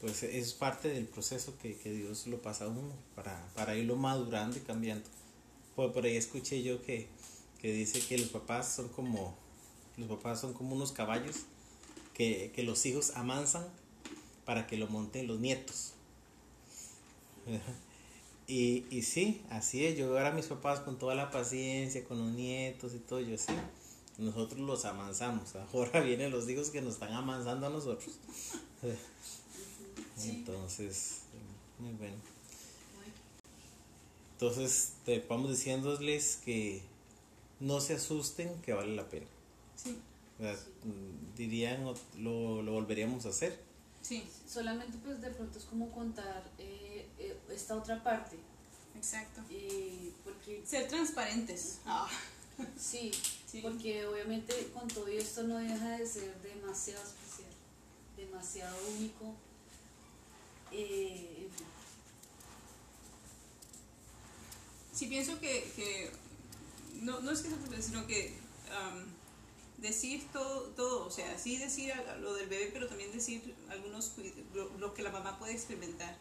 pues 0.00 0.22
es 0.22 0.54
parte 0.54 0.88
del 0.88 1.06
proceso 1.06 1.54
que, 1.60 1.74
Dios 1.84 2.26
lo 2.26 2.40
pasa 2.40 2.64
a 2.64 2.68
uno 2.68 2.94
para, 3.14 3.46
para 3.54 3.76
irlo 3.76 3.96
madurando 3.96 4.56
y 4.56 4.60
cambiando. 4.60 5.04
Por, 5.76 5.92
por 5.92 6.04
ahí 6.06 6.16
escuché 6.16 6.62
yo 6.62 6.82
que, 6.82 7.08
que 7.60 7.72
dice 7.72 8.00
que 8.00 8.18
los 8.18 8.28
papás 8.28 8.74
son 8.74 8.88
como 8.88 9.36
los 9.96 10.08
papás 10.08 10.40
son 10.40 10.52
como 10.52 10.76
unos 10.76 10.92
caballos 10.92 11.44
que, 12.14 12.52
que 12.54 12.62
los 12.62 12.86
hijos 12.86 13.12
amansan 13.16 13.66
para 14.44 14.66
que 14.66 14.76
lo 14.76 14.86
monten 14.86 15.26
los 15.26 15.40
nietos. 15.40 15.94
Y, 18.50 18.86
y 18.88 19.02
sí, 19.02 19.42
así 19.50 19.84
es. 19.84 19.98
Yo 19.98 20.06
ahora 20.06 20.32
mis 20.32 20.46
papás 20.46 20.80
con 20.80 20.98
toda 20.98 21.14
la 21.14 21.30
paciencia, 21.30 22.02
con 22.04 22.18
los 22.18 22.32
nietos 22.32 22.94
y 22.94 22.98
todo, 22.98 23.20
yo 23.20 23.36
sí. 23.36 23.52
Nosotros 24.16 24.58
los 24.60 24.86
amansamos. 24.86 25.54
Ahora 25.74 26.00
vienen 26.00 26.30
los 26.30 26.48
hijos 26.48 26.70
que 26.70 26.80
nos 26.80 26.94
están 26.94 27.12
amansando 27.12 27.66
a 27.66 27.70
nosotros. 27.70 28.18
Entonces, 30.24 31.20
muy 31.78 31.92
bueno. 31.92 32.16
Entonces, 34.32 34.94
te 35.04 35.20
vamos 35.28 35.50
diciéndoles 35.50 36.40
que 36.42 36.80
no 37.60 37.80
se 37.80 37.94
asusten, 37.94 38.60
que 38.62 38.72
vale 38.72 38.94
la 38.94 39.08
pena. 39.08 39.26
Sí. 39.76 39.98
Dirían, 41.36 41.84
lo, 42.18 42.62
lo 42.62 42.72
volveríamos 42.72 43.26
a 43.26 43.30
hacer. 43.30 43.58
Sí. 44.02 44.24
Solamente 44.48 44.96
pues 45.04 45.20
de 45.20 45.30
pronto 45.30 45.58
es 45.58 45.64
como 45.64 45.90
contar 45.90 46.44
eh, 46.58 47.06
eh, 47.18 47.36
esta 47.50 47.76
otra 47.76 48.02
parte. 48.02 48.36
Exacto. 48.96 49.42
Eh, 49.50 50.12
porque, 50.24 50.62
Ser 50.64 50.88
transparentes. 50.88 51.80
Ah. 51.84 52.08
Sí, 52.78 53.10
sí, 53.46 53.60
porque 53.62 54.06
obviamente 54.06 54.70
con 54.72 54.88
todo 54.88 55.06
esto 55.08 55.42
no 55.44 55.58
deja 55.58 55.98
de 55.98 56.06
ser 56.06 56.34
demasiado 56.42 57.02
especial, 57.02 57.50
demasiado 58.16 58.76
único. 58.96 59.34
Eh, 60.72 61.48
sí, 64.92 65.06
pienso 65.06 65.38
que, 65.38 65.70
que 65.76 66.10
no, 66.94 67.20
no 67.20 67.30
es 67.30 67.40
que 67.40 67.50
se 67.50 67.82
sino 67.82 68.06
que 68.06 68.34
decir 69.78 70.26
todo, 70.32 70.62
todo, 70.70 71.06
o 71.06 71.10
sea, 71.10 71.38
sí 71.38 71.56
decir 71.56 71.92
lo 72.20 72.34
del 72.34 72.48
bebé, 72.48 72.70
pero 72.72 72.88
también 72.88 73.12
decir 73.12 73.54
algunos 73.70 74.12
lo, 74.78 74.94
que 74.94 75.02
la 75.02 75.10
mamá 75.10 75.38
puede 75.38 75.52
experimentar. 75.52 76.16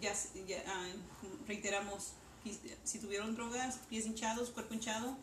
Ya, 0.00 0.14
ya 0.46 0.62
ah, 0.66 0.86
reiteramos, 1.46 2.12
si 2.84 2.98
tuvieron 2.98 3.34
drogas, 3.34 3.78
pies 3.88 4.06
hinchados, 4.06 4.50
cuerpo 4.50 4.74
hinchado, 4.74 5.16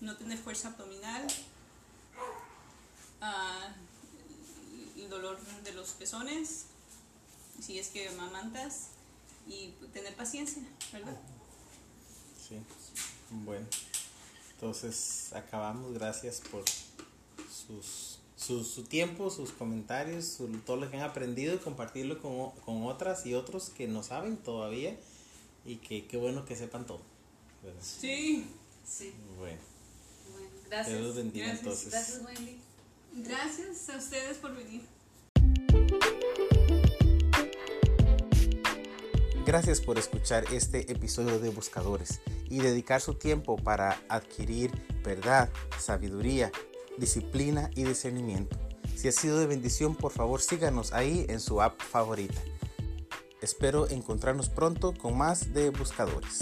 no 0.00 0.16
tener 0.16 0.38
fuerza 0.38 0.68
abdominal, 0.68 1.26
ah, 3.20 3.68
el 4.96 5.08
dolor 5.08 5.38
de 5.64 5.72
los 5.72 5.90
pezones, 5.90 6.66
si 7.60 7.78
es 7.78 7.88
que 7.88 8.10
mamantas, 8.12 8.88
y 9.46 9.72
tener 9.92 10.14
paciencia, 10.14 10.62
¿verdad? 10.92 11.16
Sí, 12.48 12.56
bueno. 13.30 13.66
Entonces, 14.60 15.32
acabamos. 15.34 15.94
Gracias 15.94 16.42
por 16.50 16.64
sus, 17.48 18.18
su, 18.36 18.82
tiempo, 18.82 19.30
sus 19.30 19.52
comentarios, 19.52 20.38
todo 20.66 20.76
lo 20.78 20.90
que 20.90 20.96
han 20.96 21.04
aprendido 21.04 21.54
y 21.54 21.58
compartirlo 21.58 22.20
con, 22.20 22.50
con, 22.64 22.82
otras 22.82 23.24
y 23.24 23.34
otros 23.34 23.70
que 23.70 23.86
no 23.86 24.02
saben 24.02 24.36
todavía 24.36 24.98
y 25.64 25.76
que 25.76 26.06
qué 26.06 26.16
bueno 26.16 26.44
que 26.44 26.56
sepan 26.56 26.86
todo. 26.86 27.00
Sí. 27.80 28.46
Sí. 28.84 29.14
Bueno. 29.38 29.58
bueno 30.32 30.50
gracias. 30.68 30.98
Dios 30.98 31.14
bendiga 31.14 31.46
gracias. 31.46 31.62
entonces. 31.62 31.90
Gracias, 31.92 32.22
Wendy. 32.24 32.60
Gracias 33.28 33.88
a 33.90 33.96
ustedes 33.96 34.38
por 34.38 34.56
venir. 34.56 34.82
Gracias 39.48 39.80
por 39.80 39.96
escuchar 39.96 40.44
este 40.52 40.92
episodio 40.92 41.38
de 41.38 41.48
Buscadores 41.48 42.20
y 42.50 42.58
dedicar 42.58 43.00
su 43.00 43.14
tiempo 43.14 43.56
para 43.56 43.98
adquirir 44.10 44.70
verdad, 45.02 45.48
sabiduría, 45.78 46.52
disciplina 46.98 47.70
y 47.74 47.84
discernimiento. 47.84 48.58
Si 48.94 49.08
ha 49.08 49.12
sido 49.12 49.38
de 49.38 49.46
bendición, 49.46 49.94
por 49.96 50.12
favor 50.12 50.42
síganos 50.42 50.92
ahí 50.92 51.24
en 51.30 51.40
su 51.40 51.62
app 51.62 51.80
favorita. 51.80 52.38
Espero 53.40 53.88
encontrarnos 53.88 54.50
pronto 54.50 54.92
con 54.92 55.16
más 55.16 55.54
de 55.54 55.70
Buscadores. 55.70 56.40